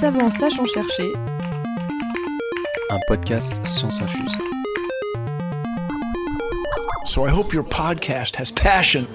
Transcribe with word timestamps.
Savant 0.00 0.30
sachant 0.30 0.66
chercher. 0.66 1.12
Un 2.90 2.98
podcast 3.08 3.64
Science 3.66 4.00
Infuse. 4.00 4.36
So 7.04 7.24
I 7.26 7.30
hope 7.30 7.52
your 7.52 7.64
podcast 7.64 8.36
has 8.36 8.50
passion. 8.50 9.06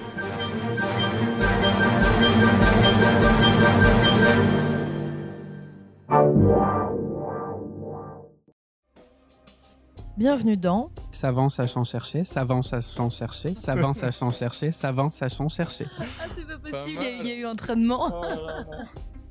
Bienvenue 10.16 10.56
dans 10.56 10.90
Savant 11.10 11.48
sachant 11.48 11.84
chercher, 11.84 12.24
savant 12.24 12.62
sachant 12.62 13.10
chercher, 13.10 13.54
savant 13.56 13.94
sachant 13.94 14.30
chercher, 14.30 14.70
savant 14.72 15.10
sachant 15.10 15.48
chercher. 15.48 15.86
Ah, 15.98 16.24
c'est 16.34 16.46
pas 16.46 16.58
possible, 16.58 17.02
il 17.02 17.02
y, 17.02 17.06
a 17.06 17.10
eu- 17.10 17.20
il 17.20 17.26
y 17.26 17.32
a 17.32 17.34
eu 17.36 17.46
entraînement. 17.46 18.22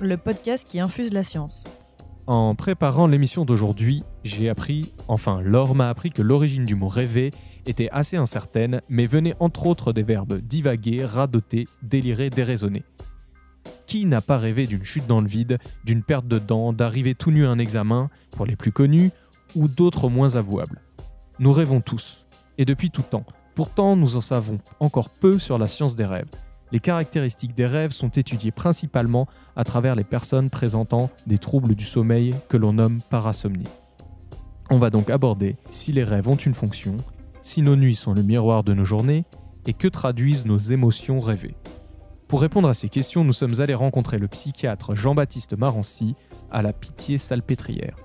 Le 0.03 0.17
podcast 0.17 0.67
qui 0.67 0.81
infuse 0.81 1.13
la 1.13 1.23
science. 1.23 1.63
En 2.27 2.55
préparant 2.55 3.07
l'émission 3.07 3.45
d'aujourd'hui, 3.45 4.03
j'ai 4.25 4.49
appris, 4.49 4.91
enfin 5.07 5.39
Laure 5.41 5.75
m'a 5.75 5.87
appris 5.87 6.09
que 6.09 6.21
l'origine 6.21 6.65
du 6.65 6.75
mot 6.75 6.89
rêver 6.89 7.31
était 7.65 7.87
assez 7.89 8.17
incertaine, 8.17 8.81
mais 8.89 9.05
venait 9.05 9.33
entre 9.39 9.65
autres 9.65 9.93
des 9.93 10.03
verbes 10.03 10.41
divaguer, 10.41 11.05
radoter, 11.05 11.69
délirer, 11.83 12.29
déraisonner. 12.29 12.83
Qui 13.87 14.05
n'a 14.05 14.19
pas 14.19 14.37
rêvé 14.37 14.67
d'une 14.67 14.83
chute 14.83 15.07
dans 15.07 15.21
le 15.21 15.27
vide, 15.27 15.57
d'une 15.85 16.03
perte 16.03 16.27
de 16.27 16.37
dents, 16.37 16.73
d'arriver 16.73 17.15
tout 17.15 17.31
nu 17.31 17.45
à 17.45 17.49
un 17.49 17.57
examen, 17.57 18.09
pour 18.31 18.45
les 18.45 18.57
plus 18.57 18.73
connus, 18.73 19.11
ou 19.55 19.69
d'autres 19.69 20.09
moins 20.09 20.35
avouables? 20.35 20.79
Nous 21.39 21.53
rêvons 21.53 21.79
tous, 21.79 22.25
et 22.57 22.65
depuis 22.65 22.91
tout 22.91 23.03
temps. 23.03 23.23
Pourtant, 23.55 23.95
nous 23.95 24.17
en 24.17 24.21
savons 24.21 24.59
encore 24.81 25.09
peu 25.09 25.39
sur 25.39 25.57
la 25.57 25.67
science 25.67 25.95
des 25.95 26.05
rêves. 26.05 26.27
Les 26.73 26.79
caractéristiques 26.79 27.53
des 27.53 27.67
rêves 27.67 27.91
sont 27.91 28.09
étudiées 28.09 28.51
principalement 28.51 29.27
à 29.55 29.63
travers 29.63 29.93
les 29.93 30.03
personnes 30.03 30.49
présentant 30.49 31.11
des 31.27 31.37
troubles 31.37 31.75
du 31.75 31.85
sommeil 31.85 32.33
que 32.49 32.57
l'on 32.57 32.73
nomme 32.73 32.99
parasomnie. 33.11 33.67
On 34.71 34.79
va 34.79 34.89
donc 34.89 35.11
aborder 35.11 35.55
si 35.69 35.91
les 35.91 36.03
rêves 36.03 36.27
ont 36.27 36.35
une 36.35 36.55
fonction, 36.55 36.97
si 37.43 37.61
nos 37.61 37.75
nuits 37.75 37.95
sont 37.95 38.15
le 38.15 38.23
miroir 38.23 38.63
de 38.63 38.73
nos 38.73 38.85
journées 38.85 39.21
et 39.67 39.73
que 39.73 39.87
traduisent 39.87 40.47
nos 40.47 40.57
émotions 40.57 41.19
rêvées. 41.19 41.55
Pour 42.27 42.41
répondre 42.41 42.69
à 42.69 42.73
ces 42.73 42.89
questions, 42.89 43.23
nous 43.23 43.33
sommes 43.33 43.61
allés 43.61 43.75
rencontrer 43.75 44.17
le 44.17 44.27
psychiatre 44.27 44.95
Jean-Baptiste 44.95 45.55
Marancy 45.55 46.15
à 46.49 46.63
la 46.63 46.73
Pitié-Salpêtrière. 46.73 47.97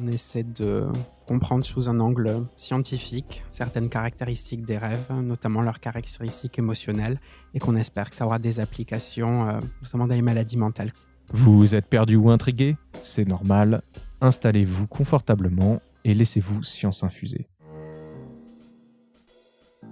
On 0.00 0.06
essaie 0.06 0.42
de 0.42 0.86
comprendre 1.26 1.64
sous 1.64 1.88
un 1.88 2.00
angle 2.00 2.46
scientifique 2.56 3.44
certaines 3.48 3.88
caractéristiques 3.88 4.64
des 4.64 4.78
rêves, 4.78 5.12
notamment 5.12 5.60
leurs 5.60 5.80
caractéristiques 5.80 6.58
émotionnelles, 6.58 7.20
et 7.54 7.58
qu'on 7.58 7.76
espère 7.76 8.08
que 8.08 8.16
ça 8.16 8.26
aura 8.26 8.38
des 8.38 8.60
applications, 8.60 9.48
euh, 9.48 9.60
notamment 9.82 10.06
dans 10.06 10.14
les 10.14 10.22
maladies 10.22 10.56
mentales. 10.56 10.92
Vous 11.30 11.74
êtes 11.74 11.86
perdu 11.86 12.16
ou 12.16 12.30
intrigué? 12.30 12.76
C'est 13.02 13.26
normal. 13.26 13.82
Installez-vous 14.20 14.86
confortablement 14.86 15.80
et 16.04 16.14
laissez-vous 16.14 16.62
science 16.62 17.04
infuser. 17.04 17.46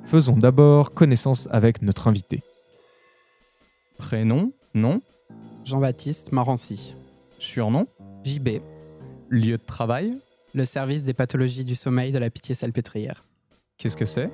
Faisons 0.05 0.37
d'abord 0.37 0.91
connaissance 0.91 1.47
avec 1.51 1.83
notre 1.83 2.09
invité. 2.09 2.41
Prénom, 3.99 4.53
nom, 4.75 5.03
Jean-Baptiste 5.65 6.33
Marancy, 6.33 6.95
surnom, 7.39 7.87
JB, 8.25 8.61
lieu 9.31 9.57
de 9.57 9.63
travail, 9.65 10.13
le 10.55 10.65
service 10.65 11.05
des 11.05 11.15
pathologies 11.15 11.65
du 11.65 11.77
sommeil 11.77 12.11
de 12.11 12.19
la 12.19 12.31
Pitié-Salpêtrière. 12.31 13.23
qu'est-ce 13.79 13.97
que 13.97 14.05
c'est? 14.05 14.29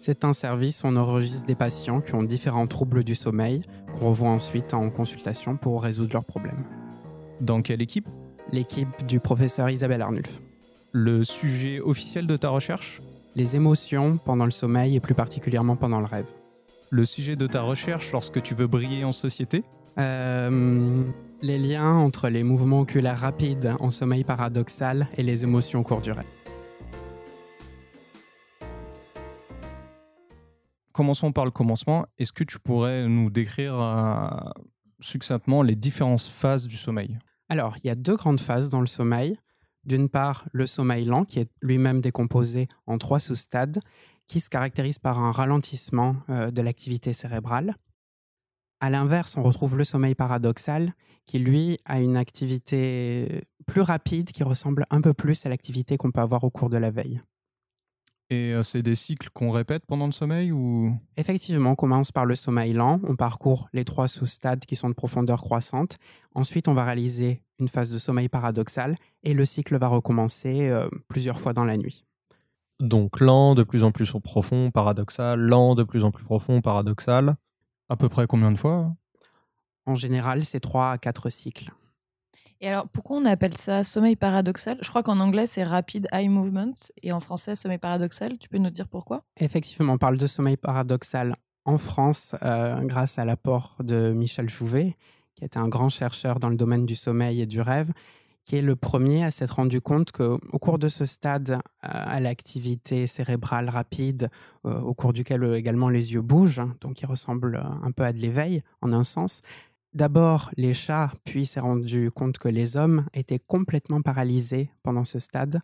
C'est 0.00 0.24
un 0.24 0.32
service 0.32 0.82
où 0.82 0.86
on 0.86 0.96
enregistre 0.96 1.44
des 1.44 1.54
patients 1.54 2.00
qui 2.00 2.14
ont 2.14 2.22
différents 2.22 2.66
troubles 2.66 3.04
du 3.04 3.14
sommeil, 3.14 3.60
qu'on 3.98 4.08
revoit 4.08 4.30
ensuite 4.30 4.72
en 4.72 4.88
consultation 4.88 5.58
pour 5.58 5.82
résoudre 5.82 6.14
leurs 6.14 6.24
problèmes. 6.24 6.64
Dans 7.42 7.60
quelle 7.60 7.82
équipe? 7.82 8.08
L'équipe 8.50 9.04
du 9.06 9.20
professeur 9.20 9.68
Isabelle 9.68 10.00
Arnulf. 10.00 10.40
Le 10.92 11.22
sujet 11.22 11.78
officiel 11.78 12.26
de 12.26 12.38
ta 12.38 12.48
recherche? 12.48 13.02
Les 13.36 13.56
émotions 13.56 14.16
pendant 14.16 14.46
le 14.46 14.50
sommeil 14.50 14.96
et 14.96 15.00
plus 15.00 15.14
particulièrement 15.14 15.76
pendant 15.76 16.00
le 16.00 16.06
rêve. 16.06 16.26
Le 16.92 17.04
sujet 17.04 17.36
de 17.36 17.46
ta 17.46 17.62
recherche 17.62 18.10
lorsque 18.10 18.42
tu 18.42 18.56
veux 18.56 18.66
briller 18.66 19.04
en 19.04 19.12
société 19.12 19.62
Euh, 19.98 21.04
les 21.40 21.58
liens 21.58 21.92
entre 21.94 22.28
les 22.28 22.42
mouvements 22.42 22.80
oculaires 22.80 23.20
rapides 23.20 23.74
en 23.78 23.90
sommeil 23.90 24.24
paradoxal 24.24 25.08
et 25.16 25.22
les 25.22 25.44
émotions 25.44 25.80
au 25.80 25.82
cours 25.84 26.00
du 26.00 26.10
rêve. 26.10 26.26
Commençons 30.92 31.30
par 31.32 31.44
le 31.44 31.50
commencement. 31.52 32.06
Est-ce 32.18 32.32
que 32.32 32.44
tu 32.44 32.58
pourrais 32.58 33.08
nous 33.08 33.30
décrire 33.30 33.80
euh, 33.80 34.28
succinctement 35.00 35.62
les 35.62 35.76
différentes 35.76 36.22
phases 36.22 36.66
du 36.66 36.76
sommeil? 36.76 37.18
Alors, 37.48 37.76
il 37.82 37.86
y 37.86 37.90
a 37.90 37.94
deux 37.94 38.16
grandes 38.16 38.40
phases 38.40 38.68
dans 38.68 38.80
le 38.80 38.86
sommeil. 38.88 39.38
D'une 39.84 40.08
part, 40.08 40.46
le 40.52 40.66
sommeil 40.66 41.04
lent, 41.04 41.24
qui 41.24 41.38
est 41.38 41.50
lui-même 41.62 42.00
décomposé 42.00 42.68
en 42.86 42.98
trois 42.98 43.20
sous-stades, 43.20 43.80
qui 44.30 44.38
se 44.38 44.48
caractérise 44.48 45.00
par 45.00 45.18
un 45.18 45.32
ralentissement 45.32 46.14
euh, 46.28 46.52
de 46.52 46.62
l'activité 46.62 47.12
cérébrale. 47.12 47.74
À 48.78 48.88
l'inverse, 48.88 49.36
on 49.36 49.42
retrouve 49.42 49.76
le 49.76 49.82
sommeil 49.82 50.14
paradoxal, 50.14 50.94
qui 51.26 51.40
lui 51.40 51.78
a 51.84 51.98
une 51.98 52.16
activité 52.16 53.42
plus 53.66 53.80
rapide, 53.80 54.30
qui 54.30 54.44
ressemble 54.44 54.86
un 54.90 55.00
peu 55.00 55.14
plus 55.14 55.44
à 55.46 55.48
l'activité 55.48 55.96
qu'on 55.96 56.12
peut 56.12 56.20
avoir 56.20 56.44
au 56.44 56.50
cours 56.50 56.70
de 56.70 56.76
la 56.76 56.92
veille. 56.92 57.20
Et 58.30 58.54
euh, 58.54 58.62
c'est 58.62 58.82
des 58.82 58.94
cycles 58.94 59.30
qu'on 59.34 59.50
répète 59.50 59.84
pendant 59.84 60.06
le 60.06 60.12
sommeil 60.12 60.52
ou? 60.52 60.96
Effectivement, 61.16 61.72
on 61.72 61.74
commence 61.74 62.12
par 62.12 62.24
le 62.24 62.36
sommeil 62.36 62.72
lent, 62.72 63.00
on 63.02 63.16
parcourt 63.16 63.68
les 63.72 63.84
trois 63.84 64.06
sous-stades 64.06 64.64
qui 64.64 64.76
sont 64.76 64.88
de 64.88 64.94
profondeur 64.94 65.42
croissante. 65.42 65.98
Ensuite, 66.36 66.68
on 66.68 66.74
va 66.74 66.84
réaliser 66.84 67.42
une 67.58 67.68
phase 67.68 67.90
de 67.90 67.98
sommeil 67.98 68.28
paradoxal 68.28 68.94
et 69.24 69.34
le 69.34 69.44
cycle 69.44 69.76
va 69.76 69.88
recommencer 69.88 70.68
euh, 70.68 70.88
plusieurs 71.08 71.40
fois 71.40 71.52
dans 71.52 71.64
la 71.64 71.76
nuit. 71.76 72.04
Donc 72.80 73.20
lent, 73.20 73.54
de 73.54 73.62
plus 73.62 73.84
en 73.84 73.92
plus 73.92 74.10
profond, 74.22 74.70
paradoxal, 74.70 75.38
lent, 75.38 75.74
de 75.74 75.84
plus 75.84 76.02
en 76.04 76.10
plus 76.10 76.24
profond, 76.24 76.60
paradoxal. 76.60 77.36
À 77.90 77.96
peu 77.96 78.08
près 78.08 78.26
combien 78.26 78.50
de 78.50 78.58
fois 78.58 78.94
En 79.86 79.94
général, 79.94 80.44
c'est 80.44 80.60
trois 80.60 80.92
à 80.92 80.98
quatre 80.98 81.28
cycles. 81.28 81.72
Et 82.62 82.68
alors, 82.68 82.88
pourquoi 82.88 83.16
on 83.18 83.24
appelle 83.24 83.56
ça 83.56 83.84
sommeil 83.84 84.16
paradoxal? 84.16 84.78
Je 84.82 84.88
crois 84.88 85.02
qu'en 85.02 85.18
anglais, 85.20 85.46
c'est 85.46 85.64
rapid 85.64 86.08
eye 86.12 86.28
movement 86.28 86.74
et 87.02 87.12
en 87.12 87.20
français, 87.20 87.54
sommeil 87.54 87.78
paradoxal. 87.78 88.38
Tu 88.38 88.48
peux 88.48 88.58
nous 88.58 88.70
dire 88.70 88.88
pourquoi? 88.88 89.24
Effectivement, 89.38 89.94
on 89.94 89.98
parle 89.98 90.18
de 90.18 90.26
sommeil 90.26 90.56
paradoxal 90.56 91.36
en 91.64 91.78
France 91.78 92.34
euh, 92.42 92.80
grâce 92.82 93.18
à 93.18 93.24
l'apport 93.24 93.76
de 93.80 94.12
Michel 94.12 94.50
Jouvet, 94.50 94.96
qui 95.34 95.44
était 95.44 95.58
un 95.58 95.68
grand 95.68 95.88
chercheur 95.88 96.38
dans 96.38 96.50
le 96.50 96.56
domaine 96.56 96.84
du 96.84 96.96
sommeil 96.96 97.40
et 97.40 97.46
du 97.46 97.60
rêve, 97.60 97.92
qui 98.50 98.56
est 98.56 98.62
le 98.62 98.74
premier 98.74 99.22
à 99.22 99.30
s'être 99.30 99.54
rendu 99.56 99.80
compte 99.80 100.10
qu'au 100.10 100.58
cours 100.60 100.80
de 100.80 100.88
ce 100.88 101.04
stade, 101.04 101.50
euh, 101.50 101.58
à 101.82 102.18
l'activité 102.18 103.06
cérébrale 103.06 103.68
rapide, 103.68 104.28
euh, 104.66 104.80
au 104.80 104.92
cours 104.92 105.12
duquel 105.12 105.44
euh, 105.44 105.56
également 105.56 105.88
les 105.88 106.14
yeux 106.14 106.20
bougent, 106.20 106.58
hein, 106.58 106.74
donc 106.80 107.00
il 107.00 107.06
ressemble 107.06 107.62
un 107.80 107.92
peu 107.92 108.02
à 108.02 108.12
de 108.12 108.18
l'éveil 108.18 108.64
en 108.82 108.92
un 108.92 109.04
sens, 109.04 109.42
D'abord, 109.92 110.50
les 110.56 110.72
chats, 110.74 111.12
puis 111.24 111.46
s'est 111.46 111.60
rendu 111.60 112.10
compte 112.10 112.38
que 112.38 112.48
les 112.48 112.76
hommes 112.76 113.06
étaient 113.12 113.40
complètement 113.40 114.02
paralysés 114.02 114.70
pendant 114.84 115.04
ce 115.04 115.18
stade, 115.18 115.60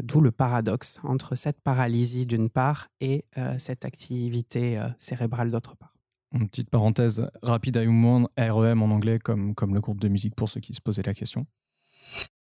d'où 0.00 0.20
le 0.20 0.30
paradoxe 0.30 1.00
entre 1.02 1.34
cette 1.34 1.60
paralysie 1.60 2.24
d'une 2.24 2.50
part 2.50 2.88
et 3.00 3.24
cette 3.58 3.84
activité 3.84 4.80
cérébrale 4.96 5.50
d'autre 5.50 5.74
part. 5.74 5.92
Une 6.30 6.48
petite 6.48 6.70
parenthèse, 6.70 7.28
Rapid 7.42 7.76
Eye 7.76 7.88
Movement, 7.88 8.28
REM 8.38 8.80
en 8.80 8.94
anglais, 8.94 9.18
comme, 9.18 9.56
comme 9.56 9.74
le 9.74 9.80
groupe 9.80 9.98
de 9.98 10.06
musique 10.06 10.36
pour 10.36 10.48
ceux 10.48 10.60
qui 10.60 10.72
se 10.72 10.80
posaient 10.80 11.02
la 11.02 11.12
question. 11.12 11.44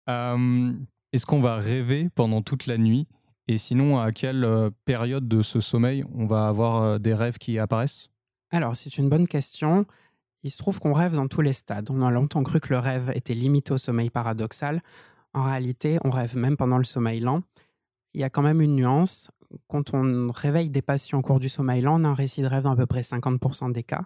Est-ce 0.07 1.25
qu'on 1.25 1.41
va 1.41 1.57
rêver 1.57 2.09
pendant 2.13 2.41
toute 2.41 2.67
la 2.67 2.77
nuit? 2.77 3.07
Et 3.47 3.57
sinon, 3.57 3.99
à 3.99 4.11
quelle 4.11 4.43
euh, 4.43 4.69
période 4.85 5.27
de 5.27 5.41
ce 5.41 5.59
sommeil 5.59 6.03
on 6.15 6.25
va 6.25 6.47
avoir 6.47 6.81
euh, 6.81 6.97
des 6.97 7.13
rêves 7.13 7.37
qui 7.37 7.59
apparaissent? 7.59 8.09
Alors, 8.51 8.75
c'est 8.75 8.97
une 8.97 9.07
bonne 9.07 9.27
question. 9.27 9.85
Il 10.43 10.51
se 10.51 10.57
trouve 10.57 10.79
qu'on 10.79 10.93
rêve 10.93 11.15
dans 11.15 11.27
tous 11.27 11.41
les 11.41 11.53
stades. 11.53 11.89
On 11.91 12.01
a 12.01 12.09
longtemps 12.09 12.43
cru 12.43 12.59
que 12.59 12.73
le 12.73 12.79
rêve 12.79 13.11
était 13.13 13.33
limité 13.33 13.73
au 13.73 13.77
sommeil 13.77 14.09
paradoxal. 14.09 14.81
En 15.33 15.43
réalité, 15.43 15.99
on 16.03 16.09
rêve 16.09 16.35
même 16.35 16.57
pendant 16.57 16.77
le 16.77 16.83
sommeil 16.83 17.19
lent. 17.19 17.41
Il 18.13 18.21
y 18.21 18.23
a 18.23 18.29
quand 18.29 18.41
même 18.41 18.61
une 18.61 18.75
nuance. 18.75 19.29
Quand 19.67 19.93
on 19.93 20.31
réveille 20.31 20.69
des 20.69 20.81
patients 20.81 21.19
au 21.19 21.21
cours 21.21 21.39
du 21.39 21.49
sommeil 21.49 21.81
lent, 21.81 22.01
on 22.01 22.03
a 22.03 22.09
un 22.09 22.13
récit 22.13 22.41
de 22.41 22.47
rêve 22.47 22.63
dans 22.63 22.71
à 22.71 22.75
peu 22.75 22.85
près 22.85 23.01
50% 23.01 23.71
des 23.71 23.83
cas, 23.83 24.05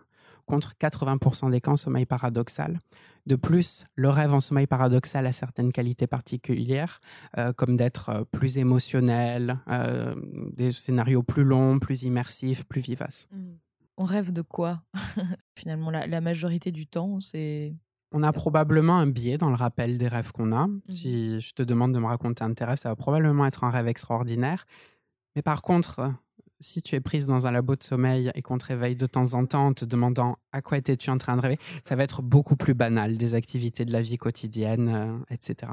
contre 0.50 0.74
80% 0.82 1.52
des 1.52 1.62
cas 1.62 1.72
en 1.72 1.78
sommeil 1.78 2.08
paradoxal. 2.08 2.82
De 3.28 3.36
plus, 3.36 3.86
le 3.96 4.10
rêve 4.10 4.34
en 4.34 4.40
sommeil 4.40 4.66
paradoxal 4.66 5.28
a 5.28 5.32
certaines 5.32 5.72
qualités 5.72 6.08
particulières, 6.08 7.02
euh, 7.38 7.54
comme 7.54 7.78
d'être 7.78 8.10
euh, 8.10 8.24
plus 8.24 8.58
émotionnel, 8.58 9.60
euh, 9.70 10.16
des 10.58 10.72
scénarios 10.72 11.22
plus 11.22 11.44
longs, 11.44 11.78
plus 11.78 12.02
immersifs, 12.02 12.66
plus 12.66 12.82
vivaces. 12.82 13.28
On 13.98 14.06
rêve 14.06 14.34
de 14.34 14.42
quoi 14.42 14.82
Finalement, 15.56 15.92
la, 15.92 16.08
la 16.08 16.20
majorité 16.20 16.72
du 16.72 16.88
temps, 16.88 17.20
c'est. 17.20 17.76
On 18.12 18.24
a 18.24 18.34
probablement 18.34 18.98
un 18.98 19.06
biais 19.06 19.38
dans 19.38 19.50
le 19.50 19.56
rappel 19.56 20.00
des 20.00 20.08
rêves 20.08 20.32
qu'on 20.32 20.52
a. 20.52 20.68
Si 20.90 21.40
je 21.42 21.54
te 21.54 21.62
demande 21.62 21.94
de 21.94 22.00
me 22.00 22.08
raconter 22.08 22.44
un 22.44 22.50
de 22.50 22.56
tes 22.56 22.66
rêves, 22.66 22.80
ça 22.80 22.90
va 22.90 22.96
probablement 22.96 23.46
être 23.46 23.64
un 23.64 23.70
rêve 23.70 23.88
extraordinaire. 23.88 24.66
Mais 25.36 25.44
par 25.44 25.62
contre, 25.62 26.12
si 26.60 26.82
tu 26.82 26.96
es 26.96 27.00
prise 27.00 27.26
dans 27.26 27.48
un 27.48 27.52
labo 27.52 27.76
de 27.76 27.84
sommeil 27.84 28.32
et 28.36 28.42
qu'on 28.42 28.58
te 28.58 28.66
réveille 28.66 28.96
de 28.96 29.06
temps 29.06 29.34
en 29.34 29.46
temps 29.46 29.68
en 29.68 29.74
te 29.74 29.86
demandant 29.86 30.38
à 30.52 30.62
quoi 30.62 30.78
étais-tu 30.78 31.10
en 31.10 31.18
train 31.18 31.36
de 31.36 31.42
rêver, 31.42 31.60
ça 31.84 31.96
va 31.96 32.04
être 32.04 32.22
beaucoup 32.22 32.56
plus 32.56 32.74
banal, 32.74 33.18
des 33.18 33.34
activités 33.34 33.86
de 33.86 33.92
la 33.92 34.02
vie 34.02 34.18
quotidienne, 34.18 34.90
euh, 34.90 35.18
etc. 35.30 35.72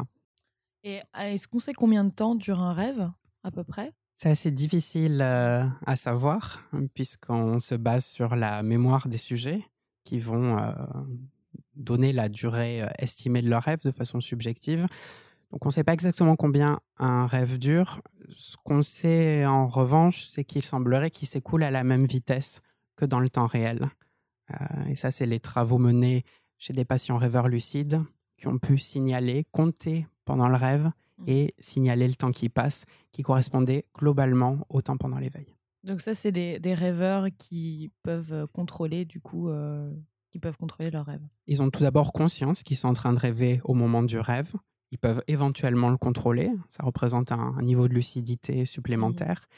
Et 0.85 0.99
euh, 0.99 1.33
est-ce 1.33 1.49
qu'on 1.49 1.59
sait 1.59 1.73
combien 1.73 2.05
de 2.05 2.11
temps 2.11 2.35
dure 2.35 2.61
un 2.61 2.73
rêve, 2.73 3.11
à 3.43 3.51
peu 3.51 3.65
près? 3.65 3.93
C'est 4.17 4.31
assez 4.31 4.51
difficile 4.51 5.21
euh, 5.21 5.67
à 5.85 5.95
savoir, 5.95 6.63
puisqu'on 6.95 7.61
se 7.61 7.75
base 7.75 8.07
sur 8.07 8.35
la 8.35 8.63
mémoire 8.63 9.09
des 9.09 9.19
sujets 9.19 9.63
qui 10.05 10.21
vont 10.21 10.57
euh, 10.59 10.73
donner 11.75 12.15
la 12.15 12.31
durée 12.31 12.83
euh, 12.83 12.89
estimée 12.99 13.43
de 13.43 13.51
leur 13.51 13.63
rêve 13.63 13.81
de 13.85 13.91
façon 13.91 14.23
subjective. 14.23 14.87
Donc 15.51 15.65
on 15.65 15.69
ne 15.69 15.73
sait 15.73 15.85
pas 15.85 15.93
exactement 15.93 16.37
combien 16.37 16.81
un 16.99 17.27
rêve 17.27 17.59
dure. 17.59 18.01
Ce 18.31 18.57
qu'on 18.65 18.83
sait 18.83 19.47
en 19.47 19.69
revanche, 19.69 20.25
c'est 20.25 20.45
qu'il 20.45 20.65
semblerait 20.65 21.11
qu'il 21.11 21.29
s'écoule 21.29 21.63
à 21.63 21.71
la 21.71 21.85
même 21.85 22.05
vitesse 22.05 22.61
que 22.97 23.05
dans 23.05 23.21
le 23.21 23.31
temps 23.31 23.47
réel. 23.47 23.89
Euh, 24.51 24.85
et 24.89 24.97
ça, 24.97 25.11
c'est 25.11 25.27
les 25.27 25.41
travaux 25.41 25.79
menés 25.79 26.25
chez 26.59 26.73
des 26.73 26.85
patients 26.85 27.19
rêveurs 27.19 27.49
lucides 27.49 28.03
qui 28.37 28.49
ont 28.49 28.59
pu 28.59 28.79
signaler, 28.79 29.47
compter 29.53 30.07
pendant 30.25 30.49
le 30.49 30.57
rêve 30.57 30.91
et 31.27 31.55
signaler 31.59 32.09
le 32.09 32.15
temps 32.15 32.33
qui 32.33 32.49
passe, 32.49 32.85
qui 33.13 33.23
correspondait 33.23 33.87
globalement 33.97 34.59
au 34.69 34.83
temps 34.83 34.97
pendant 34.97 35.19
l'éveil. 35.19 35.57
Donc 35.85 36.01
ça, 36.01 36.15
c'est 36.15 36.33
des, 36.33 36.59
des 36.59 36.75
rêveurs 36.75 37.29
qui 37.39 37.93
peuvent 38.03 38.33
euh, 38.33 38.47
contrôler, 38.47 39.05
du 39.05 39.21
coup, 39.21 39.49
euh, 39.49 39.95
qui 40.31 40.39
peuvent 40.39 40.57
contrôler 40.57 40.91
leurs 40.91 41.07
rêves. 41.07 41.27
Ils 41.47 41.63
ont 41.63 41.71
tout 41.71 41.83
d'abord 41.83 42.13
conscience 42.13 42.63
qu'ils 42.63 42.77
sont 42.77 42.89
en 42.89 42.93
train 42.93 43.13
de 43.13 43.19
rêver 43.19 43.61
au 43.65 43.73
moment 43.73 44.03
du 44.03 44.19
rêve. 44.19 44.53
Ils 44.93 44.99
peuvent 44.99 45.23
éventuellement 45.27 45.91
le 45.91 45.97
contrôler. 45.97 46.51
Ça 46.69 46.85
représente 46.85 47.33
un, 47.33 47.55
un 47.59 47.63
niveau 47.63 47.89
de 47.89 47.95
lucidité 47.95 48.67
supplémentaire. 48.67 49.49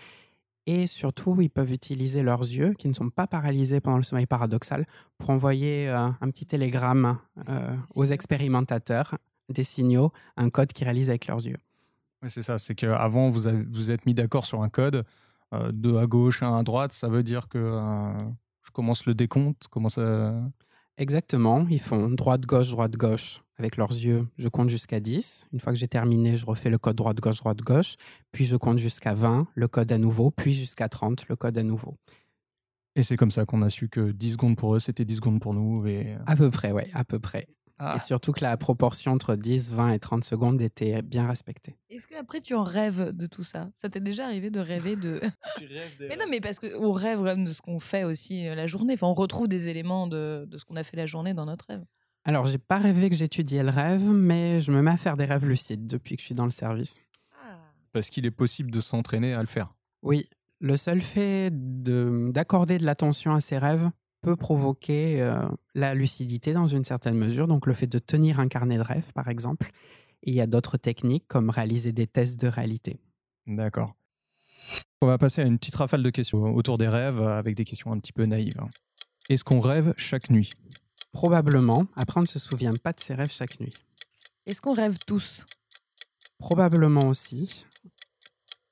Et 0.66 0.86
surtout, 0.86 1.40
ils 1.40 1.48
peuvent 1.48 1.72
utiliser 1.72 2.22
leurs 2.22 2.42
yeux, 2.42 2.74
qui 2.74 2.88
ne 2.88 2.92
sont 2.92 3.08
pas 3.08 3.26
paralysés 3.26 3.80
pendant 3.80 3.96
le 3.96 4.02
sommeil 4.02 4.26
paradoxal, 4.26 4.84
pour 5.16 5.30
envoyer 5.30 5.88
euh, 5.88 6.08
un 6.20 6.30
petit 6.30 6.44
télégramme 6.44 7.18
euh, 7.48 7.74
aux 7.94 8.04
expérimentateurs, 8.04 9.16
des 9.48 9.64
signaux, 9.64 10.12
un 10.36 10.50
code 10.50 10.72
qu'ils 10.74 10.84
réalisent 10.84 11.08
avec 11.08 11.26
leurs 11.26 11.46
yeux. 11.46 11.56
Oui, 12.22 12.28
c'est 12.30 12.42
ça. 12.42 12.58
C'est 12.58 12.74
qu'avant, 12.74 13.30
vous 13.30 13.46
avez- 13.46 13.64
vous 13.64 13.90
êtes 13.90 14.04
mis 14.04 14.12
d'accord 14.12 14.44
sur 14.44 14.62
un 14.62 14.68
code, 14.68 15.04
euh, 15.54 15.72
deux 15.72 15.96
à 15.96 16.06
gauche, 16.06 16.42
un 16.42 16.58
à 16.58 16.62
droite. 16.62 16.92
Ça 16.92 17.08
veut 17.08 17.22
dire 17.22 17.48
que 17.48 17.56
euh, 17.58 18.12
je 18.62 18.70
commence 18.70 19.06
le 19.06 19.14
décompte. 19.14 19.68
Comment 19.70 19.88
ça... 19.88 20.38
Exactement, 20.98 21.64
ils 21.70 21.80
font 21.80 22.10
droite-gauche, 22.10 22.70
droite-gauche 22.70 23.40
avec 23.58 23.76
leurs 23.76 23.90
yeux. 23.90 24.26
Je 24.38 24.48
compte 24.48 24.70
jusqu'à 24.70 25.00
10. 25.00 25.46
Une 25.52 25.60
fois 25.60 25.72
que 25.72 25.78
j'ai 25.78 25.88
terminé, 25.88 26.36
je 26.36 26.46
refais 26.46 26.70
le 26.70 26.78
code 26.78 26.96
droite-gauche, 26.96 27.38
droite-gauche. 27.38 27.96
Puis 28.32 28.46
je 28.46 28.56
compte 28.56 28.78
jusqu'à 28.78 29.14
20, 29.14 29.48
le 29.54 29.68
code 29.68 29.90
à 29.90 29.98
nouveau. 29.98 30.30
Puis 30.30 30.54
jusqu'à 30.54 30.88
30, 30.88 31.28
le 31.28 31.36
code 31.36 31.58
à 31.58 31.62
nouveau. 31.62 31.96
Et 32.94 33.02
c'est 33.02 33.16
comme 33.16 33.30
ça 33.30 33.44
qu'on 33.44 33.62
a 33.62 33.70
su 33.70 33.88
que 33.88 34.10
10 34.12 34.32
secondes 34.32 34.56
pour 34.56 34.74
eux, 34.74 34.80
c'était 34.80 35.04
10 35.04 35.16
secondes 35.16 35.40
pour 35.40 35.54
nous. 35.54 35.86
Et... 35.86 36.16
À 36.26 36.36
peu 36.36 36.50
près, 36.50 36.72
oui, 36.72 36.82
à 36.94 37.04
peu 37.04 37.18
près. 37.18 37.46
Ah. 37.80 37.94
Et 37.96 38.00
surtout 38.00 38.32
que 38.32 38.42
la 38.42 38.56
proportion 38.56 39.12
entre 39.12 39.36
10, 39.36 39.72
20 39.72 39.92
et 39.92 39.98
30 40.00 40.24
secondes 40.24 40.60
était 40.60 41.00
bien 41.02 41.28
respectée. 41.28 41.76
Est-ce 41.90 42.08
que 42.08 42.16
après 42.16 42.40
tu 42.40 42.54
en 42.54 42.64
rêves 42.64 43.12
de 43.12 43.26
tout 43.26 43.44
ça? 43.44 43.70
Ça 43.74 43.88
t'est 43.88 44.00
déjà 44.00 44.24
arrivé 44.24 44.50
de 44.50 44.58
rêver 44.58 44.96
de 44.96 45.20
Mais 46.00 46.16
non, 46.16 46.24
mais 46.28 46.40
parce 46.40 46.58
qu'on 46.58 46.90
rêve 46.90 47.18
quand 47.18 47.24
même 47.24 47.44
de 47.44 47.52
ce 47.52 47.62
qu'on 47.62 47.78
fait 47.78 48.02
aussi 48.02 48.48
euh, 48.48 48.56
la 48.56 48.66
journée. 48.66 48.94
Enfin, 48.94 49.06
on 49.06 49.14
retrouve 49.14 49.46
des 49.46 49.68
éléments 49.68 50.08
de, 50.08 50.44
de 50.48 50.58
ce 50.58 50.64
qu'on 50.64 50.74
a 50.74 50.82
fait 50.82 50.96
la 50.96 51.06
journée 51.06 51.34
dans 51.34 51.46
notre 51.46 51.66
rêve. 51.68 51.84
Alors, 52.28 52.44
j'ai 52.44 52.58
pas 52.58 52.76
rêvé 52.76 53.08
que 53.08 53.16
j'étudiais 53.16 53.62
le 53.62 53.70
rêve, 53.70 54.02
mais 54.02 54.60
je 54.60 54.70
me 54.70 54.82
mets 54.82 54.90
à 54.90 54.98
faire 54.98 55.16
des 55.16 55.24
rêves 55.24 55.46
lucides 55.46 55.86
depuis 55.86 56.14
que 56.14 56.20
je 56.20 56.26
suis 56.26 56.34
dans 56.34 56.44
le 56.44 56.50
service. 56.50 57.00
Parce 57.94 58.10
qu'il 58.10 58.26
est 58.26 58.30
possible 58.30 58.70
de 58.70 58.82
s'entraîner 58.82 59.32
à 59.32 59.40
le 59.40 59.46
faire. 59.46 59.72
Oui, 60.02 60.28
le 60.60 60.76
seul 60.76 61.00
fait 61.00 61.48
de- 61.50 62.30
d'accorder 62.30 62.76
de 62.76 62.84
l'attention 62.84 63.32
à 63.32 63.40
ses 63.40 63.56
rêves 63.56 63.88
peut 64.20 64.36
provoquer 64.36 65.22
euh, 65.22 65.48
la 65.74 65.94
lucidité 65.94 66.52
dans 66.52 66.66
une 66.66 66.84
certaine 66.84 67.16
mesure. 67.16 67.48
Donc 67.48 67.66
le 67.66 67.72
fait 67.72 67.86
de 67.86 67.98
tenir 67.98 68.40
un 68.40 68.48
carnet 68.48 68.76
de 68.76 68.82
rêve, 68.82 69.10
par 69.14 69.28
exemple. 69.28 69.70
Et 70.22 70.32
il 70.32 70.34
y 70.34 70.42
a 70.42 70.46
d'autres 70.46 70.76
techniques 70.76 71.24
comme 71.28 71.48
réaliser 71.48 71.92
des 71.92 72.06
tests 72.06 72.38
de 72.38 72.48
réalité. 72.48 73.00
D'accord. 73.46 73.94
On 75.00 75.06
va 75.06 75.16
passer 75.16 75.40
à 75.40 75.46
une 75.46 75.56
petite 75.56 75.76
rafale 75.76 76.02
de 76.02 76.10
questions 76.10 76.54
autour 76.54 76.76
des 76.76 76.88
rêves 76.88 77.22
avec 77.22 77.54
des 77.56 77.64
questions 77.64 77.90
un 77.90 77.98
petit 77.98 78.12
peu 78.12 78.26
naïves. 78.26 78.60
Est-ce 79.30 79.44
qu'on 79.44 79.60
rêve 79.60 79.94
chaque 79.96 80.28
nuit? 80.28 80.50
Probablement, 81.12 81.86
après 81.96 82.18
on 82.18 82.22
ne 82.22 82.26
se 82.26 82.38
souvient 82.38 82.74
pas 82.74 82.92
de 82.92 83.00
ses 83.00 83.14
rêves 83.14 83.32
chaque 83.32 83.60
nuit. 83.60 83.74
Est-ce 84.46 84.60
qu'on 84.60 84.74
rêve 84.74 84.98
tous? 85.06 85.46
Probablement 86.38 87.08
aussi. 87.08 87.66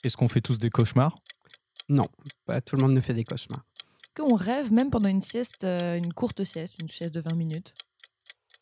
Est-ce 0.05 0.17
qu'on 0.17 0.29
fait 0.29 0.41
tous 0.41 0.59
des 0.59 0.71
cauchemars? 0.71 1.15
Non, 1.89 2.09
pas 2.45 2.61
tout 2.61 2.77
le 2.77 2.83
monde 2.83 2.95
ne 2.95 3.01
fait 3.01 3.15
des 3.15 3.25
cauchemars. 3.25 3.65
Qu'on 4.15 4.35
rêve 4.35 4.73
même 4.73 4.91
pendant 4.91 5.09
une 5.09 5.21
sieste, 5.21 5.65
euh, 5.65 5.99
une 5.99 6.13
courte 6.13 6.45
sieste, 6.45 6.77
une 6.81 6.89
sieste 6.89 7.15
de 7.15 7.21
20 7.21 7.35
minutes? 7.35 7.75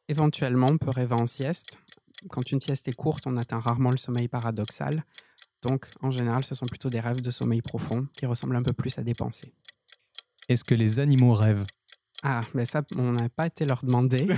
Éventuellement, 0.08 0.66
on 0.66 0.78
peut 0.78 0.90
rêver 0.90 1.14
en 1.14 1.26
sieste. 1.26 1.78
Quand 2.28 2.50
une 2.50 2.60
sieste 2.60 2.88
est 2.88 2.92
courte, 2.92 3.26
on 3.26 3.36
atteint 3.36 3.60
rarement 3.60 3.90
le 3.90 3.96
sommeil 3.96 4.28
paradoxal. 4.28 5.04
Donc, 5.62 5.88
en 6.02 6.10
général, 6.10 6.44
ce 6.44 6.54
sont 6.54 6.66
plutôt 6.66 6.90
des 6.90 7.00
rêves 7.00 7.20
de 7.20 7.30
sommeil 7.30 7.62
profond 7.62 8.06
qui 8.16 8.26
ressemblent 8.26 8.56
un 8.56 8.62
peu 8.62 8.72
plus 8.72 8.98
à 8.98 9.02
des 9.02 9.14
pensées. 9.14 9.54
Est-ce 10.48 10.64
que 10.64 10.74
les 10.74 10.98
animaux 11.00 11.34
rêvent? 11.34 11.66
Ah, 12.26 12.40
mais 12.54 12.64
ça, 12.64 12.82
on 12.96 13.12
n'a 13.12 13.28
pas 13.28 13.46
été 13.46 13.66
leur 13.66 13.84
demander. 13.84 14.26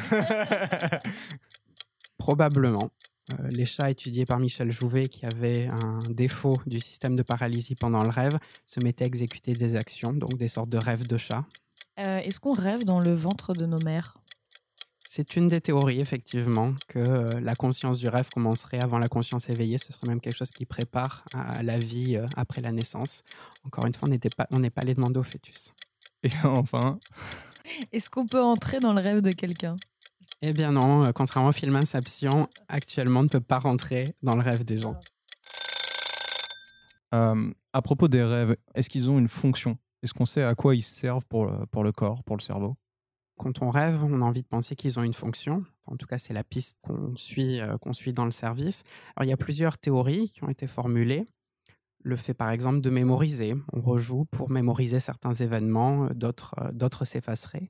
Probablement. 2.18 2.90
Euh, 3.32 3.48
les 3.48 3.64
chats 3.64 3.90
étudiés 3.90 4.26
par 4.26 4.38
Michel 4.38 4.70
Jouvet, 4.70 5.08
qui 5.08 5.26
avaient 5.26 5.66
un 5.68 6.02
défaut 6.10 6.56
du 6.66 6.80
système 6.80 7.16
de 7.16 7.22
paralysie 7.22 7.74
pendant 7.74 8.02
le 8.02 8.08
rêve, 8.08 8.38
se 8.66 8.80
mettaient 8.80 9.04
à 9.04 9.06
exécuter 9.06 9.54
des 9.54 9.76
actions, 9.76 10.12
donc 10.12 10.36
des 10.36 10.48
sortes 10.48 10.70
de 10.70 10.78
rêves 10.78 11.06
de 11.06 11.16
chat. 11.16 11.44
Euh, 11.98 12.18
Est-ce 12.18 12.40
qu'on 12.40 12.52
rêve 12.52 12.84
dans 12.84 13.00
le 13.00 13.14
ventre 13.14 13.52
de 13.54 13.66
nos 13.66 13.78
mères? 13.80 14.16
C'est 15.08 15.36
une 15.36 15.48
des 15.48 15.60
théories, 15.60 16.00
effectivement, 16.00 16.74
que 16.88 16.98
euh, 16.98 17.40
la 17.40 17.54
conscience 17.54 18.00
du 18.00 18.08
rêve 18.08 18.28
commencerait 18.34 18.80
avant 18.80 18.98
la 18.98 19.08
conscience 19.08 19.48
éveillée. 19.48 19.78
Ce 19.78 19.92
serait 19.92 20.08
même 20.08 20.20
quelque 20.20 20.36
chose 20.36 20.50
qui 20.50 20.66
prépare 20.66 21.24
à 21.34 21.62
la 21.62 21.78
vie 21.78 22.16
euh, 22.16 22.26
après 22.36 22.60
la 22.60 22.72
naissance. 22.72 23.22
Encore 23.64 23.86
une 23.86 23.94
fois, 23.94 24.08
on 24.08 24.10
n'était 24.10 24.30
pas- 24.30 24.48
on 24.50 24.58
n'est 24.58 24.70
pas 24.70 24.82
allé 24.82 24.94
demander 24.94 25.18
au 25.20 25.22
fœtus. 25.22 25.72
Et 26.24 26.30
enfin, 26.44 26.98
Est-ce 27.92 28.10
qu'on 28.10 28.26
peut 28.26 28.42
entrer 28.42 28.80
dans 28.80 28.92
le 28.92 29.00
rêve 29.00 29.20
de 29.20 29.32
quelqu'un? 29.32 29.76
Eh 30.42 30.52
bien 30.52 30.72
non, 30.72 31.04
euh, 31.04 31.12
contrairement 31.12 31.48
au 31.50 31.52
film 31.52 31.76
Inception, 31.76 32.48
actuellement, 32.68 33.20
on 33.20 33.24
ne 33.24 33.28
peut 33.28 33.40
pas 33.40 33.58
rentrer 33.58 34.14
dans 34.22 34.36
le 34.36 34.42
rêve 34.42 34.64
des 34.64 34.78
gens. 34.78 34.96
euh, 37.14 37.50
à 37.72 37.82
propos 37.82 38.08
des 38.08 38.22
rêves, 38.22 38.56
est-ce 38.74 38.90
qu'ils 38.90 39.08
ont 39.08 39.18
une 39.18 39.28
fonction? 39.28 39.78
Est-ce 40.02 40.12
qu'on 40.12 40.26
sait 40.26 40.42
à 40.42 40.54
quoi 40.54 40.74
ils 40.74 40.84
servent 40.84 41.24
pour 41.26 41.46
le, 41.46 41.66
pour 41.66 41.82
le 41.84 41.92
corps, 41.92 42.22
pour 42.24 42.36
le 42.36 42.42
cerveau? 42.42 42.76
Quand 43.38 43.62
on 43.62 43.70
rêve, 43.70 44.02
on 44.04 44.22
a 44.22 44.24
envie 44.24 44.42
de 44.42 44.46
penser 44.48 44.76
qu'ils 44.76 44.98
ont 44.98 45.02
une 45.02 45.14
fonction. 45.14 45.64
En 45.86 45.96
tout 45.96 46.06
cas, 46.06 46.18
c'est 46.18 46.32
la 46.32 46.44
piste 46.44 46.76
qu'on 46.82 47.14
suit, 47.16 47.60
euh, 47.60 47.76
qu'on 47.78 47.92
suit 47.92 48.12
dans 48.12 48.24
le 48.24 48.30
service. 48.30 48.82
Alors, 49.14 49.26
il 49.26 49.30
y 49.30 49.32
a 49.32 49.36
plusieurs 49.36 49.78
théories 49.78 50.30
qui 50.30 50.42
ont 50.44 50.48
été 50.48 50.66
formulées. 50.66 51.26
Le 52.06 52.14
fait, 52.14 52.34
par 52.34 52.50
exemple, 52.50 52.82
de 52.82 52.88
mémoriser. 52.88 53.56
On 53.72 53.80
rejoue 53.80 54.26
pour 54.26 54.48
mémoriser 54.48 55.00
certains 55.00 55.32
événements, 55.32 56.04
euh, 56.04 56.14
d'autres 56.14 56.54
euh, 56.60 56.70
d'autres 56.70 57.04
s'effaceraient. 57.04 57.68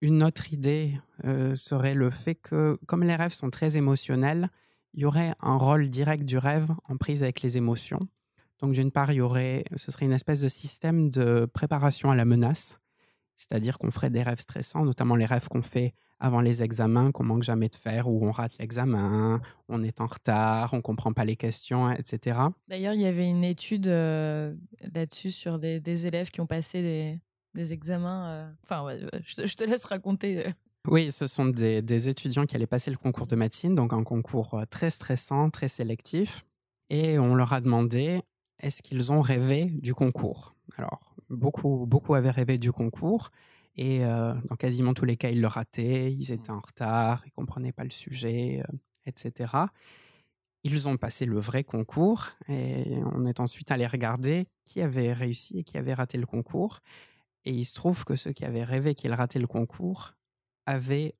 Une 0.00 0.22
autre 0.22 0.54
idée 0.54 0.98
euh, 1.26 1.54
serait 1.54 1.92
le 1.92 2.08
fait 2.08 2.34
que, 2.34 2.78
comme 2.86 3.02
les 3.02 3.14
rêves 3.14 3.34
sont 3.34 3.50
très 3.50 3.76
émotionnels, 3.76 4.48
il 4.94 5.00
y 5.00 5.04
aurait 5.04 5.34
un 5.40 5.58
rôle 5.58 5.90
direct 5.90 6.24
du 6.24 6.38
rêve 6.38 6.70
en 6.84 6.96
prise 6.96 7.22
avec 7.22 7.42
les 7.42 7.58
émotions. 7.58 8.08
Donc, 8.60 8.72
d'une 8.72 8.90
part, 8.90 9.12
il 9.12 9.16
y 9.16 9.20
aurait, 9.20 9.66
ce 9.76 9.90
serait 9.90 10.06
une 10.06 10.12
espèce 10.12 10.40
de 10.40 10.48
système 10.48 11.10
de 11.10 11.44
préparation 11.44 12.10
à 12.10 12.14
la 12.14 12.24
menace. 12.24 12.78
C'est-à-dire 13.36 13.76
qu'on 13.76 13.90
ferait 13.90 14.08
des 14.08 14.22
rêves 14.22 14.40
stressants, 14.40 14.86
notamment 14.86 15.16
les 15.16 15.26
rêves 15.26 15.48
qu'on 15.48 15.60
fait 15.60 15.92
avant 16.24 16.40
les 16.40 16.62
examens, 16.62 17.12
qu'on 17.12 17.24
manque 17.24 17.42
jamais 17.42 17.68
de 17.68 17.74
faire, 17.74 18.08
où 18.08 18.26
on 18.26 18.30
rate 18.32 18.56
l'examen, 18.58 19.40
on 19.68 19.82
est 19.82 20.00
en 20.00 20.06
retard, 20.06 20.72
on 20.72 20.80
comprend 20.80 21.12
pas 21.12 21.24
les 21.24 21.36
questions, 21.36 21.90
etc. 21.90 22.38
D'ailleurs, 22.68 22.94
il 22.94 23.00
y 23.02 23.06
avait 23.06 23.28
une 23.28 23.44
étude 23.44 23.86
euh, 23.88 24.54
là-dessus 24.94 25.30
sur 25.30 25.58
des, 25.58 25.80
des 25.80 26.06
élèves 26.06 26.30
qui 26.30 26.40
ont 26.40 26.46
passé 26.46 26.80
des, 26.80 27.20
des 27.54 27.72
examens. 27.74 28.28
euh, 28.30 28.50
Enfin, 28.64 28.84
ouais, 28.84 29.00
je, 29.22 29.34
te- 29.36 29.46
je 29.46 29.54
te 29.54 29.64
laisse 29.64 29.84
raconter. 29.84 30.46
euh. 30.46 30.50
Oui, 30.88 31.12
ce 31.12 31.26
sont 31.26 31.46
des, 31.46 31.82
des 31.82 32.08
étudiants 32.08 32.44
qui 32.46 32.56
allaient 32.56 32.66
passer 32.66 32.90
le 32.90 32.96
concours 32.96 33.26
de 33.26 33.36
médecine, 33.36 33.74
donc 33.74 33.92
un 33.92 34.02
concours 34.02 34.64
très 34.70 34.90
stressant, 34.90 35.50
très 35.50 35.68
sélectif. 35.68 36.44
Et 36.90 37.18
on 37.18 37.34
leur 37.34 37.52
a 37.52 37.60
demandé 37.60 38.20
est-ce 38.60 38.82
qu'ils 38.82 39.12
ont 39.12 39.20
rêvé 39.20 39.64
du 39.66 39.94
concours? 39.94 40.54
Alors, 40.76 41.14
beaucoup, 41.30 41.86
beaucoup 41.86 42.14
avaient 42.14 42.30
rêvé 42.30 42.56
du 42.58 42.70
concours. 42.72 43.30
Et 43.76 44.04
euh, 44.04 44.34
dans 44.48 44.56
quasiment 44.56 44.94
tous 44.94 45.04
les 45.04 45.16
cas, 45.16 45.30
ils 45.30 45.40
le 45.40 45.48
rataient, 45.48 46.12
ils 46.12 46.30
étaient 46.32 46.50
en 46.50 46.60
retard, 46.60 47.22
ils 47.26 47.30
ne 47.30 47.34
comprenaient 47.34 47.72
pas 47.72 47.84
le 47.84 47.90
sujet, 47.90 48.62
euh, 48.62 48.76
etc. 49.06 49.52
Ils 50.62 50.88
ont 50.88 50.96
passé 50.96 51.26
le 51.26 51.38
vrai 51.40 51.64
concours 51.64 52.28
et 52.48 52.98
on 53.12 53.26
est 53.26 53.40
ensuite 53.40 53.70
allé 53.70 53.86
regarder 53.86 54.46
qui 54.64 54.80
avait 54.80 55.12
réussi 55.12 55.58
et 55.58 55.64
qui 55.64 55.76
avait 55.76 55.92
raté 55.94 56.16
le 56.18 56.26
concours. 56.26 56.80
Et 57.44 57.52
il 57.52 57.64
se 57.64 57.74
trouve 57.74 58.04
que 58.04 58.16
ceux 58.16 58.32
qui 58.32 58.44
avaient 58.44 58.64
rêvé 58.64 58.94
qu'ils 58.94 59.12
rataient 59.12 59.38
le 59.40 59.46
concours 59.46 60.14
avaient 60.66 61.14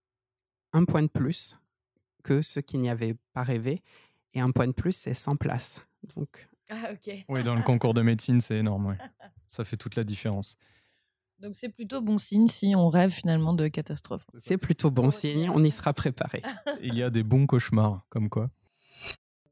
un 0.72 0.84
point 0.84 1.02
de 1.02 1.08
plus 1.08 1.58
que 2.22 2.40
ceux 2.40 2.62
qui 2.62 2.78
n'y 2.78 2.88
avaient 2.88 3.16
pas 3.34 3.42
rêvé. 3.42 3.82
Et 4.32 4.40
un 4.40 4.50
point 4.50 4.66
de 4.66 4.72
plus, 4.72 4.92
c'est 4.92 5.12
100 5.12 5.36
places. 5.36 5.82
Donc, 6.16 6.48
Ah, 6.70 6.92
ok. 6.92 7.24
Oui, 7.28 7.42
dans 7.42 7.54
le 7.54 7.62
concours 7.62 7.92
de 7.92 8.00
médecine, 8.00 8.40
c'est 8.40 8.56
énorme. 8.56 8.86
ouais. 8.86 8.98
Ça 9.48 9.64
fait 9.64 9.76
toute 9.76 9.94
la 9.96 10.04
différence. 10.04 10.56
Donc 11.40 11.56
c'est 11.56 11.68
plutôt 11.68 12.00
bon 12.00 12.16
signe 12.18 12.46
si 12.48 12.74
on 12.76 12.88
rêve 12.88 13.10
finalement 13.10 13.52
de 13.52 13.68
catastrophe. 13.68 14.24
C'est 14.38 14.56
plutôt 14.58 14.90
bon 14.90 15.10
signe, 15.10 15.50
on 15.52 15.62
y 15.62 15.70
sera 15.70 15.92
préparé. 15.92 16.42
Il 16.82 16.94
y 16.94 17.02
a 17.02 17.10
des 17.10 17.22
bons 17.22 17.46
cauchemars, 17.46 18.06
comme 18.08 18.28
quoi. 18.30 18.50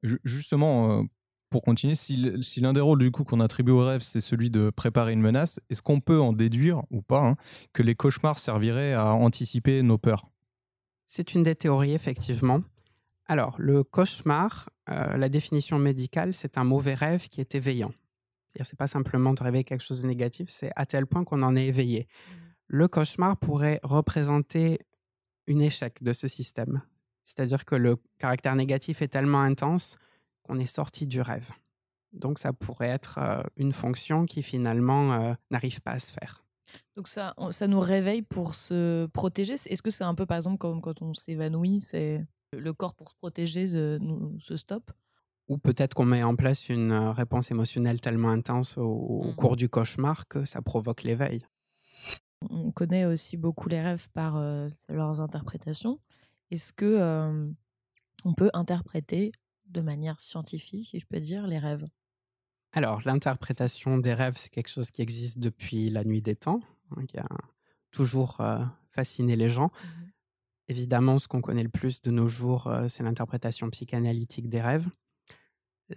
Ju- 0.02 0.20
Justement, 0.24 1.00
euh, 1.00 1.02
pour 1.50 1.62
continuer, 1.62 1.94
si 1.94 2.16
l'un 2.60 2.72
des 2.72 2.80
rôles 2.80 2.98
du 3.00 3.10
coup 3.10 3.24
qu'on 3.24 3.40
attribue 3.40 3.72
au 3.72 3.84
rêve, 3.84 4.00
c'est 4.02 4.20
celui 4.20 4.50
de 4.50 4.70
préparer 4.74 5.12
une 5.12 5.20
menace, 5.20 5.60
est-ce 5.68 5.82
qu'on 5.82 6.00
peut 6.00 6.20
en 6.20 6.32
déduire, 6.32 6.82
ou 6.90 7.02
pas, 7.02 7.20
hein, 7.26 7.36
que 7.72 7.82
les 7.82 7.94
cauchemars 7.94 8.38
serviraient 8.38 8.94
à 8.94 9.12
anticiper 9.12 9.82
nos 9.82 9.98
peurs? 9.98 10.30
C'est 11.06 11.34
une 11.34 11.42
des 11.42 11.54
théories, 11.54 11.92
effectivement. 11.92 12.62
Alors, 13.26 13.54
le 13.58 13.84
cauchemar, 13.84 14.70
euh, 14.88 15.16
la 15.18 15.28
définition 15.28 15.78
médicale, 15.78 16.34
c'est 16.34 16.56
un 16.56 16.64
mauvais 16.64 16.94
rêve 16.94 17.28
qui 17.28 17.40
est 17.40 17.54
éveillant. 17.54 17.92
C'est-à-dire, 18.52 18.66
c'est 18.66 18.78
pas 18.78 18.87
simplement 18.87 19.32
de 19.32 19.42
rêver 19.42 19.64
quelque 19.64 19.82
chose 19.82 20.02
de 20.02 20.06
négatif, 20.06 20.49
c'est 20.50 20.71
à 20.76 20.85
tel 20.87 21.06
point 21.06 21.25
qu'on 21.25 21.42
en 21.42 21.56
est 21.56 21.66
éveillé. 21.66 22.06
Le 22.66 22.87
cauchemar 22.88 23.37
pourrait 23.38 23.80
représenter 23.82 24.78
un 25.49 25.59
échec 25.59 26.02
de 26.02 26.12
ce 26.12 26.28
système. 26.28 26.82
C'est-à-dire 27.25 27.64
que 27.64 27.75
le 27.75 27.97
caractère 28.18 28.54
négatif 28.56 29.00
est 29.02 29.09
tellement 29.09 29.40
intense 29.40 29.97
qu'on 30.42 30.59
est 30.59 30.66
sorti 30.66 31.06
du 31.06 31.21
rêve. 31.21 31.50
Donc, 32.12 32.38
ça 32.38 32.52
pourrait 32.52 32.88
être 32.88 33.18
une 33.56 33.73
fonction 33.73 34.26
qui 34.26 34.42
finalement 34.42 35.12
euh, 35.14 35.35
n'arrive 35.50 35.80
pas 35.80 35.92
à 35.92 35.99
se 35.99 36.12
faire. 36.12 36.44
Donc 36.97 37.09
ça, 37.09 37.35
ça 37.50 37.66
nous 37.66 37.80
réveille 37.80 38.23
pour 38.23 38.54
se 38.54 39.06
protéger. 39.06 39.54
Est-ce 39.54 39.82
que 39.82 39.90
c'est 39.90 40.04
un 40.04 40.14
peu 40.14 40.26
par 40.26 40.37
exemple 40.37 40.59
comme 40.59 40.80
quand 40.80 41.02
on 41.02 41.12
s'évanouit, 41.12 41.80
c'est 41.80 42.25
le 42.56 42.73
corps 42.73 42.94
pour 42.94 43.11
se 43.11 43.16
protéger 43.16 43.66
de- 43.66 43.99
nous, 44.00 44.38
se 44.40 44.56
stoppe 44.56 44.90
ou 45.49 45.58
peut-être 45.58 45.94
qu'on 45.94 46.04
met 46.06 46.22
en 46.22 46.37
place 46.37 46.68
une 46.68 46.92
euh, 46.92 47.12
réponse 47.12 47.50
émotionnelle 47.50 48.00
tellement 48.00 48.30
intense 48.30 48.78
au, 48.78 48.84
au 48.84 49.32
Mhm. 49.32 49.34
cours 49.34 49.56
du 49.56 49.68
cauchemar 49.68 50.26
que 50.28 50.44
ça 50.44 50.62
provoque 50.62 51.02
l'éveil. 51.04 51.44
On 52.50 52.72
connaît 52.72 53.04
aussi 53.04 53.37
beaucoup 53.37 53.68
les 53.68 53.80
rêves 53.80 54.08
par 54.12 54.37
euh, 54.37 54.68
leurs 54.88 55.20
interprétations. 55.20 56.00
Est-ce 56.50 56.72
que 56.72 56.84
euh, 56.84 57.50
on 58.25 58.34
peut 58.34 58.50
interpréter 58.54 59.32
de 59.66 59.80
manière 59.82 60.20
scientifique, 60.20 60.88
si 60.88 61.00
je 61.00 61.06
peux 61.06 61.20
dire, 61.20 61.46
les 61.46 61.58
rêves? 61.58 61.87
Alors, 62.72 63.02
l'interprétation 63.04 63.99
des 63.99 64.14
rêves, 64.14 64.37
c'est 64.37 64.49
quelque 64.50 64.68
chose 64.70 64.90
qui 64.90 65.02
existe 65.02 65.38
depuis 65.38 65.90
la 65.90 66.04
nuit 66.04 66.22
des 66.22 66.37
temps, 66.37 66.61
hein, 66.96 67.04
qui 67.06 67.18
a 67.18 67.28
toujours 67.90 68.40
euh, 68.40 68.64
fasciné 68.90 69.37
les 69.37 69.50
gens. 69.50 69.70
Évidemment, 70.68 71.18
ce 71.18 71.28
qu'on 71.28 71.40
connaît 71.42 71.62
le 71.62 71.68
plus 71.68 72.02
de 72.02 72.11
nos 72.11 72.28
jours, 72.28 72.72
c'est 72.88 73.02
l'interprétation 73.02 73.70
psychanalytique 73.70 74.49
des 74.49 74.61
rêves. 74.61 74.88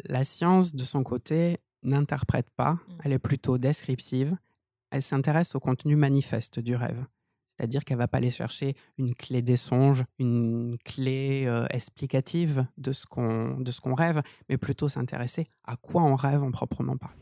La 0.05 0.23
science, 0.23 0.75
de 0.75 0.83
son 0.83 1.03
côté, 1.03 1.59
n'interprète 1.83 2.49
pas, 2.55 2.79
elle 3.03 3.13
est 3.13 3.19
plutôt 3.19 3.57
descriptive. 3.57 4.35
Elle 4.91 5.03
s'intéresse 5.03 5.55
au 5.55 5.59
contenu 5.59 5.95
manifeste 5.95 6.59
du 6.59 6.75
rêve. 6.75 7.05
C'est-à-dire 7.47 7.85
qu'elle 7.85 7.97
va 7.97 8.07
pas 8.07 8.17
aller 8.17 8.31
chercher 8.31 8.75
une 8.97 9.15
clé 9.15 9.41
des 9.41 9.55
songes, 9.55 10.03
une 10.19 10.77
clé 10.83 11.45
euh, 11.45 11.65
explicative 11.69 12.65
de 12.77 12.91
ce 12.91 13.05
qu'on 13.05 13.95
rêve, 13.95 14.21
mais 14.49 14.57
plutôt 14.57 14.89
s'intéresser 14.89 15.47
à 15.63 15.77
quoi 15.77 16.03
on 16.03 16.15
rêve 16.15 16.43
en 16.43 16.51
proprement 16.51 16.97
parler. 16.97 17.21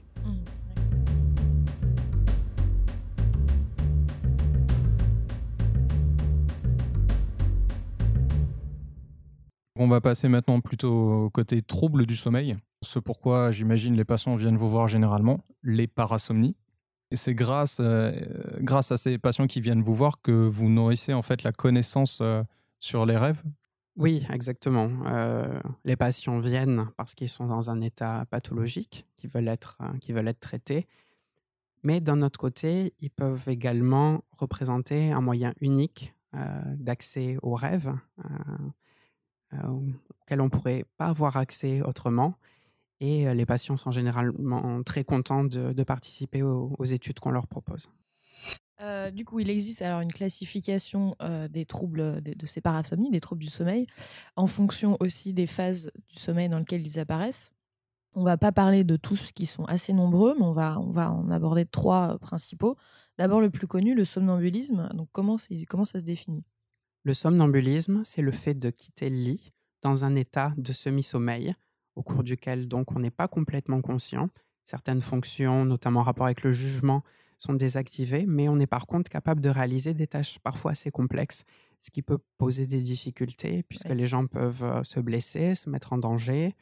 On 9.75 9.88
va 9.88 10.01
passer 10.01 10.27
maintenant 10.27 10.60
plutôt 10.60 11.25
au 11.25 11.30
côté 11.32 11.63
trouble 11.63 12.06
du 12.06 12.15
sommeil, 12.15 12.56
ce 12.84 13.00
pourquoi 13.00 13.51
j'imagine 13.51 13.96
les 13.96 14.06
patients 14.06 14.36
viennent 14.36 14.58
vous 14.58 14.70
voir 14.70 14.88
généralement, 14.88 15.39
les 15.63 15.88
parasomnies. 15.88 16.56
Et 17.10 17.15
c'est 17.15 17.34
grâce, 17.34 17.77
euh, 17.80 18.12
grâce 18.60 18.92
à 18.92 18.98
ces 18.98 19.18
patients 19.18 19.48
qui 19.48 19.62
viennent 19.62 19.82
vous 19.82 19.96
voir 19.96 20.22
que 20.22 20.32
vous 20.32 20.70
nourrissez 20.70 21.13
en 21.13 21.24
fait 21.24 21.42
la 21.42 21.51
connaissance 21.51 22.20
euh, 22.22 22.44
sur 22.80 23.08
les 23.08 23.18
rêves? 23.18 23.42
Oui, 23.96 24.25
exactement. 24.32 24.92
Euh, 25.08 25.60
les 25.86 25.96
patients 25.96 26.38
viennent 26.38 26.88
parce 26.96 27.15
qu'ils 27.15 27.30
sont 27.30 27.48
dans 27.48 27.72
un 27.72 27.82
état 27.82 28.25
pathologique, 28.30 29.08
qui 29.18 29.25
veulent 29.25 29.48
être, 29.48 29.77
qui 30.01 30.13
veulent 30.13 30.27
être 30.27 30.39
traités. 30.39 30.88
Mais 31.82 32.00
d'un 32.00 32.22
autre 32.22 32.39
côté, 32.39 32.94
ils 33.00 33.12
peuvent 33.12 33.48
également 33.48 34.24
représenter 34.38 35.12
un 35.12 35.22
moyen 35.22 35.53
unique 35.62 36.15
d'accès 36.80 37.38
aux 37.44 37.53
rêves, 37.53 37.94
auxquels 39.68 40.42
on 40.42 40.46
ne 40.46 40.50
pourrait 40.50 40.86
pas 40.98 41.08
avoir 41.08 41.38
accès 41.38 41.82
autrement. 41.82 42.36
Et 43.00 43.28
euh, 43.28 43.34
les 43.34 43.46
patients 43.46 43.78
sont 43.78 43.92
généralement 43.92 44.82
très 44.84 45.04
contents 45.04 45.44
de, 45.44 45.84
participer 45.84 46.42
aux, 46.42 46.86
études 46.86 47.20
qu'on 47.20 47.32
leur 47.32 47.48
propose. 47.48 47.88
Euh, 48.82 49.12
du 49.12 49.24
coup, 49.24 49.40
il 49.40 49.50
existe 49.50 49.82
alors 49.82 50.02
une 50.02 50.12
classification 50.12 51.16
euh, 51.22 51.48
des 51.48 51.66
troubles 51.66 52.22
de, 52.22 52.34
de 52.34 52.46
ces 52.46 52.60
parasomnies, 52.60 53.12
des 53.12 53.22
troubles 53.22 53.42
du 53.42 53.50
sommeil, 53.50 53.88
en 54.36 54.48
fonction 54.48 54.98
aussi 55.00 55.34
des 55.34 55.48
phases 55.48 55.92
du 56.10 56.20
sommeil 56.20 56.50
dans 56.50 56.60
lesquelles 56.60 56.86
ils 56.86 57.00
apparaissent. 57.00 57.52
On 58.16 58.24
va 58.24 58.38
pas 58.38 58.52
parler 58.52 58.84
de 58.84 58.96
tous 58.96 59.32
qui 59.32 59.46
sont 59.46 59.66
assez 59.66 59.92
nombreux, 59.92 60.36
mais 60.38 60.46
on 60.46 60.52
va, 60.52 60.80
on 60.80 60.92
va 60.92 61.12
en 61.12 61.32
aborder 61.32 61.66
trois 61.66 62.14
euh, 62.14 62.18
principaux. 62.18 62.76
D'abord, 63.18 63.42
le 63.42 63.50
plus 63.50 63.68
connu, 63.68 63.96
le 63.96 64.06
somnambulisme. 64.06 64.90
Donc, 64.94 65.10
comment, 65.12 65.38
comment 65.68 65.86
ça 65.86 66.00
se 66.00 66.06
définit? 66.06 66.44
Le 67.04 67.14
somnambulisme, 67.14 68.02
c'est 68.04 68.22
le 68.22 68.32
fait 68.32 68.54
de 68.54 68.70
quitter 68.70 69.10
le 69.10 69.16
lit 69.18 69.54
dans 69.82 70.06
un 70.06 70.16
état 70.16 70.54
de 70.58 70.72
semi-sommeil 70.72 71.54
au 71.96 72.02
cours 72.04 72.24
duquel 72.24 72.68
donc 72.68 72.92
on 72.94 73.00
n'est 73.00 73.12
pas 73.12 73.28
complètement 73.28 73.82
conscient. 73.82 74.30
Certaines 74.64 75.02
fonctions, 75.02 75.66
notamment 75.66 76.00
en 76.00 76.04
rapport 76.04 76.26
avec 76.26 76.44
le 76.44 76.52
jugement, 76.54 77.04
sont 77.40 77.54
désactivées, 77.54 78.26
mais 78.26 78.48
on 78.48 78.58
est 78.60 78.68
par 78.68 78.88
contre 78.88 79.10
capable 79.12 79.42
de 79.42 79.50
réaliser 79.50 79.94
des 79.94 80.08
tâches 80.08 80.40
parfois 80.40 80.72
assez 80.72 80.92
complexes, 80.92 81.44
ce 81.82 81.92
qui 81.92 82.02
peut 82.02 82.20
poser 82.38 82.68
des 82.68 82.80
difficultés 82.82 83.64
puisque 83.64 83.90
Ouais. 83.90 83.96
les 83.96 84.08
gens 84.08 84.26
peuvent 84.28 84.64
euh, 84.64 84.84
se 84.84 85.02
blesser, 85.02 85.56
se 85.56 85.70
mettre 85.70 85.92
en 85.92 85.98
danger 85.98 86.56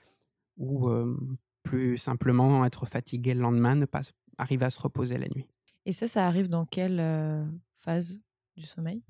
ou 0.57 0.89
euh, 0.89 1.15
plus 1.63 1.97
simplement 1.97 2.65
être 2.65 2.87
fatigués 2.87 3.35
le 3.35 3.41
lendemain, 3.41 3.75
ne 3.75 3.85
pas 3.85 4.01
arriver 4.39 4.65
à 4.65 4.71
se 4.71 4.81
reposer 4.81 5.17
la 5.19 5.27
nuit. 5.29 5.47
Et 5.85 5.91
ça, 5.93 6.07
ça 6.07 6.25
arrive 6.27 6.47
dans 6.49 6.65
quelle 6.65 6.99
euh, 6.99 7.45
phase 7.77 8.19
du 8.57 8.63
sommeil? 8.65 9.03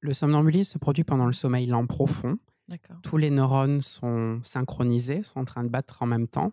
Le 0.00 0.12
somnambulisme 0.14 0.72
se 0.72 0.78
produit 0.78 1.04
pendant 1.04 1.26
le 1.26 1.32
sommeil 1.32 1.66
lent 1.66 1.86
profond, 1.86 2.38
tous 3.02 3.16
les 3.16 3.30
neurones 3.30 3.82
sont 3.82 4.40
synchronisés, 4.42 5.22
sont 5.22 5.40
en 5.40 5.44
train 5.44 5.64
de 5.64 5.68
battre 5.68 6.02
en 6.02 6.06
même 6.06 6.28
temps. 6.28 6.52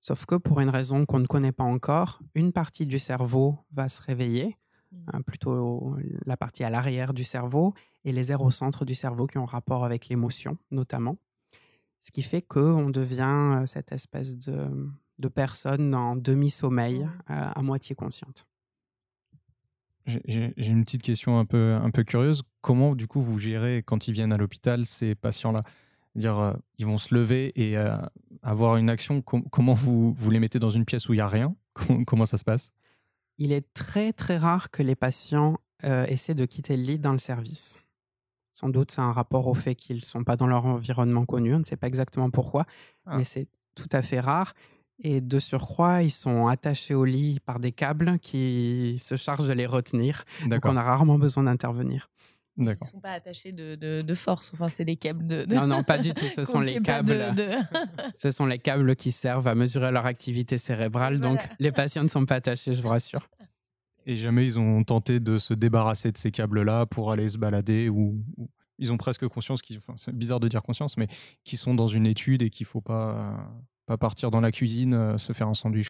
Sauf 0.00 0.24
que 0.26 0.36
pour 0.36 0.60
une 0.60 0.70
raison 0.70 1.04
qu'on 1.04 1.18
ne 1.18 1.26
connaît 1.26 1.52
pas 1.52 1.64
encore, 1.64 2.20
une 2.34 2.52
partie 2.52 2.86
du 2.86 2.98
cerveau 2.98 3.58
va 3.72 3.88
se 3.88 4.00
réveiller, 4.02 4.56
Mm. 4.90 4.96
hein, 5.12 5.22
plutôt 5.22 5.96
la 6.24 6.36
partie 6.36 6.64
à 6.64 6.70
l'arrière 6.70 7.12
du 7.12 7.24
cerveau, 7.24 7.74
et 8.04 8.12
les 8.12 8.32
aires 8.32 8.42
au 8.42 8.50
centre 8.50 8.84
du 8.84 8.94
cerveau 8.94 9.26
qui 9.26 9.38
ont 9.38 9.44
rapport 9.44 9.84
avec 9.84 10.08
l'émotion, 10.08 10.56
notamment. 10.70 11.18
Ce 12.00 12.10
qui 12.10 12.22
fait 12.22 12.42
qu'on 12.42 12.88
devient 12.90 13.58
euh, 13.60 13.66
cette 13.66 13.92
espèce 13.92 14.38
de, 14.38 14.68
de 15.18 15.28
personne 15.28 15.94
en 15.94 16.16
demi-sommeil, 16.16 17.02
euh, 17.02 17.50
à 17.54 17.62
moitié 17.62 17.94
consciente. 17.94 18.46
J'ai- 20.24 20.54
une 20.56 20.84
petite 20.84 21.02
question 21.02 21.38
un 21.38 21.44
peu, 21.44 21.74
un 21.74 21.90
peu 21.90 22.02
curieuse. 22.02 22.42
Comment, 22.62 22.94
du 22.94 23.06
coup, 23.06 23.20
vous 23.20 23.38
gérez 23.38 23.82
quand 23.84 24.08
ils 24.08 24.12
viennent 24.14 24.32
à 24.32 24.36
l'hôpital 24.36 24.86
ces 24.86 25.14
patients-là? 25.14 25.62
Dire, 26.14 26.38
euh, 26.38 26.52
ils 26.78 26.86
vont 26.86 26.98
se 26.98 27.14
lever 27.14 27.52
et 27.60 27.76
euh, 27.76 27.96
avoir 28.42 28.76
une 28.76 28.88
action. 28.90 29.20
Com- 29.22 29.44
comment 29.50 29.74
vous, 29.74 30.14
vous 30.14 30.30
les 30.30 30.40
mettez 30.40 30.58
dans 30.58 30.70
une 30.70 30.84
pièce 30.84 31.08
où 31.08 31.12
il 31.12 31.16
n'y 31.16 31.22
a 31.22 31.28
rien? 31.28 31.54
Comment, 31.74 32.04
comment 32.04 32.24
ça 32.26 32.38
se 32.38 32.44
passe? 32.44 32.72
Il 33.36 33.52
est 33.52 33.72
très 33.74 34.12
très 34.12 34.36
rare 34.38 34.70
que 34.70 34.82
les 34.82 34.96
patients 34.96 35.58
euh, 35.84 36.06
essaient 36.06 36.34
de 36.34 36.44
quitter 36.44 36.76
le 36.76 36.82
lit 36.82 36.98
dans 36.98 37.12
le 37.12 37.18
service. 37.18 37.78
Sans 38.52 38.68
doute, 38.68 38.90
c'est 38.90 39.00
un 39.00 39.12
rapport 39.12 39.46
au 39.46 39.54
fait 39.54 39.76
qu'ils 39.76 39.96
ne 39.98 40.00
sont 40.02 40.24
pas 40.24 40.36
dans 40.36 40.48
leur 40.48 40.64
environnement 40.64 41.24
connu. 41.24 41.54
On 41.54 41.60
ne 41.60 41.64
sait 41.64 41.76
pas 41.76 41.86
exactement 41.86 42.30
pourquoi, 42.30 42.64
Ah. 43.06 43.16
mais 43.16 43.24
c'est 43.24 43.46
tout 43.76 43.88
à 43.92 44.02
fait 44.02 44.18
rare. 44.18 44.54
Et 45.00 45.20
de 45.20 45.38
surcroît, 45.38 46.02
ils 46.02 46.10
sont 46.10 46.48
attachés 46.48 46.94
au 46.94 47.04
lit 47.04 47.38
par 47.44 47.60
des 47.60 47.70
câbles 47.72 48.18
qui 48.18 48.96
se 49.00 49.16
chargent 49.16 49.46
de 49.46 49.52
les 49.52 49.66
retenir. 49.66 50.24
Donc, 50.46 50.64
on 50.64 50.76
a 50.76 50.82
rarement 50.82 51.18
besoin 51.18 51.44
d'intervenir. 51.44 52.10
Ils 52.56 52.64
D'accord. 52.64 52.88
sont 52.88 52.98
pas 52.98 53.12
attachés 53.12 53.52
de, 53.52 53.76
de- 53.76 54.02
de 54.02 54.14
force. 54.14 54.50
Enfin, 54.52 54.68
c'est 54.68 54.84
des 54.84 54.96
câbles 54.96 55.24
de. 55.24 55.44
de- 55.44 55.54
Non, 55.54 55.68
non, 55.68 55.84
pas 55.84 55.98
du 55.98 56.12
tout. 56.14 56.24
Ce 56.34 56.44
sont 56.44 56.58
les 56.58 56.80
câbles. 56.82 57.34
de- 57.34 57.34
de- 57.36 57.56
Ce 58.16 58.32
sont 58.32 58.46
les 58.46 58.58
câbles 58.58 58.96
qui 58.96 59.12
servent 59.12 59.46
à 59.46 59.54
mesurer 59.54 59.92
leur 59.92 60.06
activité 60.06 60.58
cérébrale. 60.58 61.20
Donc, 61.20 61.38
les 61.60 61.70
patients 61.70 62.02
ne 62.02 62.08
sont 62.08 62.26
pas 62.26 62.34
attachés, 62.36 62.74
je 62.74 62.82
vous 62.82 62.88
rassure. 62.88 63.28
Et 64.06 64.16
jamais 64.16 64.44
ils 64.46 64.58
ont 64.58 64.82
tenté 64.82 65.20
de 65.20 65.36
se 65.36 65.54
débarrasser 65.54 66.10
de 66.10 66.18
ces 66.18 66.32
câbles-là 66.32 66.86
pour 66.86 67.12
aller 67.12 67.28
se 67.28 67.38
balader 67.38 67.88
ou, 67.88 68.18
ils 68.78 68.90
ont 68.92 68.96
presque 68.96 69.28
conscience 69.28 69.60
enfin, 69.76 69.94
c'est 69.96 70.12
bizarre 70.16 70.40
de 70.40 70.48
dire 70.48 70.62
conscience, 70.62 70.96
mais 70.96 71.06
qu'ils 71.44 71.58
sont 71.58 71.74
dans 71.74 71.88
une 71.88 72.06
étude 72.06 72.42
et 72.42 72.48
qu'il 72.50 72.64
faut 72.66 72.80
pas, 72.80 73.10
euh, 73.18 73.36
pas 73.88 73.96
partir 73.96 74.30
dans 74.30 74.40
la 74.40 74.52
cuisine, 74.52 74.92
euh, 74.94 75.18
se 75.18 75.32
faire 75.32 75.48
un 75.48 75.54
sandwich. 75.54 75.86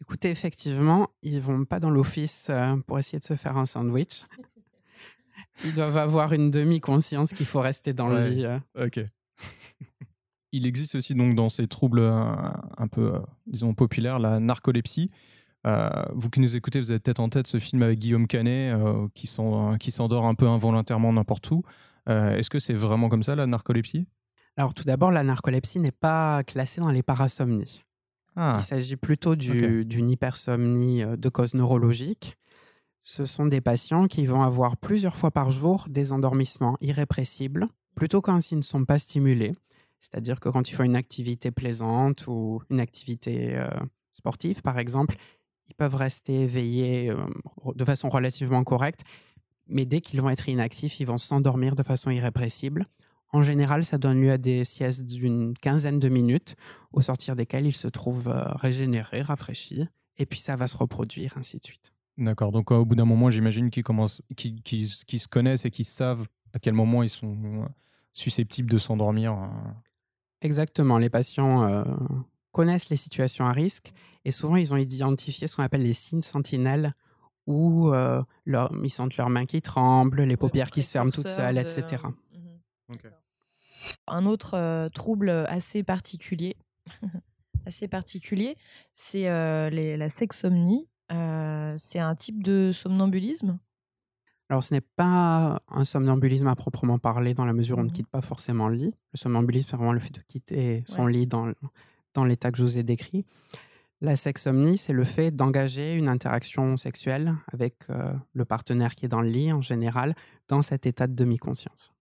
Écoutez, 0.00 0.30
effectivement, 0.30 1.08
ils 1.22 1.40
vont 1.40 1.64
pas 1.66 1.80
dans 1.80 1.90
l'office 1.90 2.46
euh, 2.48 2.76
pour 2.86 2.98
essayer 2.98 3.18
de 3.18 3.24
se 3.24 3.34
faire 3.36 3.58
un 3.58 3.66
sandwich. 3.66 4.22
Ils 5.64 5.74
doivent 5.74 5.96
avoir 5.98 6.32
une 6.32 6.50
demi-conscience 6.50 7.32
qu'il 7.34 7.44
faut 7.46 7.60
rester 7.60 7.92
dans 7.92 8.08
le 8.08 8.28
lit. 8.28 8.44
euh. 8.46 8.58
Ok. 8.78 9.00
Il 10.52 10.66
existe 10.66 10.94
aussi 10.94 11.14
donc 11.14 11.34
dans 11.36 11.48
ces 11.48 11.66
troubles 11.66 12.00
un, 12.02 12.88
peu, 12.90 13.12
disons, 13.46 13.74
populaires, 13.74 14.18
la 14.18 14.40
narcolepsie. 14.40 15.10
Euh, 15.66 15.90
vous 16.14 16.30
qui 16.30 16.40
nous 16.40 16.56
écoutez, 16.56 16.80
vous 16.80 16.90
avez 16.90 16.98
peut-être 17.00 17.20
en 17.20 17.28
tête 17.28 17.46
ce 17.46 17.58
film 17.58 17.82
avec 17.82 17.98
Guillaume 17.98 18.26
Canet 18.26 18.74
euh, 18.74 19.06
qui 19.14 19.26
s'en- 19.26 19.76
qui 19.76 19.90
s'endort 19.90 20.26
un 20.26 20.34
peu 20.34 20.48
involontairement 20.48 21.12
n'importe 21.12 21.50
où. 21.50 21.62
Euh, 22.08 22.36
Est-ce 22.36 22.48
que 22.50 22.58
c'est 22.58 22.72
vraiment 22.74 23.08
comme 23.08 23.22
ça 23.22 23.34
la 23.36 23.46
narcolepsie? 23.46 24.06
Alors 24.60 24.74
tout 24.74 24.84
d'abord, 24.84 25.10
la 25.10 25.22
narcolepsie 25.22 25.78
n'est 25.78 25.90
pas 25.90 26.44
classée 26.44 26.82
dans 26.82 26.90
les 26.90 27.02
parasomnies. 27.02 27.82
Ah, 28.36 28.58
Il 28.60 28.62
s'agit 28.62 28.96
plutôt 28.96 29.34
du- 29.34 29.86
d'une 29.86 30.10
hypersomnie 30.10 31.02
euh, 31.02 31.16
de 31.16 31.28
cause 31.30 31.54
neurologique. 31.54 32.36
Ce 33.02 33.24
sont 33.24 33.46
des 33.46 33.62
patients 33.62 34.06
qui 34.06 34.26
vont 34.26 34.42
avoir 34.42 34.76
plusieurs 34.76 35.16
fois 35.16 35.30
par 35.30 35.50
jour 35.50 35.86
des 35.88 36.12
endormissements 36.12 36.76
irrépressibles, 36.82 37.68
plutôt 37.94 38.20
quand 38.20 38.50
ils 38.50 38.58
ne 38.58 38.62
sont 38.62 38.84
pas 38.84 38.98
stimulés. 38.98 39.54
C'est-à-dire 39.98 40.40
que 40.40 40.50
quand 40.50 40.68
ils 40.68 40.74
font 40.74 40.84
une 40.84 40.94
activité 40.96 41.50
plaisante 41.50 42.26
ou 42.26 42.60
une 42.68 42.80
activité 42.80 43.56
euh, 43.56 43.66
sportive, 44.12 44.60
par 44.60 44.78
exemple, 44.78 45.16
ils 45.70 45.74
peuvent 45.74 45.94
rester 45.96 46.42
éveillés 46.42 47.08
euh, 47.08 47.16
de 47.74 47.84
façon 47.86 48.10
relativement 48.10 48.62
correcte, 48.62 49.00
mais 49.68 49.86
dès 49.86 50.02
qu'ils 50.02 50.20
vont 50.20 50.28
être 50.28 50.50
inactifs, 50.50 51.00
ils 51.00 51.06
vont 51.06 51.16
s'endormir 51.16 51.74
de 51.76 51.82
façon 51.82 52.10
irrépressible. 52.10 52.86
En 53.32 53.42
général, 53.42 53.84
ça 53.84 53.96
donne 53.98 54.20
lieu 54.20 54.32
à 54.32 54.38
des 54.38 54.64
siestes 54.64 55.04
d'une 55.04 55.54
quinzaine 55.56 55.98
de 56.00 56.08
minutes, 56.08 56.56
au 56.92 57.00
sortir 57.00 57.36
desquelles 57.36 57.66
ils 57.66 57.76
se 57.76 57.86
trouvent 57.88 58.28
euh, 58.28 58.42
régénérés, 58.54 59.22
rafraîchis, 59.22 59.86
et 60.18 60.26
puis 60.26 60.40
ça 60.40 60.56
va 60.56 60.66
se 60.66 60.76
reproduire, 60.76 61.34
ainsi 61.36 61.58
de 61.58 61.64
suite. 61.64 61.92
d'accord. 62.18 62.50
Donc 62.52 62.72
euh, 62.72 62.76
au 62.76 62.84
bout 62.84 62.96
d'un 62.96 63.04
moment, 63.04 63.30
j'imagine 63.30 63.70
qu'ils 63.70 63.84
commencent, 63.84 64.20
qu'ils 64.36 64.60
qu'ils- 64.62 64.88
qu'ils 65.06 65.20
se 65.20 65.28
connaissent 65.28 65.64
et 65.64 65.70
qu'ils 65.70 65.84
savent 65.84 66.26
à 66.52 66.58
quel 66.58 66.74
moment 66.74 67.02
ils 67.04 67.08
sont 67.08 67.36
euh, 67.62 67.66
susceptibles 68.12 68.68
de 68.68 68.78
s'endormir. 68.78 69.32
Exactement, 70.42 70.98
les 70.98 71.10
patients 71.10 71.62
euh, 71.64 71.84
connaissent 72.52 72.88
les 72.88 72.96
situations 72.96 73.44
à 73.46 73.52
risque, 73.52 73.92
et 74.24 74.32
souvent 74.32 74.56
ils 74.56 74.72
ont 74.74 74.76
identifié 74.76 75.46
ce 75.46 75.56
qu'on 75.56 75.62
appelle 75.62 75.82
les 75.82 75.92
signes 75.94 76.22
sentinelles, 76.22 76.94
où 77.46 77.92
euh, 77.92 78.22
leur- 78.44 78.72
ils 78.82 78.90
sentent 78.90 79.16
leurs 79.16 79.30
mains 79.30 79.46
qui 79.46 79.60
tremblent, 79.62 80.22
les 80.22 80.36
paupières 80.36 80.70
qui 80.70 80.82
se 80.82 80.90
ferment 80.90 81.10
toutes 81.10 81.28
seules, 81.36 81.54
de- 81.56 81.60
etc. 81.60 82.02
Ok. 82.92 83.06
Un 84.06 84.26
autre 84.26 84.54
euh, 84.54 84.88
trouble 84.88 85.30
assez 85.30 85.82
particulier, 85.82 86.56
assez 87.66 87.88
particulier, 87.88 88.56
c'est 88.94 89.28
euh, 89.28 89.70
la 89.70 90.08
sexomnie. 90.08 90.88
Euh, 91.12 91.74
c'est 91.76 91.98
un 91.98 92.14
type 92.14 92.42
de 92.42 92.70
somnambulisme? 92.72 93.58
Alors, 94.48 94.64
ce 94.64 94.74
n'est 94.74 94.80
pas 94.80 95.60
un 95.68 95.84
somnambulisme 95.84 96.48
à 96.48 96.56
proprement 96.56 96.98
parler, 96.98 97.34
dans 97.34 97.44
la 97.44 97.52
mesure 97.52 97.76
où 97.76 97.80
on 97.80 97.84
ne 97.84 97.88
Mhm. 97.88 97.94
quitte 97.94 98.08
pas 98.08 98.20
forcément 98.20 98.68
le 98.68 98.74
lit. 98.76 98.94
Le 99.12 99.16
somnambulisme, 99.18 99.68
c'est 99.70 99.76
vraiment 99.76 99.92
le 99.92 100.00
fait 100.00 100.12
de 100.14 100.20
quitter 100.22 100.82
son 100.86 101.04
Ouais. 101.04 101.12
lit 101.12 101.26
dans, 101.26 101.52
dans 102.14 102.24
l'état 102.24 102.50
que 102.50 102.58
je 102.58 102.62
vous 102.64 102.78
ai 102.78 102.82
décrit. 102.82 103.24
La 104.00 104.16
sexomnie, 104.16 104.78
c'est 104.78 104.92
le 104.94 105.04
fait 105.04 105.30
d'engager 105.30 105.94
une 105.94 106.08
interaction 106.08 106.76
sexuelle 106.76 107.34
avec 107.52 107.74
euh, 107.90 108.12
le 108.32 108.44
partenaire 108.44 108.94
qui 108.94 109.04
est 109.04 109.08
dans 109.08 109.20
le 109.20 109.28
lit, 109.28 109.52
en 109.52 109.60
général, 109.62 110.14
dans 110.48 110.62
cet 110.62 110.86
état 110.86 111.06
de 111.06 111.14
demi-conscience. 111.14 111.92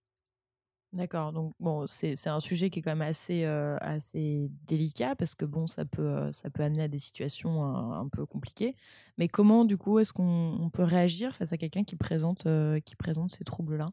D'accord, 0.92 1.34
donc 1.34 1.54
bon, 1.60 1.86
c'est 1.86 2.28
un 2.28 2.40
sujet 2.40 2.72
qui 2.72 2.80
est 2.80 2.82
quand 2.82 2.92
même 2.92 3.08
assez, 3.08 3.46
euh, 3.46 3.78
assez 3.80 4.50
délicat 4.66 5.16
parce 5.16 5.36
que 5.36 5.46
bon, 5.46 5.68
ça 5.68 5.86
peut, 5.86 6.32
ça 6.32 6.50
peut 6.50 6.64
amener 6.64 6.82
à 6.82 6.88
des 6.88 6.98
situations 6.98 7.64
euh, 7.64 7.94
un 7.94 8.08
peu 8.08 8.26
compliquées. 8.26 8.76
Mais 9.20 9.28
comment, 9.28 9.66
du 9.66 9.78
coup, 9.78 10.00
est-ce 10.00 10.14
qu'on 10.14 10.58
on 10.60 10.70
peut 10.72 10.84
réagir 10.84 11.36
face 11.36 11.54
à 11.54 11.58
quelqu'un 11.58 11.84
qui 11.84 11.96
présente, 11.96 12.48
euh, 12.48 12.80
qui 12.80 12.96
présente 12.96 13.32
ces 13.32 13.44
troubles-là? 13.44 13.92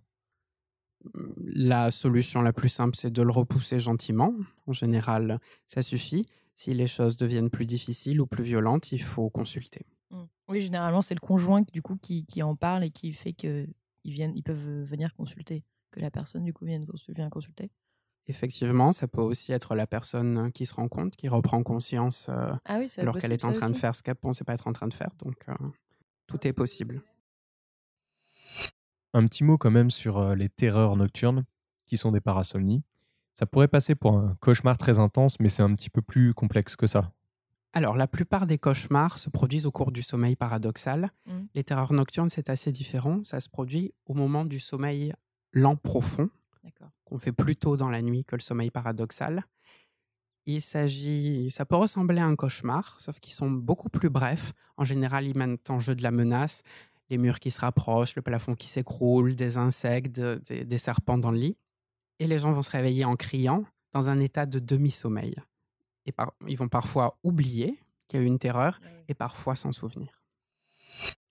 La 1.38 1.90
solution 1.90 2.40
la 2.40 2.54
plus 2.54 2.70
simple, 2.70 2.96
c'est 2.96 3.12
de 3.12 3.22
le 3.22 3.30
repousser 3.30 3.78
gentiment. 3.78 4.32
En 4.66 4.72
général, 4.72 5.38
ça 5.66 5.82
suffit. 5.82 6.26
Si 6.54 6.72
les 6.72 6.86
choses 6.86 7.18
deviennent 7.18 7.50
plus 7.50 7.66
difficiles 7.66 8.22
ou 8.22 8.26
plus 8.26 8.42
violentes, 8.42 8.90
il 8.92 9.02
faut 9.02 9.28
consulter. 9.28 9.84
Mm. 10.10 10.22
Oui, 10.48 10.60
généralement, 10.62 11.02
c'est 11.02 11.14
le 11.14 11.20
conjoint 11.20 11.60
du 11.60 11.82
coup 11.82 11.96
qui, 12.00 12.24
qui 12.24 12.42
en 12.42 12.56
parle 12.56 12.84
et 12.84 12.90
qui 12.90 13.12
fait 13.12 13.34
que 13.34 13.68
ils 14.04 14.12
viennent, 14.12 14.32
ils 14.34 14.42
peuvent 14.42 14.82
venir 14.82 15.12
consulter, 15.14 15.64
que 15.96 16.00
la 16.00 16.10
personne 16.10 16.44
du 16.44 16.52
coup 16.52 16.64
vienne 16.66 16.84
consul- 16.86 17.14
vient 17.14 17.30
consulter. 17.30 17.70
Effectivement, 18.28 18.92
ça 18.92 19.06
peut 19.06 19.22
aussi 19.22 19.52
être 19.52 19.74
la 19.74 19.86
personne 19.86 20.50
qui 20.52 20.66
se 20.66 20.74
rend 20.74 20.88
compte, 20.88 21.16
qui 21.16 21.28
reprend 21.28 21.62
conscience 21.62 22.28
euh, 22.28 22.50
Ah 22.64 22.78
oui, 22.78 22.92
alors 22.98 23.16
qu'elle 23.18 23.32
est 23.32 23.44
en 23.44 23.52
train 23.52 23.70
de 23.70 23.76
faire 23.76 23.94
ce 23.94 24.02
qu'elle 24.02 24.16
pensait 24.16 24.44
pas 24.44 24.54
être 24.54 24.66
en 24.66 24.72
train 24.72 24.88
de 24.88 24.94
faire. 24.94 25.10
Donc, 25.18 25.36
euh, 25.48 25.54
tout 26.26 26.46
est 26.46 26.52
possible. 26.52 27.02
Un 29.14 29.26
petit 29.26 29.44
mot 29.44 29.56
quand 29.56 29.70
même 29.70 29.90
sur 29.90 30.18
euh, 30.18 30.34
les 30.34 30.48
terreurs 30.48 30.96
nocturnes, 30.96 31.44
qui 31.86 31.96
sont 31.96 32.10
des 32.10 32.20
parasomnies. 32.20 32.82
Ça 33.32 33.46
pourrait 33.46 33.68
passer 33.68 33.94
pour 33.94 34.18
un 34.18 34.36
cauchemar 34.40 34.76
très 34.76 34.98
intense, 34.98 35.38
mais 35.38 35.48
c'est 35.48 35.62
un 35.62 35.72
petit 35.74 35.90
peu 35.90 36.02
plus 36.02 36.34
complexe 36.34 36.74
que 36.74 36.88
ça. 36.88 37.12
Alors, 37.72 37.96
la 37.96 38.08
plupart 38.08 38.46
des 38.46 38.58
cauchemars 38.58 39.18
se 39.18 39.30
produisent 39.30 39.66
au 39.66 39.70
cours 39.70 39.92
du 39.92 40.02
sommeil 40.02 40.34
paradoxal. 40.34 41.12
Mm. 41.26 41.42
Les 41.54 41.62
terreurs 41.62 41.92
nocturnes, 41.92 42.30
c'est 42.30 42.50
assez 42.50 42.72
différent. 42.72 43.22
Ça 43.22 43.40
se 43.40 43.48
produit 43.48 43.94
au 44.06 44.14
moment 44.14 44.44
du 44.44 44.58
sommeil 44.58 45.12
lent 45.52 45.76
profond, 45.76 46.28
qu'on 47.04 47.18
fait 47.18 47.32
plus 47.32 47.56
tôt 47.56 47.76
dans 47.76 47.90
la 47.90 48.02
nuit 48.02 48.24
que 48.24 48.36
le 48.36 48.40
sommeil 48.42 48.70
paradoxal. 48.70 49.44
Il 50.48 50.60
s'agit, 50.60 51.50
ça 51.50 51.64
peut 51.64 51.76
ressembler 51.76 52.18
à 52.20 52.26
un 52.26 52.36
cauchemar, 52.36 53.00
sauf 53.00 53.18
qu'ils 53.18 53.34
sont 53.34 53.50
beaucoup 53.50 53.88
plus 53.88 54.10
brefs. 54.10 54.52
En 54.76 54.84
général, 54.84 55.26
ils 55.26 55.36
mettent 55.36 55.70
en 55.70 55.80
jeu 55.80 55.94
de 55.96 56.02
la 56.02 56.10
menace, 56.12 56.62
les 57.10 57.18
murs 57.18 57.40
qui 57.40 57.50
se 57.50 57.60
rapprochent, 57.60 58.14
le 58.16 58.22
plafond 58.22 58.54
qui 58.54 58.68
s'écroule, 58.68 59.34
des 59.34 59.56
insectes, 59.56 60.14
de- 60.14 60.40
des, 60.46 60.64
des 60.64 60.78
serpents 60.78 61.18
dans 61.18 61.30
le 61.32 61.38
lit. 61.38 61.56
Et 62.18 62.26
les 62.26 62.38
gens 62.38 62.52
vont 62.52 62.62
se 62.62 62.70
réveiller 62.70 63.04
en 63.04 63.16
criant 63.16 63.64
dans 63.92 64.08
un 64.08 64.20
état 64.20 64.46
de 64.46 64.58
demi-sommeil. 64.58 65.34
Et 66.04 66.12
par- 66.12 66.32
ils 66.46 66.56
vont 66.56 66.68
parfois 66.68 67.18
oublier 67.24 67.78
qu'il 68.08 68.20
y 68.20 68.22
a 68.22 68.24
eu 68.24 68.28
une 68.28 68.38
terreur 68.38 68.80
et 69.08 69.14
parfois 69.14 69.56
s'en 69.56 69.72
souvenir. 69.72 70.22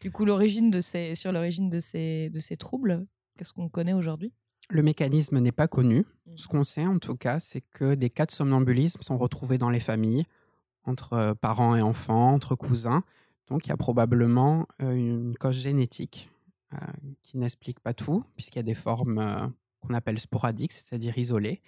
Du 0.01 0.12
coup, 0.12 0.25
l'origine 0.25 0.69
de 0.69 0.82
ces, 0.82 1.15
sur 1.15 1.32
l'origine 1.32 1.69
de 1.69 1.80
ces, 1.80 2.30
de 2.30 2.39
ces 2.39 2.58
troubles, 2.58 3.06
qu'est-ce 3.38 3.54
qu'on 3.54 3.69
connaît 3.69 3.93
aujourd'hui? 3.93 4.34
Le 4.69 4.82
mécanisme 4.82 5.39
n'est 5.39 5.52
pas 5.52 5.67
connu. 5.67 6.06
Mm. 6.26 6.38
Ce 6.38 6.48
qu'on 6.48 6.63
sait 6.63 6.86
en 6.88 7.00
tout 7.00 7.15
cas, 7.15 7.39
c'est 7.39 7.62
que 7.62 7.95
des 7.95 8.10
cas 8.10 8.26
de 8.26 8.32
somnambulisme 8.32 9.02
sont 9.02 9.17
retrouvés 9.17 9.58
dans 9.58 9.69
les 9.69 9.80
familles, 9.80 10.26
entre 10.84 11.13
euh, 11.13 11.34
parents 11.34 11.76
et 11.76 11.82
enfants, 11.82 12.34
entre 12.34 12.56
cousins. 12.56 13.04
Donc 13.48 13.67
il 13.67 13.69
y 13.69 13.74
a 13.74 13.78
probablement 13.78 14.67
euh, 14.82 14.93
une 14.93 15.38
cause 15.38 15.58
génétique 15.58 16.30
euh, 16.74 16.78
qui 17.21 17.38
n'explique 17.38 17.80
pas 17.80 17.93
tout, 17.93 18.24
puisqu'il 18.36 18.58
y 18.58 18.62
a 18.62 18.63
des 18.63 18.76
formes 18.76 19.19
euh, 19.19 19.48
qu'on 19.82 19.93
appelle 19.93 20.19
sporadiques, 20.19 20.71
c'est-à-dire 20.71 21.17
isolées, 21.17 21.62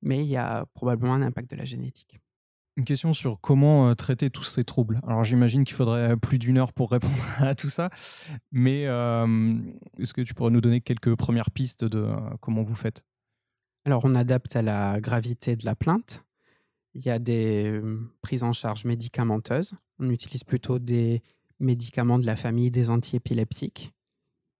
mais 0.00 0.24
il 0.24 0.28
y 0.28 0.36
a 0.36 0.64
probablement 0.74 1.14
un 1.14 1.22
impact 1.22 1.50
de 1.50 1.56
la 1.56 1.64
génétique. 1.64 2.18
Une 2.78 2.84
question 2.84 3.12
sur 3.12 3.40
comment 3.40 3.88
euh, 3.90 3.94
traiter 3.94 4.30
tous 4.30 4.44
ces 4.44 4.62
troubles. 4.62 5.00
Alors 5.04 5.24
j'imagine 5.24 5.64
qu'il 5.64 5.74
faudrait 5.74 6.16
plus 6.16 6.38
d'une 6.38 6.58
heure 6.58 6.72
pour 6.72 6.92
répondre 6.92 7.12
à 7.40 7.56
tout 7.56 7.68
ça, 7.68 7.90
mais 8.52 8.86
euh, 8.86 9.56
est-ce 9.98 10.14
que 10.14 10.20
tu 10.20 10.32
pourrais 10.32 10.52
nous 10.52 10.60
donner 10.60 10.80
quelques 10.80 11.16
premières 11.16 11.50
pistes 11.50 11.84
de 11.84 11.98
euh, 11.98 12.16
comment 12.40 12.62
vous 12.62 12.76
faites? 12.76 13.04
Alors 13.84 14.04
on 14.04 14.14
adapte 14.14 14.54
à 14.54 14.62
la 14.62 15.00
gravité 15.00 15.56
de 15.56 15.64
la 15.64 15.74
plainte. 15.74 16.24
Il 16.94 17.04
y 17.04 17.10
a 17.10 17.18
des 17.18 17.64
euh, 17.64 17.98
prises 18.22 18.44
en 18.44 18.52
charge 18.52 18.84
médicamenteuses. 18.84 19.74
On 19.98 20.08
utilise 20.10 20.44
plutôt 20.44 20.78
des 20.78 21.22
médicaments 21.58 22.20
de 22.20 22.26
la 22.26 22.36
famille 22.36 22.70
des 22.70 22.90
antiépileptiques 22.90 23.92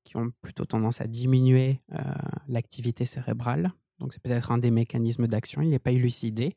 qui 0.02 0.16
ont 0.16 0.32
plutôt 0.42 0.64
tendance 0.64 1.00
à 1.00 1.06
diminuer 1.06 1.82
euh, 1.92 2.00
l'activité 2.48 3.04
cérébrale. 3.04 3.72
Donc 4.00 4.12
c'est 4.12 4.22
peut-être 4.22 4.50
un 4.50 4.58
des 4.58 4.72
mécanismes 4.72 5.28
d'action, 5.28 5.62
il 5.62 5.70
n'est 5.70 5.78
pas 5.78 5.92
élucidé. 5.92 6.56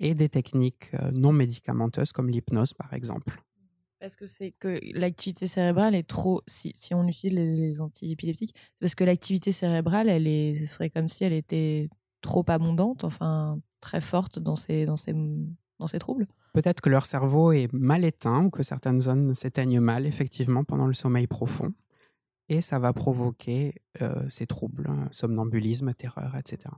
Et 0.00 0.14
des 0.14 0.28
techniques 0.28 0.90
euh, 0.94 1.10
non 1.12 1.32
médicamenteuses 1.32 2.12
comme 2.12 2.28
l'hypnose 2.28 2.72
par 2.74 2.92
exemple. 2.92 3.40
Parce 4.00 4.16
que 4.16 4.26
c'est 4.26 4.50
que 4.50 4.80
l'activité 4.92 5.46
cérébrale 5.46 5.94
est 5.94 6.06
trop. 6.06 6.42
Si, 6.46 6.72
si 6.74 6.94
on 6.94 7.06
utilise 7.06 7.38
les, 7.38 7.56
les 7.56 7.80
antiépileptiques, 7.80 8.54
c'est 8.54 8.80
parce 8.80 8.94
que 8.94 9.04
l'activité 9.04 9.50
cérébrale, 9.52 10.08
elle 10.08 10.26
est, 10.26 10.56
ce 10.56 10.66
serait 10.66 10.90
comme 10.90 11.08
si 11.08 11.24
elle 11.24 11.32
était 11.32 11.88
trop 12.20 12.44
abondante, 12.48 13.04
enfin 13.04 13.60
très 13.80 14.00
forte 14.00 14.38
dans 14.38 14.56
ces, 14.56 14.84
dans 14.84 14.96
ces, 14.96 15.14
dans 15.78 15.86
ces 15.86 15.98
troubles. 15.98 16.26
Peut-être 16.54 16.80
que 16.80 16.88
leur 16.88 17.06
cerveau 17.06 17.52
est 17.52 17.72
mal 17.72 18.04
éteint 18.04 18.44
ou 18.44 18.50
que 18.50 18.62
certaines 18.62 19.00
zones 19.00 19.34
s'éteignent 19.34 19.80
mal 19.80 20.06
effectivement 20.06 20.64
pendant 20.64 20.86
le 20.86 20.94
sommeil 20.94 21.26
profond. 21.26 21.72
Et 22.48 22.60
ça 22.60 22.78
va 22.78 22.92
provoquer 22.92 23.74
euh, 24.02 24.28
ces 24.28 24.46
troubles, 24.46 24.86
hein, 24.88 25.08
somnambulisme, 25.12 25.94
terreur, 25.94 26.36
etc. 26.36 26.74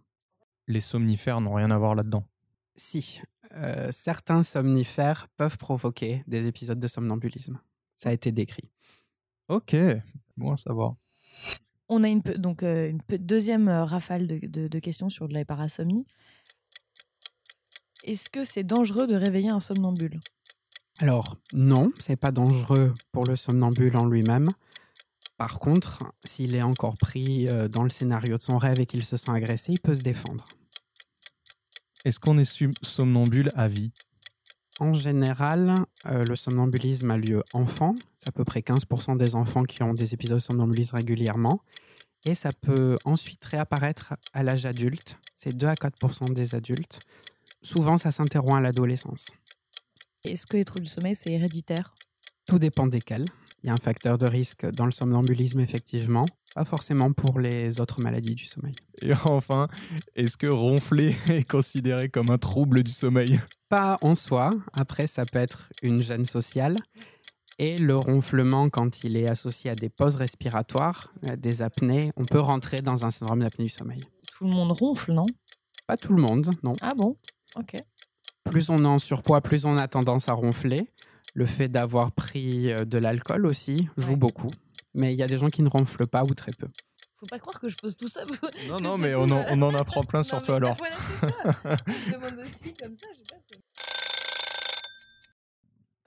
Les 0.68 0.81
somnifères 0.81 1.40
n'ont 1.40 1.55
rien 1.55 1.70
à 1.70 1.79
voir 1.79 1.94
là-dedans. 1.94 2.24
Si, 2.77 3.21
euh, 3.53 3.89
certains 3.91 4.43
somnifères 4.43 5.29
peuvent 5.37 5.57
provoquer 5.59 6.23
des 6.27 6.47
épisodes 6.47 6.79
de 6.79 6.87
somnambulisme. 6.87 7.59
Ça 7.97 8.11
a 8.11 8.12
été 8.12 8.33
décrit. 8.33 8.71
Ok, 9.49 9.75
bon 10.37 10.53
à 10.53 10.57
savoir. 10.57 10.93
On 11.89 12.03
a 12.03 12.09
une, 12.09 12.23
pe- 12.23 12.37
donc, 12.37 12.62
euh, 12.62 12.91
une 12.91 13.01
pe- 13.01 13.17
deuxième 13.17 13.69
euh, 13.69 13.85
rafale 13.85 14.27
de, 14.27 14.39
de- 14.47 14.69
de 14.69 14.79
questions 14.79 15.09
sur 15.09 15.29
de 15.29 15.35
la 15.35 15.45
parasomnie. 15.45 16.07
Est-ce 18.05 18.29
que 18.29 18.45
c'est 18.45 18.65
dangereux 18.65 19.07
de 19.07 19.15
réveiller 19.15 19.51
un 19.51 19.61
somnambule? 19.61 20.21
Alors, 20.99 21.37
non, 21.53 21.93
c'est 21.99 22.17
pas 22.17 22.33
dangereux 22.33 22.95
pour 23.12 23.25
le 23.25 23.37
somnambule 23.37 23.97
en 23.97 24.07
lui-même. 24.07 24.51
Par 25.37 25.59
contre, 25.61 26.05
s'il 26.25 26.55
est 26.55 26.62
encore 26.62 26.97
pris 26.97 27.47
dans 27.71 27.83
le 27.83 27.91
scénario 27.91 28.37
de 28.39 28.43
son 28.43 28.59
rêve 28.59 28.81
et 28.81 28.87
qu'il 28.87 29.05
se 29.05 29.17
sent 29.17 29.31
agressé, 29.31 29.73
il 29.73 29.81
peut 29.81 29.95
se 29.95 30.03
défendre. 30.03 30.47
Est-ce 32.07 32.21
qu'on 32.21 32.38
est 32.38 32.62
somnambule 32.83 33.51
à 33.57 33.66
vie? 33.66 33.90
En 34.79 34.95
général, 34.95 35.75
euh, 36.07 36.25
le 36.25 36.37
somnambulisme 36.37 37.11
a 37.11 37.16
lieu 37.16 37.42
enfant. 37.53 37.97
C'est 38.16 38.29
à 38.29 38.31
peu 38.31 38.45
près 38.45 38.61
15% 38.61 39.16
des 39.16 39.35
enfants 39.35 39.64
qui 39.64 39.83
ont 39.83 39.92
des 39.92 40.14
épisodes 40.14 40.38
somnambulistes 40.38 40.92
régulièrement. 40.92 41.59
Et 42.25 42.37
ça 42.37 42.53
peut 42.53 42.97
ensuite 43.05 43.45
réapparaître 43.45 44.14
à 44.33 44.45
l'âge 44.45 44.66
adulte. 44.66 45.19
C'est 45.37 45.53
2 45.53 45.66
à 45.66 45.75
4% 45.75 46.33
des 46.33 46.55
adultes. 46.55 47.01
Souvent, 47.61 47.97
ça 47.97 48.12
s'interrompt 48.12 48.59
à 48.59 48.61
l'adolescence. 48.61 49.27
Est-ce 50.23 50.47
que 50.47 50.59
les 50.59 50.64
troubles 50.64 50.85
du 50.85 50.90
sommeil, 50.90 51.16
c'est 51.16 51.33
héréditaire? 51.33 51.97
Tout 52.47 52.61
dépend 52.61 52.87
desquels. 52.87 53.25
Il 53.66 53.70
y 53.70 53.72
a 53.72 53.74
un 53.74 53.79
facteur 53.79 54.16
de 54.16 54.26
risque 54.26 54.64
dans 54.64 54.87
le 54.87 54.92
somnambulisme, 54.92 55.59
effectivement. 55.59 56.24
Pas 56.55 56.64
forcément 56.64 57.12
pour 57.12 57.40
les 57.40 57.81
autres 57.81 58.00
maladies 58.00 58.37
du 58.37 58.44
sommeil. 58.44 58.76
Et 59.02 59.12
enfin, 59.24 59.66
est-ce 60.14 60.37
que 60.37 60.46
ronfler 60.46 61.16
est 61.29 61.42
considéré 61.42 62.09
comme 62.09 62.31
un 62.31 62.38
trouble 62.38 62.85
du 62.85 62.92
sommeil? 62.92 63.40
Pas 63.68 63.98
en 64.02 64.14
soi. 64.14 64.50
Après, 64.72 65.09
ça 65.09 65.26
peut 65.26 65.40
être 65.40 65.70
une 65.83 66.00
gêne 66.00 66.26
sociale. 66.26 66.76
Et 67.59 67.76
le 67.76 67.96
ronflement, 67.96 68.70
quand 68.70 69.02
il 69.02 69.16
est 69.16 69.29
associé 69.29 69.68
à 69.70 69.74
des 69.74 69.88
pauses 69.88 70.14
respiratoires, 70.14 71.12
euh, 71.29 71.35
des 71.35 71.61
apnées, 71.61 72.12
on 72.16 72.24
peut 72.24 72.38
rentrer 72.38 72.83
dans 72.83 73.05
un 73.05 73.11
syndrome 73.11 73.40
d'apnée 73.40 73.64
du 73.64 73.70
sommeil. 73.70 74.05
Tout 74.38 74.44
le 74.44 74.50
monde 74.50 74.70
ronfle, 74.70 75.11
non? 75.11 75.26
Pas 75.88 75.96
tout 75.96 76.12
le 76.12 76.22
monde, 76.22 76.50
non. 76.62 76.76
Ah 76.83 76.94
bon? 76.94 77.16
Ok. 77.57 77.74
Plus 78.44 78.70
on 78.70 78.79
est 78.79 78.87
en 78.87 79.00
surpoids, 79.00 79.40
plus 79.40 79.64
on 79.64 79.76
a 79.76 79.88
tendance 79.88 80.29
à 80.29 80.35
ronfler. 80.35 80.88
Le 81.37 81.44
fait 81.44 81.68
d'avoir 81.68 82.12
pris 82.12 82.72
euh, 82.72 82.87
de 82.87 82.96
l'alcool 82.96 83.44
aussi 83.44 83.88
joue 83.99 84.12
Ouais. 84.12 84.16
beaucoup. 84.16 84.51
Mais 84.94 85.12
il 85.12 85.18
y 85.18 85.22
a 85.22 85.27
des 85.27 85.37
gens 85.37 85.51
qui 85.51 85.61
ne 85.61 85.68
ronflent 85.68 86.07
pas 86.07 86.25
ou 86.25 86.29
très 86.29 86.51
peu. 86.53 86.66
Faut 87.18 87.27
pas 87.27 87.38
croire 87.38 87.61
que 87.61 87.68
je 87.68 87.77
pose 87.77 87.94
tout 87.94 88.09
ça. 88.09 88.25
pour- 88.25 88.49
Non, 88.68 88.79
non, 88.81 88.96
mais 88.96 89.14
on 89.14 89.25
en, 89.25 89.44
on 89.51 89.61
en 89.61 89.75
apprend 89.75 90.03
plein 90.03 90.22
sur 90.22 90.40
toi 90.40 90.57
alors. 90.57 90.77
Voilà, 90.79 90.96
c'est 90.96 91.29
ça. 91.29 91.77
je 92.07 92.12
demande 92.12 92.38
aussi 92.40 92.72
comme 92.75 92.94
ça, 92.96 93.07
j'ai 93.14 93.25
pas 93.25 93.37
fait. 93.51 93.61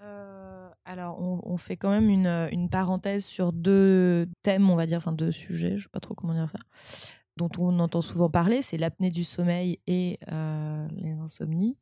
Euh, 0.01 0.69
alors, 0.85 1.19
on, 1.21 1.41
on 1.43 1.57
fait 1.57 1.77
quand 1.77 1.89
même 1.91 2.09
une, 2.09 2.25
euh, 2.27 2.49
une 2.51 2.69
parenthèse 2.69 3.25
sur 3.25 3.51
deux 3.53 4.27
thèmes, 4.43 4.69
on 4.69 4.75
va 4.75 4.85
dire, 4.87 4.97
enfin 4.97 5.11
deux 5.11 5.31
sujets, 5.31 5.77
je 5.77 5.83
sais 5.83 5.89
pas 5.89 5.99
trop 5.99 6.15
comment 6.15 6.33
dire 6.33 6.47
ça, 6.49 6.57
dont 7.37 7.49
on 7.57 7.77
entend 7.79 8.01
souvent 8.01 8.29
parler, 8.29 8.61
c'est 8.61 8.77
l'apnée 8.77 9.11
du 9.11 9.23
sommeil 9.23 9.79
et 9.87 10.17
euh, 10.31 10.87
les 10.95 11.19
insomnies. 11.19 11.77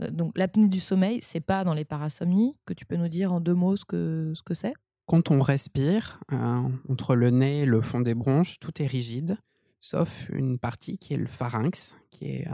Euh, 0.00 0.10
Donc, 0.10 0.36
l'apnée 0.36 0.68
du 0.68 0.80
sommeil, 0.80 1.20
c'est 1.22 1.40
pas 1.40 1.64
dans 1.64 1.74
les 1.74 1.84
parasomnies, 1.84 2.56
que 2.66 2.74
tu 2.74 2.84
peux 2.86 2.96
nous 2.96 3.08
dire 3.08 3.32
en 3.32 3.40
deux 3.40 3.54
mots 3.54 3.76
ce 3.76 3.84
que 3.84 4.32
ce 4.34 4.42
que 4.42 4.54
c'est? 4.54 4.74
Quand 5.06 5.30
on 5.30 5.40
respire, 5.40 6.20
euh, 6.32 6.62
entre 6.88 7.14
le 7.14 7.30
nez 7.30 7.60
et 7.60 7.66
le 7.66 7.80
fond 7.80 8.00
des 8.00 8.14
bronches, 8.14 8.58
tout 8.58 8.82
est 8.82 8.86
rigide, 8.88 9.36
sauf 9.80 10.28
une 10.30 10.58
partie 10.58 10.98
qui 10.98 11.14
est 11.14 11.16
le 11.16 11.26
pharynx, 11.28 11.96
qui 12.10 12.24
est 12.26 12.48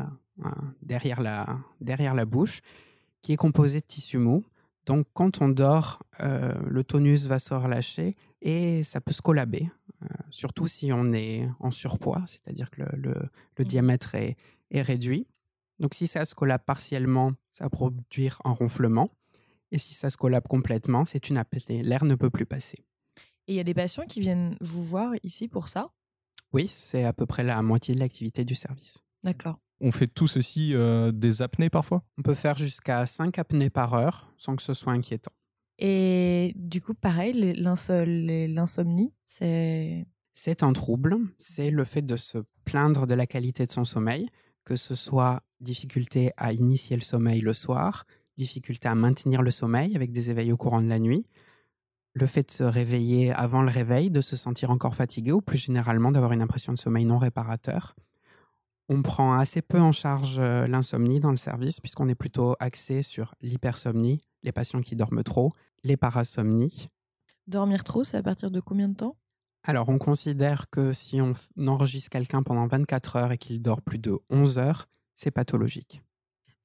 euh, 0.45 0.49
derrière, 0.83 1.23
la, 1.23 1.59
derrière 1.81 2.15
la 2.15 2.27
bouche, 2.27 2.61
qui 3.23 3.33
est 3.33 3.37
composée 3.37 3.81
de 3.81 3.87
tissu 3.87 4.19
mou. 4.19 4.45
Donc 4.85 5.05
quand 5.15 5.41
on 5.41 5.49
dort, 5.49 6.03
euh, 6.21 6.53
le 6.69 6.85
tonus 6.85 7.25
va 7.27 7.39
se 7.39 7.55
relâcher 7.55 8.17
et 8.43 8.85
ça 8.85 9.01
peut 9.01 9.13
se 9.13 9.23
collaber, 9.23 9.71
surtout 10.31 10.67
si 10.67 10.93
on 10.93 11.13
est 11.13 11.49
en 11.61 11.71
surpoids, 11.71 12.23
c'est-à-dire 12.27 12.69
que 12.71 12.83
le, 12.83 12.89
le- 12.97 13.29
le 13.57 13.65
Mhm. 13.65 13.69
diamètre 13.69 14.15
est, 14.17 14.37
est 14.73 14.83
réduit. 14.83 15.27
Donc 15.79 15.95
si 15.95 16.07
ça 16.07 16.25
se 16.25 16.35
collabe 16.35 16.63
partiellement, 16.65 17.33
ça 17.51 17.65
va 17.65 17.71
produire 17.71 18.41
un 18.45 18.53
ronflement. 18.53 19.09
Et 19.71 19.79
si 19.79 19.95
ça 19.95 20.11
se 20.11 20.17
collabe 20.17 20.47
complètement, 20.49 21.05
c'est 21.05 21.31
une 21.31 21.39
apnée. 21.39 21.83
L'air 21.83 22.05
ne 22.05 22.15
peut 22.15 22.31
plus 22.31 22.47
passer. 22.47 22.85
Et 23.49 23.55
il 23.55 23.57
y 23.57 23.61
a 23.61 23.65
des 23.65 23.75
patients 23.75 24.05
qui 24.07 24.21
viennent 24.21 24.57
vous 24.61 24.85
voir 24.85 25.15
ici 25.23 25.49
pour 25.49 25.69
ça? 25.69 25.91
Oui, 26.53 26.67
c'est 26.69 27.05
à 27.05 27.13
peu 27.13 27.27
près 27.27 27.43
la 27.43 27.61
moitié 27.63 27.95
de 27.95 28.01
l'activité 28.01 28.45
du 28.45 28.55
service. 28.55 28.99
D'accord. 29.25 29.59
On 29.81 29.91
fait 29.91 30.07
tous 30.07 30.37
aussi 30.37 30.75
euh, 30.75 31.11
des 31.11 31.43
apnées 31.43 31.71
parfois? 31.71 32.05
On 32.19 32.23
peut 32.23 32.35
faire 32.35 32.57
jusqu'à 32.57 33.05
5 33.07 33.39
apnées 33.39 33.71
par 33.71 33.95
heure 33.95 34.33
sans 34.37 34.55
que 34.55 34.63
ce 34.63 34.75
soit 34.75 34.93
inquiétant. 34.93 35.33
Et 35.79 36.53
du 36.55 36.81
coup, 36.81 36.95
pareil, 36.95 37.55
l'insomnie, 37.55 39.15
c'est. 39.25 40.07
C'est 40.35 40.63
un 40.63 40.73
trouble, 40.73 41.19
c'est 41.37 41.71
le 41.71 41.85
fait 41.85 42.03
de 42.03 42.17
se 42.17 42.39
plaindre 42.65 43.07
de 43.07 43.15
la 43.15 43.27
qualité 43.27 43.67
de 43.67 43.71
son 43.71 43.85
sommeil, 43.85 44.31
que 44.65 44.77
ce 44.77 44.95
soit 44.95 45.43
difficulté 45.61 46.33
à 46.37 46.53
initier 46.53 46.97
le 46.97 47.03
sommeil 47.03 47.41
le 47.41 47.53
soir, 47.53 48.05
difficulté 48.37 48.89
à 48.89 48.95
maintenir 48.95 49.43
le 49.43 49.51
sommeil 49.51 49.95
avec 49.97 50.13
des 50.13 50.31
éveils 50.31 50.53
au 50.53 50.57
courant 50.57 50.81
de 50.81 50.89
la 50.89 50.99
nuit, 50.99 51.27
le 52.15 52.27
fait 52.27 52.47
de 52.47 52.51
se 52.51 52.63
réveiller 52.63 53.33
avant 53.33 53.63
le 53.63 53.71
réveil, 53.71 54.11
de 54.11 54.21
se 54.21 54.37
sentir 54.37 54.71
encore 54.71 54.95
fatigué 54.95 55.33
ou 55.33 55.41
plus 55.41 55.59
généralement 55.59 56.13
d'avoir 56.13 56.33
une 56.33 56.43
impression 56.43 56.73
de 56.73 56.79
sommeil 56.79 57.05
non 57.05 57.19
réparateur. 57.19 57.95
On 58.89 59.03
prend 59.03 59.35
assez 59.35 59.63
peu 59.63 59.81
en 59.81 59.93
charge 59.93 60.37
euh, 60.39 60.67
l'insomnie 60.67 61.21
dans 61.21 61.31
le 61.31 61.37
service 61.37 61.81
puisqu'on 61.81 62.09
est 62.09 62.15
plutôt 62.15 62.57
axé 62.61 63.03
sur 63.03 63.35
l'hypersomnie, 63.41 64.21
les 64.43 64.53
patients 64.53 64.83
qui 64.83 64.97
dorment 64.97 65.23
trop, 65.23 65.53
les 65.85 65.97
parasomnies 65.97 66.89
Dormir 67.47 67.83
trop, 67.85 68.05
c'est 68.05 68.17
à 68.17 68.23
partir 68.23 68.51
de 68.51 68.61
combien 68.61 68.89
de 68.89 68.95
temps? 68.95 69.17
Alors, 69.65 69.89
on 69.89 69.99
considère 69.99 70.69
que 70.71 70.93
si 70.93 71.21
on 71.21 71.35
enregistre 71.67 72.11
quelqu'un 72.11 72.43
pendant 72.43 72.67
24 72.67 73.17
heures 73.17 73.33
et 73.33 73.39
qu'il 73.39 73.63
dort 73.63 73.83
plus 73.83 73.99
de 73.99 74.19
11 74.31 74.59
heures, 74.59 74.89
c'est 75.17 75.31
pathologique. 75.31 76.03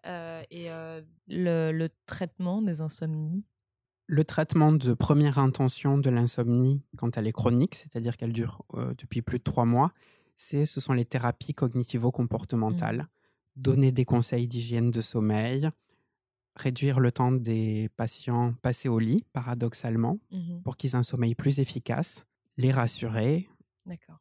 Euh, 0.06 0.42
Et 0.50 0.72
euh, 0.72 1.02
le, 1.28 1.72
le 1.72 1.90
traitement 2.06 2.62
des 2.62 2.82
insomnies? 2.82 3.44
Le 4.08 4.24
traitement 4.24 4.72
de 4.72 4.94
première 4.94 5.38
intention 5.38 5.98
de 5.98 6.10
l'insomnie, 6.10 6.82
quand 6.98 7.18
elle 7.18 7.28
est 7.28 7.34
chronique, 7.34 7.76
c'est-à-dire 7.76 8.16
qu'elle 8.16 8.32
dure 8.32 8.64
euh, 8.76 8.94
depuis 8.98 9.22
plus 9.22 9.38
de 9.40 9.44
trois 9.44 9.66
mois, 9.66 9.92
c'est, 10.38 10.66
ce 10.66 10.80
sont 10.80 10.94
les 10.94 11.04
thérapies 11.04 11.54
cognitivo-comportementales. 11.54 13.08
Donner 13.58 13.92
des 13.92 14.06
conseils 14.06 14.48
d'hygiène 14.48 14.92
de 14.92 15.02
sommeil, 15.02 15.70
réduire 16.56 17.00
le 17.00 17.12
temps 17.12 17.32
des 17.32 17.90
patients 17.98 18.54
passés 18.62 18.88
au 18.88 19.00
lit, 19.00 19.26
paradoxalement, 19.34 20.20
Mhm. 20.32 20.62
pour 20.64 20.78
qu'ils 20.78 20.92
aient 20.92 20.96
un 20.96 21.04
sommeil 21.04 21.36
plus 21.36 21.60
efficace, 21.60 22.24
les 22.58 22.72
rassurer, 22.72 23.48
D'accord. 23.86 24.20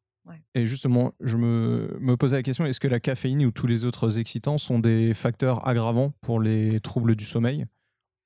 Et 0.55 0.67
justement, 0.67 1.13
je 1.21 1.37
me, 1.37 1.97
me 2.01 2.17
posais 2.17 2.37
la 2.37 2.43
question 2.43 2.65
est-ce 2.67 2.81
que 2.81 2.89
la 2.89 3.01
caféine 3.01 3.45
ou 3.45 3.51
tous 3.51 3.67
les 3.67 3.85
autres 3.85 4.19
excitants 4.19 4.59
sont 4.59 4.79
des 4.79 5.15
facteurs 5.15 5.67
aggravants 5.67 6.13
pour 6.21 6.41
les 6.41 6.81
troubles 6.81 7.15
du 7.15 7.25
sommeil? 7.25 7.67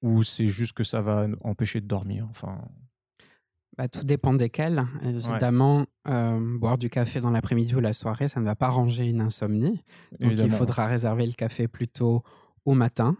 Ou 0.02 0.22
c'est 0.22 0.48
juste 0.48 0.72
que 0.72 0.84
ça 0.84 1.02
va 1.02 1.26
empêcher 1.42 1.80
de 1.80 1.86
dormir 1.86 2.26
enfin, 2.30 2.58
Bah, 3.76 3.88
tout 3.88 4.02
dépend 4.02 4.32
desquels. 4.32 4.86
Évidemment, 5.02 5.84
euh, 6.08 6.58
boire 6.58 6.78
du 6.78 6.88
café 6.88 7.20
dans 7.20 7.30
l'après-midi 7.30 7.74
ou 7.74 7.80
la 7.80 7.92
soirée, 7.92 8.28
ça 8.28 8.40
ne 8.40 8.46
va 8.46 8.56
pas 8.56 8.68
ranger 8.68 9.06
une 9.06 9.20
insomnie. 9.20 9.84
Donc, 10.20 10.32
il 10.38 10.50
faudra 10.50 10.86
réserver 10.86 11.26
le 11.26 11.34
café 11.34 11.68
plutôt 11.68 12.22
au 12.64 12.72
matin. 12.72 13.16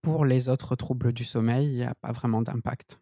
Pour 0.00 0.24
les 0.24 0.48
autres 0.48 0.74
troubles 0.74 1.12
du 1.12 1.22
sommeil, 1.22 1.68
il 1.68 1.76
n'y 1.76 1.84
a 1.84 1.94
pas 1.94 2.10
vraiment 2.10 2.42
d'impact. 2.42 2.98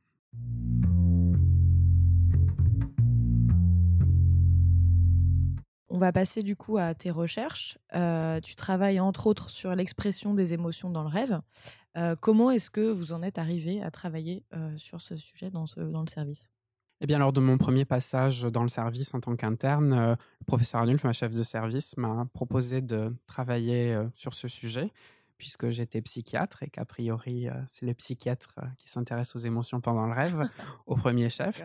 Va 6.00 6.10
passer 6.12 6.42
du 6.42 6.56
coup 6.56 6.76
à 6.78 6.94
tes 6.94 7.12
recherches. 7.12 7.78
Euh, 7.94 8.40
tu 8.40 8.56
travailles 8.56 8.98
entre 8.98 9.28
autres 9.28 9.48
sur 9.50 9.74
l'expression 9.76 10.34
des 10.34 10.52
émotions 10.54 10.90
dans 10.90 11.02
le 11.02 11.08
rêve. 11.08 11.40
Euh, 11.96 12.16
comment 12.20 12.50
est-ce 12.50 12.70
que 12.70 12.90
vous 12.90 13.12
en 13.12 13.22
êtes 13.22 13.38
arrivé 13.38 13.80
à 13.82 13.90
travailler 13.92 14.42
euh, 14.54 14.76
sur 14.78 15.00
ce 15.00 15.16
sujet 15.16 15.50
dans, 15.50 15.66
ce- 15.66 15.80
dans 15.80 16.00
le 16.02 16.08
service? 16.08 16.50
Eh 17.00 17.06
bien, 17.06 17.18
lors 17.18 17.32
de 17.32 17.40
mon 17.40 17.56
premier 17.56 17.84
passage 17.84 18.42
dans 18.42 18.62
le 18.62 18.68
service 18.68 19.14
en 19.14 19.20
tant 19.20 19.34
qu'interne, 19.36 19.92
euh, 19.92 20.14
le 20.40 20.44
professeur 20.44 20.80
Arnulf, 20.82 21.02
ma 21.04 21.12
chef 21.12 21.32
de 21.32 21.42
service, 21.42 21.96
m'a 21.96 22.26
proposé 22.34 22.82
de 22.82 23.14
travailler 23.26 23.94
euh, 23.94 24.04
sur 24.14 24.34
ce 24.34 24.48
sujet, 24.48 24.92
puisque 25.38 25.70
j'étais 25.70 26.02
psychiatre 26.02 26.62
et 26.62 26.68
qu'a 26.68 26.84
priori, 26.84 27.48
euh, 27.48 27.54
c'est 27.68 27.86
le 27.86 27.94
psychiatre 27.94 28.50
euh, 28.58 28.66
qui 28.78 28.90
s'intéresse 28.90 29.34
aux 29.34 29.38
émotions 29.38 29.80
pendant 29.80 30.06
le 30.06 30.12
rêve, 30.12 30.48
au 30.86 30.94
premier 30.96 31.30
chef. 31.30 31.62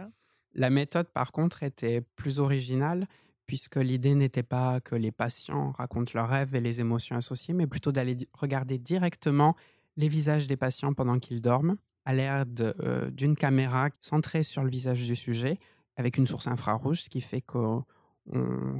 La 0.54 0.69
méthode, 0.69 1.10
par 1.10 1.34
contre, 1.34 1.63
était 1.63 2.00
plus 2.15 2.39
originale, 2.39 3.06
puisque 3.47 3.77
l'idée 3.77 4.15
n'était 4.15 4.43
pas 4.43 4.79
que 4.81 4.95
les 4.95 5.12
patients 5.12 5.71
racontent 5.71 6.12
leurs 6.15 6.29
rêves 6.29 6.55
et 6.55 6.62
les 6.62 6.81
émotions 6.81 7.15
associées, 7.15 7.53
mais 7.53 7.67
plutôt 7.67 7.91
d'aller 7.91 8.17
regarder 8.34 8.77
directement 8.77 9.55
les 9.97 10.10
visages 10.10 10.47
des 10.47 10.58
patients 10.58 10.93
pendant 10.93 11.19
qu'ils 11.19 11.41
dorment, 11.41 11.77
à 12.05 12.13
l'aide 12.13 12.75
euh, 12.81 13.10
d'une 13.10 13.36
caméra 13.36 13.89
centrée 14.01 14.43
sur 14.43 14.63
le 14.63 14.69
visage 14.69 15.03
du 15.03 15.15
sujet, 15.15 15.60
avec 15.97 16.17
une 16.17 16.27
source 16.27 16.47
infrarouge, 16.47 17.03
ce 17.03 17.10
qui 17.10 17.21
fait 17.21 17.41
qu'on 17.41 17.86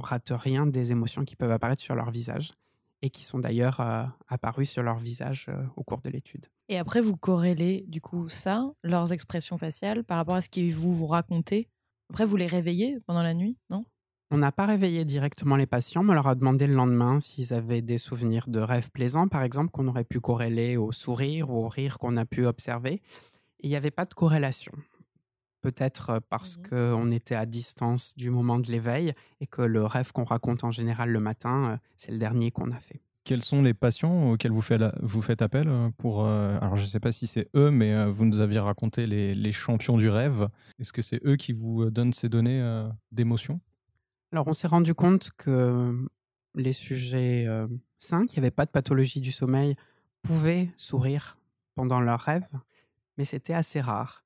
rate 0.02 0.30
rien 0.30 0.66
des 0.66 0.92
émotions 0.92 1.24
qui 1.24 1.36
peuvent 1.36 1.50
apparaître 1.50 1.82
sur 1.82 1.94
leur 1.94 2.10
visage, 2.10 2.52
et 3.02 3.10
qui 3.10 3.24
sont 3.24 3.38
d'ailleurs 3.38 3.80
euh, 3.80 4.04
apparues 4.28 4.66
sur 4.66 4.82
leur 4.82 4.98
visage 4.98 5.46
euh, 5.48 5.64
au 5.76 5.84
cours 5.84 6.00
de 6.00 6.10
l'étude. 6.10 6.46
Et 6.68 6.78
après, 6.78 7.00
vous 7.00 7.16
corrélez 7.16 7.84
du 7.88 8.00
coup 8.00 8.28
ça, 8.28 8.70
leurs 8.82 9.12
expressions 9.12 9.58
faciales, 9.58 10.04
par 10.04 10.16
rapport 10.16 10.34
à 10.34 10.40
ce 10.40 10.48
qu'ils 10.48 10.74
vous, 10.74 10.94
vous 10.94 11.06
racontez. 11.06 11.68
Après, 12.10 12.24
vous 12.24 12.36
les 12.36 12.46
réveillez 12.46 12.98
pendant 13.06 13.22
la 13.22 13.34
nuit, 13.34 13.56
non? 13.70 13.84
On 14.32 14.38
n'a 14.38 14.50
pas 14.50 14.66
réveillé 14.66 15.04
directement 15.04 15.54
les 15.56 15.66
patients, 15.66 16.02
mais 16.02 16.10
on 16.10 16.14
leur 16.14 16.26
a 16.26 16.34
demandé 16.34 16.66
le 16.66 16.74
lendemain 16.74 17.20
s'ils 17.20 17.52
avaient 17.52 17.80
des 17.82 17.98
souvenirs 17.98 18.48
de 18.48 18.58
rêves 18.58 18.90
plaisants, 18.90 19.28
par 19.28 19.42
exemple, 19.44 19.70
qu'on 19.70 19.86
aurait 19.86 20.04
pu 20.04 20.18
corréler 20.20 20.76
au 20.76 20.90
sourire 20.90 21.48
ou 21.50 21.64
au 21.64 21.68
rire 21.68 21.98
qu'on 21.98 22.16
a 22.16 22.24
pu 22.26 22.44
observer. 22.44 22.94
Et 22.94 23.68
il 23.68 23.70
n'y 23.70 23.76
avait 23.76 23.92
pas 23.92 24.04
de 24.04 24.14
corrélation. 24.14 24.72
Peut-être 25.62 26.10
euh, 26.10 26.20
parce 26.28 26.58
Mhm. 26.58 26.68
qu'on 26.68 27.10
était 27.12 27.34
à 27.36 27.46
distance 27.46 28.14
du 28.16 28.30
moment 28.30 28.58
de 28.58 28.66
l'éveil 28.70 29.14
et 29.40 29.46
que 29.46 29.62
le 29.62 29.84
rêve 29.84 30.10
qu'on 30.12 30.24
raconte 30.24 30.64
en 30.64 30.70
général 30.72 31.10
le 31.10 31.20
matin, 31.20 31.70
euh, 31.72 31.76
c'est 31.96 32.10
le 32.12 32.18
dernier 32.18 32.50
qu'on 32.50 32.70
a 32.72 32.78
fait. 32.80 33.00
Quels 33.24 33.42
sont 33.42 33.62
les 33.62 33.74
patients 33.74 34.30
auxquels 34.30 34.52
vous 34.52 34.60
faites, 34.60 34.82
vous 35.02 35.22
faites 35.22 35.42
appel 35.42 35.66
euh, 35.68 35.88
pour... 35.98 36.24
euh, 36.24 36.58
alors, 36.60 36.76
je 36.76 36.82
ne 36.82 36.88
sais 36.88 37.00
pas 37.00 37.10
si 37.12 37.26
c'est 37.28 37.48
eux, 37.56 37.70
mais 37.70 37.96
euh, 37.96 38.06
vous 38.06 38.24
nous 38.24 38.38
aviez 38.40 38.58
raconté 38.60 39.06
les, 39.06 39.34
les 39.34 39.52
champions 39.52 39.98
du 39.98 40.08
rêve. 40.08 40.48
Est-ce 40.80 40.92
que 40.92 41.02
c'est 41.02 41.20
eux 41.24 41.36
qui 41.36 41.52
vous 41.52 41.90
donnent 41.90 42.12
ces 42.12 42.28
données 42.28 42.60
euh, 42.60 42.88
d'émotion? 43.12 43.60
Alors, 44.32 44.48
on 44.48 44.52
s'est 44.52 44.66
rendu 44.66 44.94
compte 44.94 45.30
que 45.36 46.06
les 46.54 46.72
sujets 46.72 47.46
euh, 47.46 47.66
sains, 47.98 48.26
qui 48.26 48.36
n'avaient 48.36 48.50
pas 48.50 48.66
de 48.66 48.70
pathologie 48.70 49.20
du 49.20 49.32
sommeil, 49.32 49.76
pouvaient 50.22 50.70
sourire 50.76 51.38
pendant 51.74 52.00
leur 52.00 52.20
rêve, 52.20 52.48
mais 53.18 53.24
c'était 53.24 53.54
assez 53.54 53.80
rare. 53.80 54.24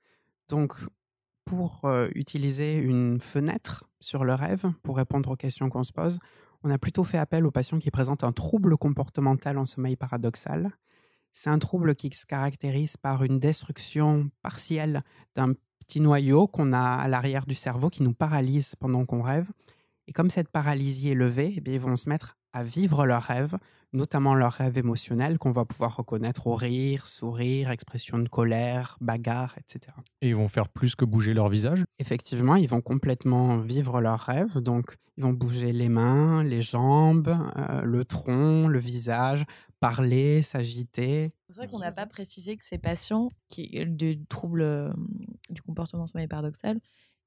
Donc, 0.48 0.74
pour 1.44 1.84
euh, 1.84 2.08
utiliser 2.14 2.76
une 2.76 3.20
fenêtre 3.20 3.88
sur 4.00 4.24
le 4.24 4.34
rêve, 4.34 4.70
pour 4.82 4.96
répondre 4.96 5.30
aux 5.30 5.36
questions 5.36 5.68
qu'on 5.68 5.82
se 5.82 5.92
pose, 5.92 6.18
on 6.62 6.70
a 6.70 6.78
plutôt 6.78 7.04
fait 7.04 7.18
appel 7.18 7.46
aux 7.46 7.50
patients 7.50 7.78
qui 7.78 7.90
présentent 7.90 8.24
un 8.24 8.32
trouble 8.32 8.76
comportemental 8.76 9.58
en 9.58 9.64
sommeil 9.64 9.96
paradoxal. 9.96 10.70
C'est 11.32 11.50
un 11.50 11.58
trouble 11.58 11.94
qui 11.94 12.10
se 12.12 12.26
caractérise 12.26 12.96
par 12.96 13.22
une 13.22 13.38
destruction 13.38 14.30
partielle 14.42 15.02
d'un 15.34 15.54
petit 15.80 16.00
noyau 16.00 16.46
qu'on 16.46 16.72
a 16.72 16.96
à 16.96 17.08
l'arrière 17.08 17.46
du 17.46 17.54
cerveau 17.54 17.88
qui 17.88 18.02
nous 18.02 18.12
paralyse 18.12 18.74
pendant 18.76 19.04
qu'on 19.06 19.22
rêve. 19.22 19.50
Et 20.06 20.12
comme 20.12 20.30
cette 20.30 20.48
paralysie 20.48 21.10
est 21.10 21.14
levée, 21.14 21.54
eh 21.56 21.60
bien, 21.60 21.74
ils 21.74 21.80
vont 21.80 21.96
se 21.96 22.08
mettre 22.08 22.36
à 22.52 22.64
vivre 22.64 23.06
leurs 23.06 23.22
rêves, 23.22 23.56
notamment 23.92 24.34
leurs 24.34 24.52
rêves 24.52 24.78
émotionnels 24.78 25.38
qu'on 25.38 25.52
va 25.52 25.64
pouvoir 25.64 25.96
reconnaître 25.96 26.46
au 26.46 26.54
rire, 26.54 27.06
sourire, 27.06 27.70
expression 27.70 28.18
de 28.18 28.28
colère, 28.28 28.96
bagarre, 29.00 29.56
etc. 29.58 29.96
Et 30.20 30.28
ils 30.30 30.36
vont 30.36 30.48
faire 30.48 30.68
plus 30.68 30.94
que 30.94 31.04
bouger 31.04 31.34
leur 31.34 31.48
visage? 31.48 31.84
Effectivement, 31.98 32.56
ils 32.56 32.68
vont 32.68 32.80
complètement 32.80 33.58
vivre 33.58 34.00
leurs 34.00 34.20
rêves. 34.20 34.58
Donc, 34.58 34.96
ils 35.16 35.24
vont 35.24 35.32
bouger 35.32 35.72
les 35.72 35.88
mains, 35.88 36.42
les 36.42 36.62
jambes, 36.62 37.36
euh, 37.56 37.82
le 37.82 38.04
tronc, 38.04 38.68
le 38.68 38.78
visage, 38.78 39.44
parler, 39.80 40.42
s'agiter. 40.42 41.32
C'est 41.48 41.56
vrai 41.56 41.68
qu'on 41.68 41.78
n'a 41.78 41.92
pas 41.92 42.06
précisé 42.06 42.56
que 42.56 42.64
ces 42.64 42.78
patients 42.78 43.30
qui 43.48 43.84
du 43.86 44.24
trouble 44.26 44.62
euh, 44.62 44.92
du 45.50 45.62
comportement 45.62 46.06
sommeil 46.06 46.28
paradoxal, 46.28 46.80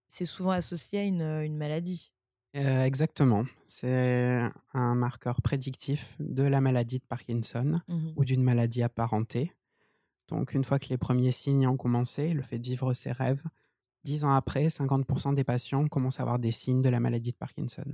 c'est 0.07 0.25
souvent 0.25 0.51
associé 0.51 0.99
à 0.99 1.03
une, 1.03 1.21
une 1.21 1.57
maladie. 1.57 2.12
Euh, 2.55 2.83
exactement. 2.85 3.45
C'est 3.65 4.41
un 4.73 4.95
marqueur 4.95 5.41
prédictif 5.41 6.15
de 6.19 6.43
la 6.43 6.61
maladie 6.61 6.99
de 6.99 7.03
Parkinson 7.05 7.81
Mhm. 7.87 8.13
ou 8.15 8.25
d'une 8.25 8.43
maladie 8.43 8.83
apparentée. 8.83 9.53
Donc, 10.29 10.53
une 10.53 10.63
fois 10.63 10.79
que 10.79 10.87
les 10.89 10.97
premiers 10.97 11.31
signes 11.31 11.67
ont 11.67 11.77
commencé, 11.77 12.33
le 12.33 12.43
fait 12.43 12.59
de 12.59 12.65
vivre 12.65 12.93
ses 12.93 13.11
rêves, 13.11 13.43
dix 14.03 14.23
ans 14.23 14.31
après, 14.33 14.69
50% 14.69 15.33
des 15.33 15.43
patients 15.43 15.87
commencent 15.87 16.19
à 16.19 16.23
avoir 16.23 16.39
des 16.39 16.51
signes 16.51 16.81
de 16.81 16.89
la 16.89 16.99
maladie 16.99 17.31
de 17.31 17.37
Parkinson. 17.37 17.85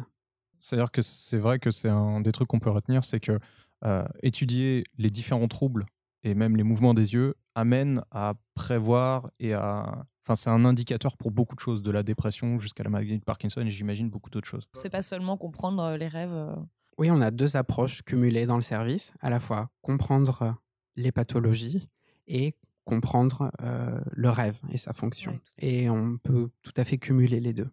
C'est-à-dire 0.59 0.91
que 0.91 1.01
c'est 1.01 1.37
vrai 1.37 1.57
que 1.59 1.71
c'est 1.71 1.89
un 1.89 2.19
des 2.21 2.31
trucs 2.33 2.47
qu'on 2.49 2.59
peut 2.59 2.69
retenir, 2.69 3.03
c'est 3.05 3.19
que 3.21 3.39
euh, 3.85 4.03
étudier 4.23 4.83
les 4.97 5.09
différents 5.09 5.47
troubles 5.47 5.85
et 6.23 6.33
même 6.33 6.55
les 6.57 6.63
mouvements 6.63 6.93
des 6.93 7.13
yeux 7.13 7.35
amène 7.55 8.01
à 8.11 8.33
prévoir 8.53 9.29
et 9.39 9.53
à... 9.53 10.05
Enfin, 10.25 10.35
c'est 10.35 10.49
un 10.49 10.63
indicateur 10.65 11.17
pour 11.17 11.31
beaucoup 11.31 11.55
de 11.55 11.59
choses, 11.59 11.81
de 11.81 11.91
la 11.91 12.03
dépression 12.03 12.59
jusqu'à 12.59 12.83
la 12.83 12.89
maladie 12.89 13.17
de 13.17 13.23
Parkinson 13.23 13.61
et 13.61 13.71
j'imagine 13.71 14.09
beaucoup 14.09 14.29
d'autres 14.29 14.47
choses. 14.47 14.67
C'est 14.73 14.89
pas 14.91 15.01
seulement 15.01 15.37
comprendre 15.37 15.81
euh, 15.83 15.97
les 15.97 16.07
rêves. 16.07 16.31
euh, 16.31 16.55
Oui, 16.97 17.09
on 17.09 17.19
a 17.21 17.31
deux 17.31 17.55
approches 17.55 18.03
cumulées 18.03 18.45
dans 18.45 18.55
le 18.57 18.61
service, 18.61 19.11
à 19.21 19.29
la 19.29 19.39
fois 19.39 19.69
comprendre 19.81 20.55
les 20.95 21.11
pathologies 21.11 21.89
et 22.27 22.53
comprendre 22.85 23.51
euh, 23.63 23.99
le 24.11 24.29
rêve 24.29 24.59
et 24.71 24.77
sa 24.77 24.93
fonction. 24.93 25.31
Ouais, 25.31 25.39
et 25.67 25.89
on 25.89 26.17
peut 26.17 26.49
tout 26.61 26.73
à 26.77 26.85
fait 26.85 26.97
cumuler 26.97 27.39
les 27.39 27.53
deux. 27.53 27.69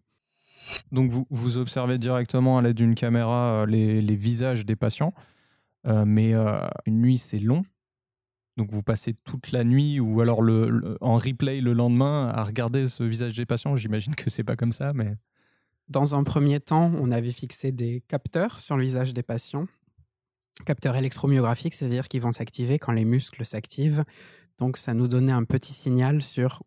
Donc 0.91 1.11
vous, 1.11 1.27
vous 1.29 1.57
observez 1.57 1.97
directement 1.97 2.57
à 2.57 2.61
l'aide 2.61 2.75
d'une 2.75 2.95
caméra 2.95 3.61
euh, 3.61 3.65
les, 3.67 4.01
les 4.01 4.15
visages 4.15 4.65
des 4.65 4.75
patients, 4.75 5.13
Euh, 5.85 6.03
mais 6.05 6.33
euh, 6.33 6.59
une 6.85 6.99
nuit 7.01 7.17
c'est 7.19 7.39
long. 7.39 7.63
Donc 8.57 8.71
vous 8.71 8.81
passez 8.81 9.13
toute 9.13 9.51
la 9.51 9.63
nuit 9.63 9.99
ou 9.99 10.19
alors 10.19 10.39
en 11.01 11.15
replay 11.17 11.61
le 11.61 11.73
lendemain 11.73 12.27
à 12.27 12.43
regarder 12.43 12.89
ce 12.89 13.03
visage 13.03 13.35
des 13.35 13.45
patients. 13.45 13.75
J'imagine 13.75 14.15
que 14.15 14.29
c'est 14.31 14.43
pas 14.43 14.55
comme 14.55 14.71
ça, 14.71 14.93
mais 14.93 15.15
Dans 15.87 16.15
un 16.15 16.23
premier 16.23 16.59
temps, 16.59 16.91
on 16.99 17.11
avait 17.11 17.31
fixé 17.31 17.71
des 17.71 18.01
capteurs 18.07 18.59
sur 18.59 18.75
le 18.75 18.83
visage 18.83 19.13
des 19.13 19.23
patients. 19.23 19.67
Capteurs 20.65 20.95
électromyographiques, 20.95 21.75
c'est-à-dire 21.75 22.07
qu'ils 22.07 22.21
vont 22.21 22.31
s'activer 22.31 22.79
quand 22.79 22.91
les 22.91 23.05
muscles 23.05 23.45
s'activent. 23.45 24.03
Donc 24.57 24.77
ça 24.77 24.95
nous 24.95 25.07
donnait 25.07 25.31
un 25.31 25.43
petit 25.43 25.73
signal 25.73 26.23
sur 26.23 26.63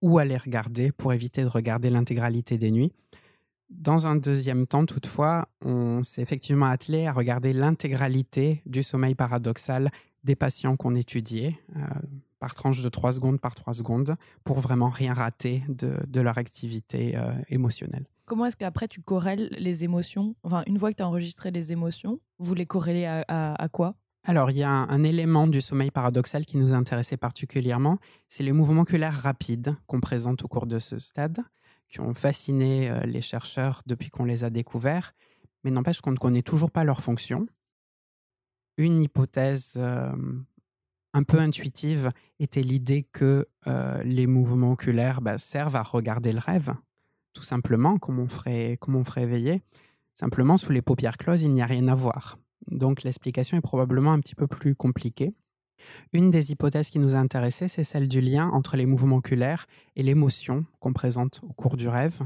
où 0.00 0.18
aller 0.18 0.38
regarder 0.38 0.90
pour 0.90 1.12
éviter 1.12 1.42
de 1.42 1.48
regarder 1.48 1.90
l'intégralité 1.90 2.56
des 2.56 2.70
nuits. 2.70 2.92
Dans 3.68 4.06
un 4.06 4.16
deuxième 4.16 4.66
temps, 4.66 4.86
toutefois, 4.86 5.48
on 5.60 6.02
s'est 6.02 6.22
effectivement 6.22 6.66
attelé 6.66 7.06
à 7.06 7.12
regarder 7.12 7.52
l'intégralité 7.52 8.62
du 8.64 8.82
sommeil 8.82 9.14
paradoxal 9.14 9.90
des 10.24 10.36
patients 10.36 10.76
qu'on 10.76 10.94
étudiait, 10.94 11.58
euh, 11.76 11.80
par 12.38 12.54
tranche 12.54 12.82
de 12.82 12.88
3 12.88 13.12
secondes 13.12 13.40
par 13.40 13.54
3 13.54 13.74
secondes, 13.74 14.16
pour 14.44 14.60
vraiment 14.60 14.88
rien 14.90 15.14
rater 15.14 15.62
de, 15.68 15.96
de 16.06 16.20
leur 16.20 16.36
activité 16.38 17.16
euh, 17.16 17.32
émotionnelle. 17.48 18.06
Comment 18.26 18.46
est-ce 18.46 18.56
qu'après 18.56 18.88
tu 18.88 19.00
corrèles 19.02 19.48
les 19.58 19.84
émotions? 19.84 20.34
Enfin, 20.42 20.62
une 20.66 20.78
fois 20.78 20.90
que 20.90 20.96
tu 20.96 21.02
as 21.02 21.08
enregistré 21.08 21.50
les 21.50 21.72
émotions, 21.72 22.20
vous 22.38 22.54
les 22.54 22.66
corrélez 22.66 23.04
à, 23.06 23.24
à- 23.28 23.62
à 23.62 23.68
quoi? 23.68 23.94
Alors, 24.24 24.50
il 24.50 24.56
y 24.58 24.64
a 24.64 24.68
un, 24.70 24.88
un 24.88 25.04
élément 25.04 25.46
du 25.46 25.60
sommeil 25.60 25.92
paradoxal 25.92 26.44
qui 26.44 26.58
nous 26.58 26.74
intéressait 26.74 27.16
particulièrement, 27.16 27.98
c'est 28.28 28.42
les 28.42 28.50
mouvements 28.50 28.82
oculaires 28.82 29.14
rapides 29.22 29.76
qu'on 29.86 30.00
présente 30.00 30.42
au 30.42 30.48
cours 30.48 30.66
de 30.66 30.80
ce 30.80 30.98
stade, 30.98 31.38
qui 31.88 32.00
ont 32.00 32.12
fasciné 32.12 32.90
euh, 32.90 33.00
les 33.06 33.20
chercheurs 33.22 33.82
depuis 33.86 34.10
qu'on 34.10 34.24
les 34.24 34.42
a 34.42 34.50
découverts, 34.50 35.14
mais 35.62 35.70
n'empêche 35.70 36.00
qu'on 36.00 36.10
ne 36.10 36.16
connaît 36.16 36.42
toujours 36.42 36.72
pas 36.72 36.82
leur 36.82 37.00
fonction. 37.00 37.46
Une 38.76 39.02
hypothèse 39.02 39.78
un 39.78 41.22
peu 41.22 41.38
intuitive 41.38 42.10
était 42.38 42.62
l'idée 42.62 43.04
que 43.04 43.48
les 44.04 44.26
mouvements 44.26 44.72
oculaires 44.72 45.20
bah, 45.20 45.38
servent 45.38 45.76
à 45.76 45.82
regarder 45.82 46.32
le 46.32 46.40
rêve, 46.40 46.74
tout 47.32 47.42
simplement, 47.42 47.98
comme 47.98 48.18
on 48.18 48.28
ferait, 48.28 48.76
comme 48.80 48.96
on 48.96 49.04
ferait 49.04 49.26
veiller. 49.26 49.62
Simplement, 50.14 50.56
sous 50.56 50.72
les 50.72 50.82
paupières 50.82 51.18
closes, 51.18 51.42
il 51.42 51.52
n'y 51.52 51.62
a 51.62 51.66
rien 51.66 51.88
à 51.88 51.94
voir. 51.94 52.38
Donc 52.70 53.02
l'explication 53.02 53.56
est 53.56 53.62
probablement 53.62 54.12
un 54.12 54.20
petit 54.20 54.34
peu 54.34 54.46
plus 54.46 54.74
compliquée. 54.74 55.34
Une 56.14 56.30
des 56.30 56.52
hypothèses 56.52 56.88
qui 56.88 56.98
nous 56.98 57.14
a 57.14 57.18
intéressés, 57.18 57.68
c'est 57.68 57.84
celle 57.84 58.08
du 58.08 58.20
lien 58.20 58.48
entre 58.48 58.76
les 58.76 58.86
mouvements 58.86 59.16
oculaires 59.16 59.66
et 59.94 60.02
l'émotion 60.02 60.64
qu'on 60.80 60.94
présente 60.94 61.40
au 61.42 61.52
cours 61.52 61.76
du 61.76 61.88
rêve. 61.88 62.20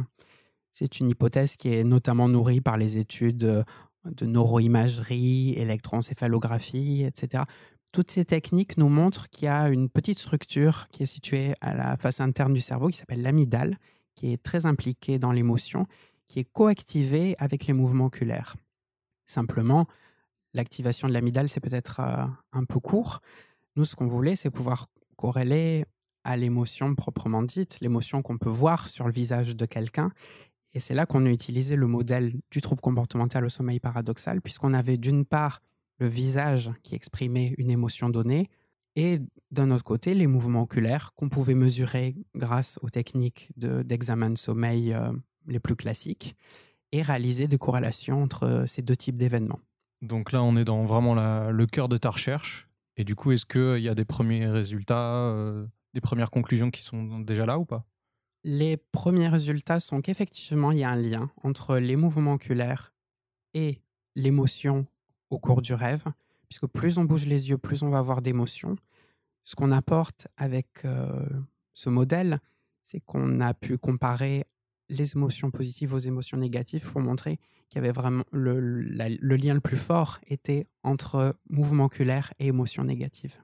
C'est 0.72 1.00
une 1.00 1.08
hypothèse 1.08 1.56
qui 1.56 1.74
est 1.74 1.82
notamment 1.82 2.28
nourrie 2.28 2.60
par 2.60 2.76
les 2.76 2.96
études 2.96 3.64
de 4.04 4.26
neuroimagerie, 4.26 5.54
électroencéphalographie, 5.56 7.04
etc. 7.04 7.44
Toutes 7.92 8.10
ces 8.10 8.24
techniques 8.24 8.76
nous 8.76 8.88
montrent 8.88 9.28
qu'il 9.30 9.46
y 9.46 9.48
a 9.48 9.68
une 9.68 9.88
petite 9.88 10.18
structure 10.18 10.86
qui 10.92 11.02
est 11.02 11.06
située 11.06 11.54
à 11.60 11.74
la 11.74 11.96
face 11.96 12.20
interne 12.20 12.54
du 12.54 12.60
cerveau 12.60 12.88
qui 12.88 12.98
s'appelle 12.98 13.22
l'amygdale, 13.22 13.78
qui 14.14 14.32
est 14.32 14.42
très 14.42 14.66
impliquée 14.66 15.18
dans 15.18 15.32
l'émotion, 15.32 15.86
qui 16.28 16.38
est 16.38 16.44
coactivée 16.44 17.34
avec 17.38 17.66
les 17.66 17.72
mouvements 17.72 18.06
oculaires. 18.06 18.56
Simplement, 19.26 19.86
l'activation 20.54 21.08
de 21.08 21.12
l'amygdale, 21.12 21.48
c'est 21.48 21.60
peut-être 21.60 22.00
euh, 22.00 22.24
un 22.52 22.64
peu 22.64 22.80
court. 22.80 23.20
Nous, 23.76 23.84
ce 23.84 23.96
qu'on 23.96 24.06
voulait, 24.06 24.36
c'est 24.36 24.50
pouvoir 24.50 24.86
corréler 25.16 25.84
à 26.24 26.36
l'émotion 26.36 26.94
proprement 26.94 27.42
dite, 27.42 27.80
l'émotion 27.80 28.22
qu'on 28.22 28.38
peut 28.38 28.50
voir 28.50 28.88
sur 28.88 29.06
le 29.06 29.12
visage 29.12 29.56
de 29.56 29.66
quelqu'un. 29.66 30.12
Et 30.72 30.80
c'est 30.80 30.94
là 30.94 31.06
qu'on 31.06 31.26
a 31.26 31.30
utilisé 31.30 31.76
le 31.76 31.86
modèle 31.86 32.34
du 32.50 32.60
trouble 32.60 32.80
comportemental 32.80 33.44
au 33.44 33.48
sommeil 33.48 33.80
paradoxal, 33.80 34.40
puisqu'on 34.40 34.72
avait 34.72 34.96
d'une 34.98 35.24
part 35.24 35.60
le 35.98 36.06
visage 36.06 36.70
qui 36.82 36.94
exprimait 36.94 37.54
une 37.58 37.70
émotion 37.70 38.08
donnée, 38.08 38.48
et 38.96 39.18
d'un 39.50 39.70
autre 39.70 39.84
côté, 39.84 40.14
les 40.14 40.26
mouvements 40.26 40.62
oculaires 40.62 41.12
qu'on 41.14 41.28
pouvait 41.28 41.54
mesurer 41.54 42.16
grâce 42.36 42.78
aux 42.82 42.90
techniques 42.90 43.50
de- 43.56 43.82
d'examen 43.82 44.30
de, 44.30 44.38
sommeil 44.38 44.92
euh, 44.92 45.12
les 45.46 45.60
plus 45.60 45.76
classiques, 45.76 46.36
et 46.92 47.02
réaliser 47.02 47.46
des 47.48 47.58
corrélations 47.58 48.22
entre 48.22 48.64
ces 48.66 48.82
deux 48.82 48.96
types 48.96 49.16
d'événements. 49.16 49.60
donc 50.02 50.32
là 50.32 50.42
on 50.42 50.56
est 50.56 50.64
dans 50.64 50.84
vraiment 50.86 51.14
la- 51.14 51.50
le 51.50 51.66
cœur 51.66 51.88
de 51.88 51.96
ta 51.98 52.10
recherche. 52.10 52.66
Et 52.96 53.04
du 53.04 53.14
coup, 53.14 53.32
est-ce 53.32 53.46
qu'il 53.46 53.82
y 53.82 53.88
a 53.88 53.94
des 53.94 54.04
premiers 54.04 54.46
résultats, 54.46 55.12
euh, 55.28 55.66
des 55.94 56.00
premières 56.00 56.30
conclusions 56.30 56.70
qui 56.70 56.82
sont 56.82 57.20
déjà 57.20 57.46
là 57.46 57.58
ou 57.58 57.64
pas? 57.64 57.84
Les 58.42 58.78
premiers 58.78 59.28
résultats 59.28 59.80
sont 59.80 60.00
qu'effectivement, 60.00 60.72
il 60.72 60.78
y 60.78 60.84
a 60.84 60.90
un 60.90 60.96
lien 60.96 61.30
entre 61.42 61.76
les 61.76 61.96
mouvements 61.96 62.34
oculaires 62.34 62.92
et 63.52 63.82
l'émotion 64.16 64.86
au 65.28 65.38
cours 65.38 65.62
du 65.62 65.74
rêve, 65.74 66.04
puisque 66.48 66.66
plus 66.66 66.98
on 66.98 67.04
bouge 67.04 67.26
les 67.26 67.50
yeux, 67.50 67.58
plus 67.58 67.82
on 67.82 67.90
va 67.90 67.98
avoir 67.98 68.22
d'émotions. 68.22 68.76
Ce 69.44 69.54
qu'on 69.54 69.72
apporte 69.72 70.26
avec 70.36 70.84
euh, 70.84 71.28
ce 71.74 71.90
modèle, 71.90 72.40
c'est 72.82 73.00
qu'on 73.00 73.40
a 73.40 73.52
pu 73.54 73.78
comparer 73.78 74.46
les 74.88 75.12
émotions 75.14 75.50
positives 75.50 75.94
aux 75.94 75.98
émotions 75.98 76.38
négatives 76.38 76.90
pour 76.90 77.00
montrer 77.00 77.38
qu'il 77.68 77.76
y 77.76 77.78
avait 77.78 77.92
vraiment 77.92 78.24
le, 78.32 78.58
le 78.58 79.36
lien 79.36 79.54
le 79.54 79.60
plus 79.60 79.76
fort 79.76 80.18
était 80.26 80.66
entre 80.82 81.36
mouvement 81.48 81.84
oculaire 81.84 82.34
et 82.40 82.48
émotion 82.48 82.84
négative. 82.84 83.36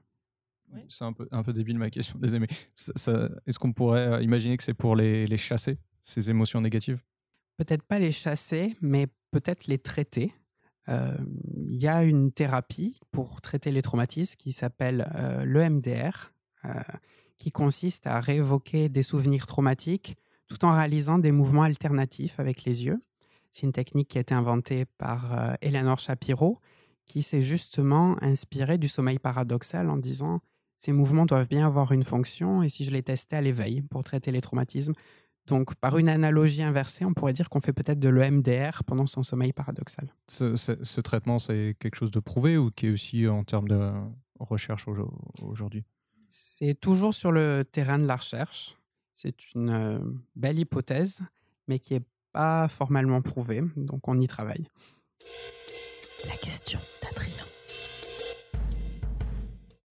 Oui. 0.73 0.81
C'est 0.89 1.03
un 1.05 1.13
peu, 1.13 1.27
un 1.31 1.43
peu 1.43 1.53
débile 1.53 1.77
ma 1.77 1.89
question, 1.89 2.17
désolé. 2.19 2.41
Mais 2.49 2.55
ça- 2.73 2.91
ça- 2.95 3.29
est-ce 3.45 3.57
qu'on 3.59 3.73
pourrait 3.73 4.07
euh, 4.07 4.21
imaginer 4.21 4.57
que 4.57 4.63
c'est 4.63 4.73
pour 4.73 4.95
les, 4.95 5.25
les 5.27 5.37
chasser, 5.37 5.77
ces 6.03 6.29
émotions 6.29 6.61
négatives? 6.61 7.01
Peut-être 7.57 7.83
pas 7.83 7.99
les 7.99 8.11
chasser, 8.11 8.75
mais 8.81 9.07
peut-être 9.31 9.67
les 9.67 9.77
traiter. 9.79 10.33
euh, 10.89 11.17
il 11.57 11.75
y 11.75 11.87
a 11.87 12.03
une 12.03 12.31
thérapie 12.31 12.99
pour 13.11 13.41
traiter 13.41 13.71
les 13.71 13.81
traumatismes 13.81 14.35
qui 14.37 14.51
s'appelle 14.53 15.11
euh, 15.15 15.43
l'EMDR, 15.45 16.31
euh, 16.65 16.69
qui 17.37 17.51
consiste 17.51 18.07
à 18.07 18.19
réévoquer 18.19 18.87
des 18.89 19.03
souvenirs 19.03 19.47
traumatiques 19.47 20.15
tout 20.47 20.63
en 20.63 20.71
réalisant 20.71 21.17
des 21.19 21.31
mouvements 21.33 21.63
alternatifs 21.63 22.39
avec 22.39 22.63
les 22.63 22.85
yeux. 22.85 22.99
C'est 23.51 23.65
une 23.65 23.73
technique 23.73 24.07
qui 24.09 24.17
a 24.17 24.21
été 24.21 24.33
inventée 24.33 24.85
par 24.97 25.55
Eleanor 25.61 25.99
Shapiro, 25.99 26.59
qui 27.05 27.21
s'est 27.21 27.41
justement 27.41 28.15
inspirée 28.23 28.77
du 28.77 28.87
sommeil 28.87 29.19
paradoxal 29.19 29.89
en 29.89 29.97
disant 29.97 30.39
ces 30.77 30.91
mouvements 30.91 31.25
doivent 31.25 31.47
bien 31.47 31.65
avoir 31.65 31.91
une 31.91 32.03
fonction 32.03 32.61
et 32.63 32.69
si 32.69 32.85
je 32.85 32.91
les 32.91 33.03
testais 33.03 33.35
à 33.35 33.41
l'éveil 33.41 33.81
pour 33.81 34.03
traiter 34.03 34.31
les 34.31 34.41
traumatismes. 34.41 34.93
Donc, 35.47 35.75
par 35.75 35.97
une 35.97 36.09
analogie 36.09 36.61
inversée, 36.61 37.05
on 37.05 37.13
pourrait 37.13 37.31
dire 37.33 37.49
qu'on 37.49 37.61
fait 37.61 37.71
peut-être 37.71 37.99
de 37.99 38.09
l'EMDR 38.09 38.83
pendant 38.85 39.05
son 39.05 39.23
sommeil 39.23 39.53
paradoxal. 39.53 40.13
Ce, 40.27 40.55
ce- 40.57 40.83
ce 40.83 40.99
traitement, 41.01 41.39
c'est 41.39 41.75
quelque 41.79 41.95
chose 41.95 42.11
de 42.11 42.19
prouvé 42.19 42.57
ou 42.57 42.69
qui 42.69 42.87
est 42.87 42.91
aussi 42.91 43.27
en 43.27 43.43
termes 43.45 43.69
de 43.69 43.91
recherche 44.39 44.87
au- 44.89 45.09
aujourd'hui? 45.41 45.85
C'est 46.29 46.77
toujours 46.79 47.13
sur 47.13 47.31
le 47.31 47.63
terrain 47.63 47.97
de 47.97 48.05
la 48.05 48.17
recherche. 48.17 48.77
C'est 49.13 49.53
une 49.55 49.69
euh, 49.69 49.99
belle 50.35 50.59
hypothèse, 50.59 51.21
mais 51.69 51.79
qui 51.79 51.93
n'est 51.93 52.03
pas 52.33 52.67
formellement 52.67 53.21
prouvée. 53.21 53.63
Donc, 53.77 54.05
on 54.09 54.19
y 54.19 54.27
travaille. 54.27 54.67
La 56.27 56.35
question 56.35 56.79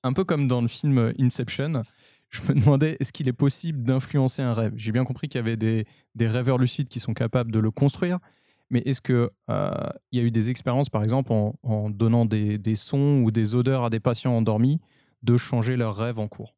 Un 0.07 0.12
peu 0.12 0.23
comme 0.23 0.47
dans 0.47 0.61
le 0.61 0.69
film 0.69 1.12
Inception, 1.19 1.83
je 2.31 2.40
me 2.42 2.55
demandais 2.55 2.97
est-ce 3.01 3.12
qu'il 3.12 3.27
est 3.27 3.33
possible 3.33 3.83
d'influencer 3.83 4.40
un 4.40 4.55
rêve? 4.55 4.73
J'ai 4.77 4.92
bien 4.92 5.05
compris 5.05 5.29
qu'il 5.29 5.40
y 5.40 5.42
avait 5.42 5.57
des, 5.57 5.85
des 6.14 6.29
rêveurs 6.29 6.59
lucides 6.59 6.87
qui 6.87 7.01
sont 7.01 7.12
capables 7.12 7.51
de 7.51 7.59
le 7.59 7.73
construire, 7.73 8.21
mais 8.71 8.83
est-ce 8.87 9.01
qu'il 9.01 9.29
y 9.49 10.19
a 10.21 10.23
eu 10.23 10.31
des 10.31 10.49
expériences, 10.49 10.90
par 10.90 11.03
exemple, 11.03 11.33
en, 11.33 11.90
donnant 11.90 12.25
des, 12.25 12.57
des 12.57 12.77
sons 12.77 13.23
ou 13.25 13.33
des 13.33 13.57
odeurs 13.57 13.85
à 13.85 13.90
des 13.90 13.99
patients 13.99 14.37
endormis, 14.37 14.81
de 15.23 15.37
changer 15.37 15.77
leur 15.77 15.97
rêve 15.97 16.21
en 16.21 16.29
cours? 16.29 16.55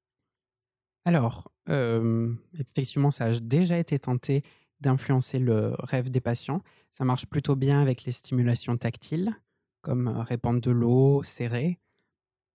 Alors, 1.06 1.50
euh, 1.70 2.30
effectivement, 2.58 3.10
ça 3.10 3.24
a 3.24 3.40
déjà 3.40 3.78
été 3.78 3.98
tenté 3.98 4.42
d'influencer 4.80 5.38
le 5.38 5.72
rêve 5.78 6.10
des 6.10 6.20
patients. 6.20 6.60
Ça 6.92 7.06
marche 7.06 7.24
plutôt 7.24 7.56
bien 7.56 7.80
avec 7.80 8.04
les 8.04 8.12
stimulations 8.12 8.76
tactiles, 8.76 9.32
comme 9.80 10.08
euh, 10.08 10.22
répandre 10.22 10.60
de 10.60 10.70
l'eau, 10.70 11.22
serrer. 11.22 11.78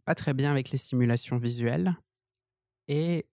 Pas 0.06 0.16
très 0.16 0.34
bien 0.34 0.52
avec 0.52 0.72
les 0.72 0.78
stimulations 0.78 1.38
visuelles. 1.38 1.96
Et 2.88 3.26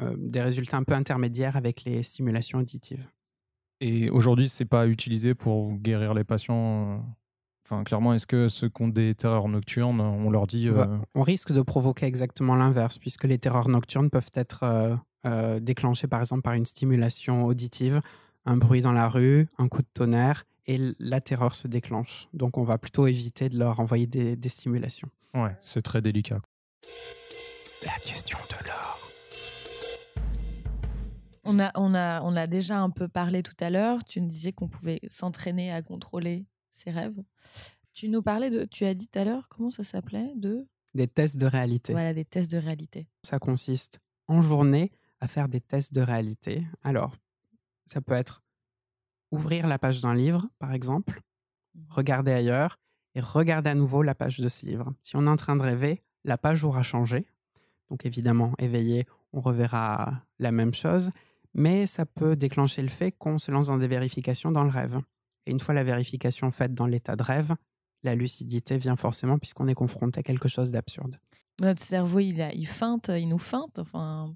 euh, 0.00 0.14
des 0.18 0.40
résultats 0.40 0.78
un 0.78 0.82
peu 0.82 0.94
intermédiaires 0.94 1.56
avec 1.56 1.84
les 1.84 2.02
stimulations 2.02 2.58
auditives. 2.58 3.06
Et 3.80 4.08
aujourd'hui, 4.10 4.48
c'est 4.48 4.64
pas 4.64 4.86
utilisé 4.86 5.34
pour 5.34 5.74
guérir 5.74 6.14
les 6.14 6.24
patients. 6.24 7.04
Enfin, 7.66 7.82
clairement, 7.82 8.12
est-ce 8.12 8.26
que 8.26 8.48
ceux 8.48 8.68
qui 8.68 8.82
ont 8.82 8.88
des 8.88 9.14
terreurs 9.14 9.48
nocturnes, 9.48 10.00
on 10.00 10.30
leur 10.30 10.46
dit. 10.46 10.68
Euh, 10.68 10.98
On 11.14 11.22
risque 11.22 11.52
de 11.52 11.62
provoquer 11.62 12.06
exactement 12.06 12.56
l'inverse, 12.56 12.98
puisque 12.98 13.24
les 13.24 13.38
terreurs 13.38 13.68
nocturnes 13.68 14.10
peuvent 14.10 14.30
être 14.34 14.62
euh, 14.62 14.96
euh, 15.26 15.60
déclenchées 15.60 16.06
par 16.06 16.20
exemple 16.20 16.42
par 16.42 16.52
une 16.52 16.66
stimulation 16.66 17.46
auditive, 17.46 18.02
un 18.44 18.58
bruit 18.58 18.82
dans 18.82 18.92
la 18.92 19.08
rue, 19.08 19.48
un 19.58 19.68
coup 19.68 19.80
de 19.80 19.88
tonnerre, 19.94 20.44
et 20.66 20.78
la 20.98 21.20
terreur 21.22 21.54
se 21.54 21.66
déclenche. 21.66 22.28
Donc 22.34 22.58
on 22.58 22.64
va 22.64 22.76
plutôt 22.76 23.06
éviter 23.06 23.48
de 23.48 23.58
leur 23.58 23.80
envoyer 23.80 24.06
des, 24.06 24.36
des 24.36 24.48
stimulations. 24.50 25.08
Ouais, 25.34 25.56
c'est 25.60 25.82
très 25.82 26.00
délicat. 26.00 26.40
La 27.84 27.92
question 28.04 28.38
de 28.50 28.66
l'or. 28.68 29.10
On 31.42 31.58
a, 31.58 31.72
on, 31.74 31.94
a, 31.94 32.22
on 32.22 32.36
a 32.36 32.46
déjà 32.46 32.78
un 32.78 32.90
peu 32.90 33.08
parlé 33.08 33.42
tout 33.42 33.56
à 33.58 33.68
l'heure. 33.68 34.04
Tu 34.04 34.20
nous 34.20 34.28
disais 34.28 34.52
qu'on 34.52 34.68
pouvait 34.68 35.00
s'entraîner 35.08 35.72
à 35.72 35.82
contrôler 35.82 36.46
ses 36.72 36.90
rêves. 36.90 37.20
Tu 37.92 38.08
nous 38.08 38.22
parlais 38.22 38.48
de. 38.50 38.64
Tu 38.64 38.84
as 38.84 38.94
dit 38.94 39.08
tout 39.08 39.18
à 39.18 39.24
l'heure, 39.24 39.48
comment 39.48 39.70
ça 39.70 39.84
s'appelait? 39.84 40.32
De. 40.36 40.66
Des 40.94 41.08
tests 41.08 41.36
de 41.36 41.46
réalité. 41.46 41.92
Voilà, 41.92 42.14
des 42.14 42.24
tests 42.24 42.50
de 42.50 42.58
réalité. 42.58 43.08
Ça 43.24 43.38
consiste 43.38 43.98
en 44.28 44.40
journée 44.40 44.92
à 45.20 45.26
faire 45.26 45.48
des 45.48 45.60
tests 45.60 45.92
de 45.92 46.00
réalité. 46.00 46.64
Alors, 46.82 47.16
ça 47.86 48.00
peut 48.00 48.14
être 48.14 48.42
ouvrir 49.32 49.66
la 49.66 49.78
page 49.78 50.00
d'un 50.00 50.14
livre, 50.14 50.48
par 50.60 50.72
exemple, 50.72 51.20
regarder 51.88 52.30
ailleurs 52.30 52.78
et 53.14 53.20
regarder 53.20 53.70
à 53.70 53.74
nouveau 53.74 54.02
la 54.02 54.14
page 54.14 54.40
de 54.40 54.48
ce 54.48 54.66
livre. 54.66 54.92
Si 55.00 55.16
on 55.16 55.26
est 55.26 55.30
en 55.30 55.36
train 55.36 55.56
de 55.56 55.62
rêver, 55.62 56.02
la 56.24 56.38
page 56.38 56.64
aura 56.64 56.82
changé. 56.82 57.26
Donc 57.90 58.06
évidemment, 58.06 58.52
éveillé, 58.58 59.06
on 59.32 59.40
reverra 59.40 60.22
la 60.38 60.52
même 60.52 60.74
chose, 60.74 61.10
mais 61.52 61.86
ça 61.86 62.06
peut 62.06 62.36
déclencher 62.36 62.82
le 62.82 62.88
fait 62.88 63.12
qu'on 63.12 63.38
se 63.38 63.50
lance 63.50 63.66
dans 63.66 63.78
des 63.78 63.88
vérifications 63.88 64.50
dans 64.50 64.64
le 64.64 64.70
rêve. 64.70 64.98
Et 65.46 65.50
une 65.50 65.60
fois 65.60 65.74
la 65.74 65.84
vérification 65.84 66.50
faite 66.50 66.74
dans 66.74 66.86
l'état 66.86 67.16
de 67.16 67.22
rêve, 67.22 67.54
la 68.02 68.14
lucidité 68.14 68.78
vient 68.78 68.96
forcément 68.96 69.38
puisqu'on 69.38 69.68
est 69.68 69.74
confronté 69.74 70.20
à 70.20 70.22
quelque 70.22 70.48
chose 70.48 70.70
d'absurde. 70.70 71.18
Notre 71.60 71.82
cerveau, 71.82 72.18
il, 72.18 72.48
il 72.54 72.66
feinte, 72.66 73.10
il 73.14 73.28
nous 73.28 73.38
feinte. 73.38 73.78
Enfin, 73.78 74.34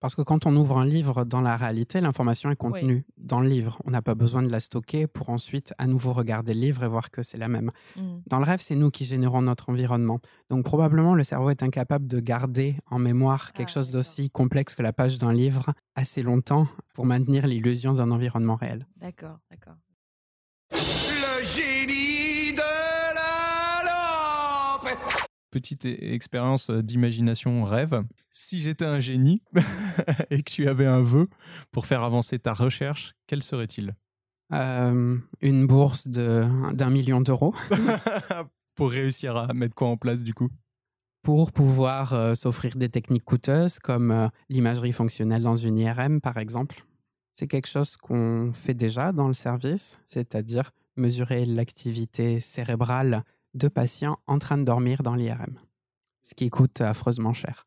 Parce 0.00 0.14
que 0.14 0.22
quand 0.22 0.46
on 0.46 0.56
ouvre 0.56 0.78
un 0.78 0.86
livre 0.86 1.24
dans 1.24 1.42
la 1.42 1.56
réalité, 1.56 2.00
l'information 2.00 2.50
est 2.50 2.56
contenue 2.56 3.04
dans 3.18 3.40
le 3.40 3.48
livre. 3.48 3.78
On 3.84 3.90
n'a 3.90 4.00
pas 4.00 4.14
besoin 4.14 4.42
de 4.42 4.48
la 4.48 4.58
stocker 4.58 5.06
pour 5.06 5.28
ensuite 5.28 5.74
à 5.76 5.86
nouveau 5.86 6.14
regarder 6.14 6.54
le 6.54 6.60
livre 6.60 6.82
et 6.84 6.88
voir 6.88 7.10
que 7.10 7.22
c'est 7.22 7.36
la 7.36 7.48
même. 7.48 7.70
hmm. 7.96 8.20
Dans 8.26 8.38
le 8.38 8.44
rêve, 8.44 8.60
c'est 8.62 8.76
nous 8.76 8.90
qui 8.90 9.04
générons 9.04 9.42
notre 9.42 9.68
environnement. 9.68 10.20
Donc 10.48 10.64
probablement 10.64 11.14
le 11.14 11.22
cerveau 11.22 11.50
est 11.50 11.62
incapable 11.62 12.06
de 12.06 12.18
garder 12.18 12.76
en 12.90 12.98
mémoire 12.98 13.52
quelque 13.52 13.68
Ah, 13.70 13.74
chose 13.74 13.88
d'accord. 13.88 14.00
d'aussi 14.00 14.30
complexe 14.30 14.74
que 14.74 14.82
la 14.82 14.92
page 14.94 15.18
d'un 15.18 15.32
livre 15.34 15.66
assez 15.94 16.22
longtemps 16.22 16.66
pour 16.94 17.04
maintenir 17.04 17.46
l'illusion 17.46 17.92
d'un 17.92 18.10
environnement 18.10 18.56
réel. 18.56 18.86
D'accord, 18.96 19.38
d'accord. 19.50 19.74
Petite 25.50 25.84
expérience 25.84 26.70
euh, 26.70 26.82
d'imagination 26.82 27.64
rêve. 27.64 28.02
Si 28.30 28.60
j'étais 28.60 28.84
un 28.84 29.00
génie 29.00 29.42
et 30.30 30.42
que 30.42 30.50
tu 30.50 30.68
avais 30.68 30.86
un 30.86 31.02
vœu 31.02 31.26
pour 31.72 31.86
faire 31.86 32.02
avancer 32.04 32.38
ta 32.38 32.54
recherche, 32.54 33.14
quel 33.26 33.42
serait-il? 33.42 33.94
Euh, 34.52 35.16
une 35.40 35.66
bourse 35.66 36.08
de- 36.08 36.46
d'un 36.72 36.90
million 36.90 37.20
d'euros 37.20 37.54
Pour 38.76 38.90
réussir 38.90 39.36
à 39.36 39.52
mettre 39.52 39.74
quoi 39.74 39.88
en 39.88 39.96
place 39.96 40.22
du 40.22 40.34
coup? 40.34 40.48
Pour 41.22 41.52
pouvoir 41.52 42.14
euh, 42.14 42.34
s'offrir 42.34 42.76
des 42.76 42.88
techniques 42.88 43.24
coûteuses 43.24 43.78
comme 43.78 44.10
euh, 44.10 44.28
l'imagerie 44.48 44.92
fonctionnelle 44.92 45.42
dans 45.42 45.56
une 45.56 45.78
IRM, 45.78 46.20
par 46.20 46.38
exemple. 46.38 46.84
C'est 47.34 47.46
quelque 47.46 47.68
chose 47.68 47.96
qu'on 47.96 48.52
fait 48.54 48.74
déjà 48.74 49.12
dans 49.12 49.28
le 49.28 49.34
service, 49.34 49.98
c'est-à-dire 50.04 50.70
mesurer 50.96 51.44
l'activité 51.46 52.40
cérébrale 52.40 53.24
de 53.54 53.68
patients 53.68 54.18
en 54.26 54.38
train 54.38 54.58
de 54.58 54.64
dormir 54.64 55.02
dans 55.02 55.14
l'IRM, 55.14 55.58
ce 56.22 56.34
qui 56.34 56.50
coûte 56.50 56.80
affreusement 56.80 57.32
cher. 57.32 57.66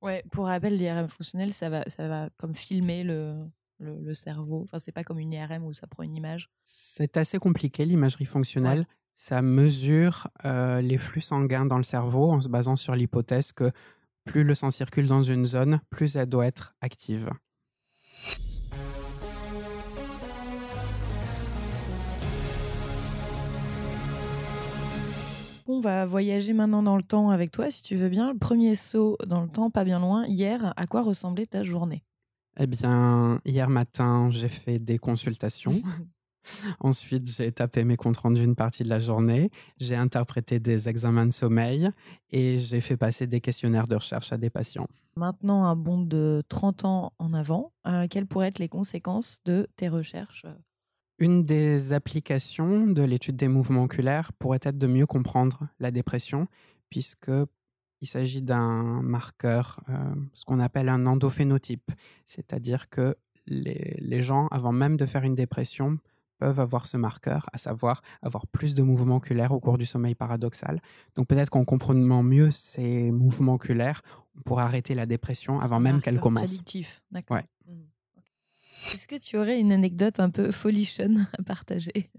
Ouais, 0.00 0.24
pour 0.32 0.46
rappel, 0.46 0.76
l'IRM 0.76 1.08
fonctionnel, 1.08 1.52
ça 1.52 1.70
va, 1.70 1.88
ça 1.88 2.08
va 2.08 2.30
comme 2.36 2.54
filmer 2.54 3.04
le, 3.04 3.36
le, 3.78 4.00
le 4.00 4.14
cerveau. 4.14 4.62
Enfin, 4.62 4.78
c'est 4.78 4.92
pas 4.92 5.04
comme 5.04 5.18
une 5.18 5.32
IRM 5.32 5.64
où 5.64 5.72
ça 5.72 5.86
prend 5.86 6.02
une 6.02 6.16
image. 6.16 6.50
C'est 6.64 7.16
assez 7.16 7.38
compliqué, 7.38 7.84
l'imagerie 7.84 8.26
fonctionnelle. 8.26 8.86
Ça 9.14 9.42
mesure 9.42 10.28
euh, 10.44 10.80
les 10.80 10.98
flux 10.98 11.20
sanguins 11.20 11.66
dans 11.66 11.76
le 11.76 11.82
cerveau 11.82 12.32
en 12.32 12.40
se 12.40 12.48
basant 12.48 12.76
sur 12.76 12.94
l'hypothèse 12.94 13.52
que 13.52 13.70
plus 14.24 14.42
le 14.42 14.54
sang 14.54 14.70
circule 14.70 15.06
dans 15.06 15.22
une 15.22 15.46
zone, 15.46 15.80
plus 15.90 16.16
elle 16.16 16.28
doit 16.28 16.46
être 16.46 16.74
active. 16.80 17.30
On 25.74 25.80
va 25.80 26.04
voyager 26.04 26.52
maintenant 26.52 26.82
dans 26.82 26.98
le 26.98 27.02
temps 27.02 27.30
avec 27.30 27.50
toi, 27.50 27.70
si 27.70 27.82
tu 27.82 27.96
veux 27.96 28.10
bien. 28.10 28.30
Le 28.30 28.38
premier 28.38 28.74
saut 28.74 29.16
dans 29.26 29.40
le 29.40 29.48
temps, 29.48 29.70
pas 29.70 29.84
bien 29.84 30.00
loin. 30.00 30.26
Hier, 30.26 30.74
à 30.76 30.86
quoi 30.86 31.00
ressemblait 31.00 31.46
ta 31.46 31.62
journée? 31.62 32.04
Eh 32.60 32.66
bien, 32.66 33.40
hier 33.46 33.70
matin, 33.70 34.28
j'ai 34.30 34.50
fait 34.50 34.78
des 34.78 34.98
consultations. 34.98 35.80
Ensuite, 36.80 37.34
j'ai 37.34 37.52
tapé 37.52 37.84
mes 37.84 37.96
comptes 37.96 38.18
rendus 38.18 38.44
une 38.44 38.54
partie 38.54 38.84
de 38.84 38.90
la 38.90 38.98
journée. 38.98 39.50
J'ai 39.78 39.96
interprété 39.96 40.60
des 40.60 40.90
examens 40.90 41.24
de 41.24 41.32
sommeil 41.32 41.88
et 42.28 42.58
j'ai 42.58 42.82
fait 42.82 42.98
passer 42.98 43.26
des 43.26 43.40
questionnaires 43.40 43.88
de 43.88 43.94
recherche 43.94 44.30
à 44.30 44.36
des 44.36 44.50
patients. 44.50 44.88
Maintenant, 45.16 45.64
un 45.64 45.74
bond 45.74 46.02
de 46.02 46.42
30 46.50 46.84
ans 46.84 47.12
en 47.18 47.32
avant, 47.32 47.72
euh, 47.86 48.06
quelles 48.10 48.26
pourraient 48.26 48.48
être 48.48 48.58
les 48.58 48.68
conséquences 48.68 49.40
de 49.46 49.66
tes 49.76 49.88
recherches? 49.88 50.44
Une 51.22 51.44
des 51.44 51.92
applications 51.92 52.88
de 52.88 53.00
l'étude 53.04 53.36
des 53.36 53.46
mouvements 53.46 53.84
oculaires 53.84 54.32
pourrait 54.32 54.58
être 54.60 54.76
de 54.76 54.88
mieux 54.88 55.06
comprendre 55.06 55.68
la 55.78 55.92
dépression, 55.92 56.48
puisque 56.90 57.30
il 58.00 58.08
s'agit 58.08 58.42
d'un 58.42 59.00
marqueur, 59.02 59.78
euh, 59.88 60.14
ce 60.34 60.44
qu'on 60.44 60.58
appelle 60.58 60.88
un 60.88 61.06
endophénotype, 61.06 61.92
c'est-à-dire 62.26 62.90
que 62.90 63.14
les, 63.46 63.96
les 64.00 64.20
gens, 64.20 64.48
avant 64.48 64.72
même 64.72 64.96
de 64.96 65.06
faire 65.06 65.22
une 65.22 65.36
dépression, 65.36 66.00
peuvent 66.38 66.58
avoir 66.58 66.88
ce 66.88 66.96
marqueur, 66.96 67.46
à 67.52 67.58
savoir 67.58 68.02
avoir 68.20 68.48
plus 68.48 68.74
de 68.74 68.82
mouvements 68.82 69.18
oculaires 69.18 69.52
au 69.52 69.60
cours 69.60 69.78
du 69.78 69.86
sommeil 69.86 70.16
paradoxal. 70.16 70.82
Donc 71.14 71.28
peut-être 71.28 71.50
qu'en 71.50 71.64
comprenant 71.64 72.24
mieux 72.24 72.50
ces 72.50 73.12
mouvements 73.12 73.54
oculaires, 73.54 74.02
on 74.36 74.40
pourra 74.40 74.64
arrêter 74.64 74.96
la 74.96 75.06
dépression 75.06 75.60
avant 75.60 75.78
même 75.78 76.00
qu'elle 76.00 76.18
commence. 76.18 76.46
Prédictif, 76.46 77.00
d'accord. 77.12 77.36
Ouais. 77.36 77.44
Mhm. 77.68 77.91
Est-ce 78.92 79.06
que 79.06 79.16
tu 79.16 79.36
aurais 79.36 79.58
une 79.58 79.72
anecdote 79.72 80.20
un 80.20 80.30
peu 80.30 80.50
folichonne 80.50 81.28
à 81.38 81.42
partager? 81.42 82.10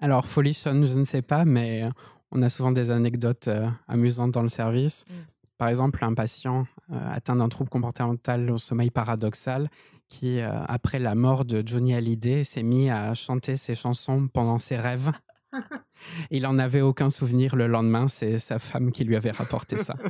Alors, 0.00 0.26
folichonne, 0.26 0.86
je 0.86 0.96
ne 0.96 1.04
sais 1.04 1.22
pas, 1.22 1.44
mais 1.44 1.88
on 2.30 2.42
a 2.42 2.48
souvent 2.48 2.72
des 2.72 2.90
anecdotes 2.90 3.48
euh, 3.48 3.68
amusantes 3.88 4.30
dans 4.30 4.42
le 4.42 4.48
service. 4.48 5.04
Mm. 5.08 5.12
Par 5.58 5.68
exemple, 5.68 6.04
un 6.04 6.14
patient 6.14 6.66
euh, 6.90 6.96
atteint 7.12 7.36
d'un 7.36 7.48
trouble 7.48 7.68
comportemental 7.68 8.50
au 8.50 8.58
sommeil 8.58 8.90
paradoxal 8.90 9.68
qui, 10.08 10.40
euh, 10.40 10.50
après 10.66 10.98
la 10.98 11.14
mort 11.14 11.44
de 11.44 11.62
Johnny 11.64 11.94
Hallyday, 11.94 12.44
s'est 12.44 12.62
mis 12.62 12.90
à 12.90 13.14
chanter 13.14 13.56
ses 13.56 13.74
chansons 13.74 14.28
pendant 14.28 14.58
ses 14.58 14.76
rêves. 14.76 15.12
Il 16.30 16.46
en 16.46 16.58
avait 16.58 16.80
aucun 16.80 17.10
souvenir 17.10 17.56
le 17.56 17.66
lendemain, 17.66 18.08
c'est 18.08 18.38
sa 18.38 18.58
femme 18.58 18.90
qui 18.90 19.04
lui 19.04 19.16
avait 19.16 19.30
rapporté 19.30 19.78
ça. 19.78 19.94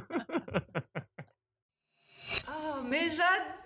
Oh, 2.46 2.82
mais 2.88 3.08
j'adore 3.08 3.59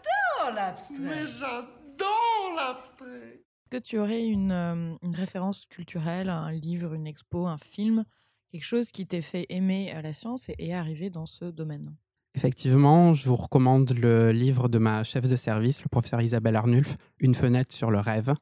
l'abstrait 0.51 0.99
Mais 1.01 1.27
j'adore 1.27 2.57
l'abstrait 2.57 3.41
Est-ce 3.43 3.71
que 3.71 3.79
tu 3.79 3.99
aurais 3.99 4.25
une, 4.27 4.53
euh, 4.53 4.95
une 5.03 5.15
référence 5.15 5.67
culturelle, 5.67 6.29
un 6.29 6.53
livre, 6.53 6.95
une 6.95 7.07
expo, 7.07 7.47
un 7.47 7.59
film, 7.59 8.05
quelque 8.51 8.65
chose 8.65 8.91
qui 8.91 9.07
t'ait 9.07 9.23
fait 9.23 9.47
aimer 9.49 9.93
euh, 9.95 10.03
la 10.03 10.13
science 10.13 10.49
et, 10.49 10.55
et 10.59 10.75
arriver 10.75 11.11
dans 11.11 11.27
ce 11.27 11.45
domaine? 11.47 11.95
Effectivement, 12.37 13.15
je 13.15 13.29
vous 13.29 13.37
recommande 13.37 13.91
le 13.93 14.33
livre 14.33 14.69
de 14.69 14.79
ma 14.79 15.05
chef 15.05 15.29
de 15.29 15.37
service, 15.37 15.83
le 15.83 15.89
professeur 15.89 16.21
Isabelle 16.21 16.57
Arnulf, 16.57 16.97
Une 17.21 17.35
fenêtre 17.35 17.73
sur 17.73 17.93
le 17.93 18.01
rêve, 18.01 18.35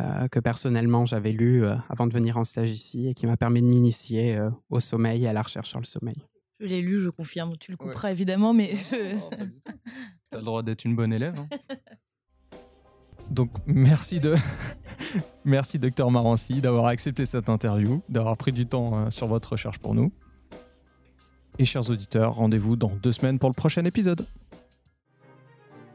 euh, 0.00 0.26
que 0.28 0.40
personnellement 0.40 1.06
j'avais 1.06 1.30
lu 1.32 1.64
euh, 1.64 1.76
avant 1.88 2.06
de 2.08 2.12
venir 2.12 2.36
en 2.36 2.42
stage 2.44 2.70
ici 2.72 3.06
et 3.08 3.14
qui 3.14 3.26
m'a 3.26 3.36
permis 3.36 3.62
de 3.62 3.66
m'initier 3.68 4.36
euh, 4.36 4.50
au 4.70 4.80
sommeil 4.80 5.24
et 5.24 5.28
à 5.28 5.32
la 5.32 5.42
recherche 5.42 5.68
sur 5.68 5.78
le 5.78 5.84
sommeil. 5.84 6.16
Je 6.60 6.66
l'ai 6.66 6.82
lu, 6.82 6.98
je 6.98 7.10
confirme. 7.10 7.56
Tu 7.58 7.70
le 7.70 7.76
Ouais. 7.80 7.86
couperas 7.86 8.10
évidemment, 8.10 8.52
mais 8.52 8.74
je- 8.74 9.16
T'as 10.30 10.38
le 10.38 10.44
droit 10.44 10.62
d'être 10.62 10.84
une 10.84 10.94
bonne 10.96 11.12
élève. 11.12 11.38
hein. 11.38 11.48
Donc 13.30 13.50
merci 13.66 14.20
de 14.20 14.36
merci 15.44 15.78
docteur 15.78 16.10
Marancy 16.10 16.62
d'avoir 16.62 16.86
accepté 16.86 17.26
cette 17.26 17.50
interview, 17.50 18.02
d'avoir 18.08 18.36
pris 18.38 18.52
du 18.52 18.64
temps 18.66 18.98
euh, 18.98 19.10
sur 19.10 19.26
votre 19.26 19.52
recherche 19.52 19.78
pour 19.78 19.94
nous. 19.94 20.12
Et 21.58 21.64
chers 21.66 21.90
auditeurs, 21.90 22.34
rendez-vous 22.34 22.76
dans 22.76 22.92
deux 23.02 23.12
semaines 23.12 23.38
pour 23.38 23.50
le 23.50 23.54
prochain 23.54 23.84
épisode. 23.84 24.26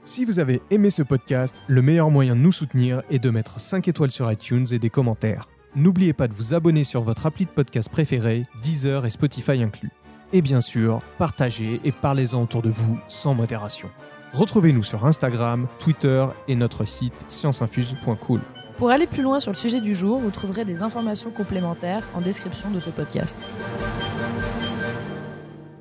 Si 0.04 0.26
vous 0.26 0.40
avez 0.40 0.62
aimé 0.70 0.90
ce 0.90 1.02
podcast, 1.02 1.62
le 1.68 1.82
meilleur 1.82 2.12
moyen 2.12 2.36
de 2.36 2.42
nous 2.42 2.52
soutenir 2.52 3.02
est 3.10 3.20
de 3.20 3.30
mettre 3.30 3.60
5 3.60 3.88
étoiles 3.88 4.12
sur 4.12 4.30
iTunes 4.32 4.66
et 4.72 4.78
des 4.80 4.90
commentaires. 4.90 5.48
N'oubliez 5.76 6.14
pas 6.14 6.28
de 6.28 6.34
vous 6.34 6.54
abonner 6.54 6.84
sur 6.84 7.02
votre 7.02 7.26
appli 7.26 7.46
de 7.46 7.52
podcast 7.52 7.90
préféré, 7.90 8.44
Deezer 8.62 9.06
et 9.06 9.10
Spotify 9.10 9.64
inclus. 9.64 9.92
Et 10.34 10.42
bien 10.42 10.62
sûr, 10.62 11.02
partagez 11.18 11.80
et 11.84 11.92
parlez-en 11.92 12.44
autour 12.44 12.62
de 12.62 12.70
vous 12.70 13.00
sans 13.08 13.34
modération. 13.34 13.90
Retrouvez-nous 14.34 14.82
sur 14.82 15.06
Instagram, 15.06 15.68
Twitter 15.78 16.26
et 16.48 16.56
notre 16.56 16.86
site 16.86 17.14
scienceinfuse.cool. 17.28 18.42
Pour 18.80 18.90
aller 18.90 19.06
plus 19.06 19.22
loin 19.22 19.40
sur 19.40 19.52
le 19.52 19.56
sujet 19.56 19.80
du 19.80 19.94
jour, 19.94 20.18
vous 20.18 20.32
trouverez 20.32 20.66
des 20.66 20.82
informations 20.82 21.30
complémentaires 21.30 22.04
en 22.16 22.22
description 22.22 22.72
de 22.72 22.80
ce 22.80 22.90
podcast. 22.90 23.38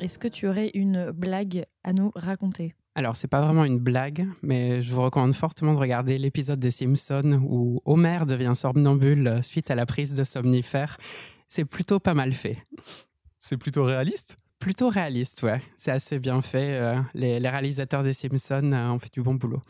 Est-ce 0.01 0.19
que 0.19 0.29
tu 0.29 0.49
aurais 0.49 0.71
une 0.75 1.13
blague 1.13 1.65
à 1.83 1.95
nous 1.95 2.13
raconter? 2.15 2.75
Alors, 2.95 3.17
c'est 3.17 3.27
pas 3.27 3.41
vraiment 3.41 3.65
une 3.65 3.79
blague, 3.79 4.29
mais 4.43 4.83
je 4.83 4.93
vous 4.93 5.01
recommande 5.01 5.33
fortement 5.35 5.73
de 5.73 5.79
regarder 5.79 6.19
l'épisode 6.19 6.61
des 6.61 6.71
Simpsons 6.71 7.41
où 7.49 7.81
Homer 7.87 8.19
devient 8.27 8.53
somnambule 8.55 9.41
suite 9.43 9.71
à 9.71 9.75
la 9.75 9.87
prise 9.87 10.15
de 10.15 10.25
somnifères. 10.25 10.99
C'est 11.49 11.65
plutôt 11.65 12.01
pas 12.01 12.13
mal 12.13 12.33
fait. 12.33 12.59
C'est 13.39 13.57
plutôt 13.57 13.85
réaliste? 13.85 14.37
Plutôt 14.63 14.91
réaliste, 14.91 15.43
ouais. 15.43 15.61
C'est 15.75 15.91
assez 15.91 16.21
bien 16.21 16.41
fait. 16.41 16.79
euh, 16.81 16.95
les, 17.15 17.41
les 17.41 17.49
réalisateurs 17.49 18.05
des 18.05 18.13
Simpsons 18.13 18.71
euh, 18.73 18.91
ont 18.91 18.99
fait 19.01 19.13
du 19.13 19.21
bon 19.21 19.35
boulot. 19.35 19.61